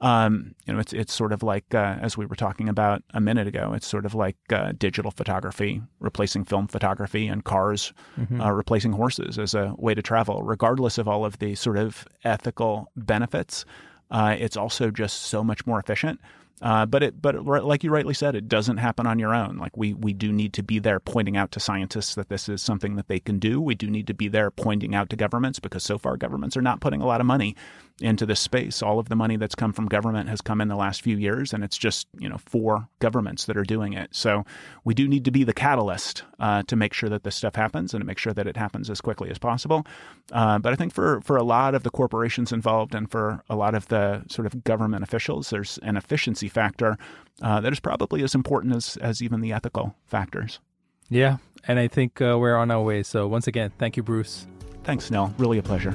um, 0.01 0.55
you 0.67 0.73
know, 0.73 0.79
it's 0.79 0.93
it's 0.93 1.13
sort 1.13 1.33
of 1.33 1.43
like 1.43 1.75
uh, 1.75 1.97
as 2.01 2.17
we 2.17 2.25
were 2.25 2.37
talking 2.37 2.69
about 2.69 3.03
a 3.13 3.21
minute 3.21 3.47
ago. 3.47 3.73
It's 3.75 3.87
sort 3.87 4.07
of 4.07 4.15
like 4.15 4.37
uh, 4.51 4.73
digital 4.79 5.11
photography 5.11 5.83
replacing 5.99 6.45
film 6.45 6.69
photography, 6.69 7.27
and 7.27 7.45
cars 7.45 7.93
mm-hmm. 8.19 8.41
uh, 8.41 8.51
replacing 8.51 8.93
horses 8.93 9.39
as 9.39 9.55
a 9.55 9.75
way 9.77 9.95
to 9.95 10.03
travel. 10.03 10.43
Regardless 10.43 10.97
of 10.97 11.07
all 11.07 11.25
of 11.27 11.39
the 11.39 11.55
sort 11.55 11.77
of 11.77 12.07
ethical 12.25 12.91
benefits, 12.97 13.67
uh, 14.11 14.37
it's 14.39 14.57
also 14.57 14.91
just 14.91 15.23
so 15.23 15.45
much 15.45 15.67
more 15.67 15.79
efficient. 15.79 16.19
Uh, 16.63 16.85
but 16.85 17.03
it, 17.03 17.23
but 17.23 17.43
like 17.47 17.83
you 17.83 17.91
rightly 17.91 18.13
said, 18.13 18.35
it 18.35 18.47
doesn't 18.47 18.77
happen 18.77 19.07
on 19.07 19.19
your 19.19 19.35
own. 19.35 19.57
Like 19.57 19.77
we, 19.77 19.95
we 19.95 20.13
do 20.13 20.31
need 20.31 20.53
to 20.55 20.63
be 20.63 20.79
there 20.79 21.01
pointing 21.01 21.37
out 21.37 21.53
to 21.53 21.61
scientists 21.61 22.15
that 22.17 22.29
this 22.29 22.51
is 22.51 22.61
something 22.61 22.97
that 22.97 23.09
they 23.09 23.19
can 23.19 23.39
do. 23.39 23.61
We 23.61 23.75
do 23.75 23.89
need 23.89 24.07
to 24.09 24.15
be 24.15 24.29
there 24.29 24.51
pointing 24.51 24.95
out 24.95 25.09
to 25.11 25.17
governments 25.17 25.59
because 25.59 25.85
so 25.85 25.97
far 25.97 26.19
governments 26.19 26.59
are 26.59 26.63
not 26.63 26.81
putting 26.81 27.01
a 27.01 27.07
lot 27.07 27.23
of 27.23 27.27
money 27.27 27.57
into 28.01 28.27
this 28.27 28.41
space. 28.41 28.83
All 28.83 28.99
of 28.99 29.09
the 29.09 29.17
money 29.17 29.37
that's 29.37 29.55
come 29.55 29.73
from 29.73 29.87
government 29.87 30.29
has 30.29 30.41
come 30.41 30.61
in 30.61 30.69
the 30.69 30.77
last 30.77 31.03
few 31.03 31.17
years, 31.17 31.53
and 31.53 31.63
it's 31.63 31.79
just 31.79 32.07
you 32.19 32.29
know 32.29 32.39
four 32.39 32.89
governments 32.99 33.47
that 33.47 33.57
are 33.57 33.65
doing 33.65 33.93
it. 33.93 34.11
So 34.13 34.45
we 34.85 34.95
do 34.95 35.07
need 35.07 35.25
to 35.27 35.31
be 35.31 35.45
the 35.45 35.53
catalyst 35.53 36.25
uh, 36.39 36.63
to 36.65 36.77
make 36.77 36.93
sure 36.93 37.09
that 37.09 37.25
this 37.25 37.37
stuff 37.37 37.55
happens 37.55 37.95
and 37.95 38.01
to 38.01 38.07
make 38.07 38.19
sure 38.19 38.33
that 38.33 38.47
it 38.47 38.57
happens 38.57 38.91
as 38.91 39.01
quickly 39.01 39.31
as 39.31 39.39
possible. 39.39 39.87
Uh, 40.33 40.59
but 40.59 40.73
I 40.73 40.77
think 40.77 40.93
for 40.93 41.21
for 41.23 41.37
a 41.37 41.45
lot 41.45 41.75
of 41.75 41.83
the 41.83 41.91
corporations 41.91 42.53
involved 42.53 42.95
and 42.95 43.11
for 43.11 43.43
a 43.49 43.57
lot 43.57 43.75
of 43.75 43.89
the 43.89 44.23
sort 44.29 44.47
of 44.47 44.65
government 44.65 45.03
officials, 45.03 45.51
there's 45.51 45.79
an 45.83 45.97
efficiency 45.97 46.49
factor 46.49 46.97
uh, 47.43 47.61
that 47.61 47.73
is 47.73 47.81
probably 47.81 48.23
as 48.23 48.35
important 48.35 48.75
as 48.75 48.97
as 48.99 49.23
even 49.23 49.41
the 49.41 49.53
ethical 49.53 49.95
factors. 50.07 50.61
Yeah, 51.09 51.39
and 51.67 51.79
I 51.79 51.89
think 51.89 52.21
uh, 52.21 52.39
we're 52.39 52.57
on 52.57 52.71
our 52.71 52.83
way. 52.83 53.03
So 53.03 53.27
once 53.27 53.47
again, 53.47 53.73
thank 53.79 53.97
you, 53.97 54.03
Bruce. 54.03 54.47
Thanks, 54.85 55.11
Nil. 55.11 55.35
Really 55.39 55.59
a 55.59 55.63
pleasure. 55.63 55.95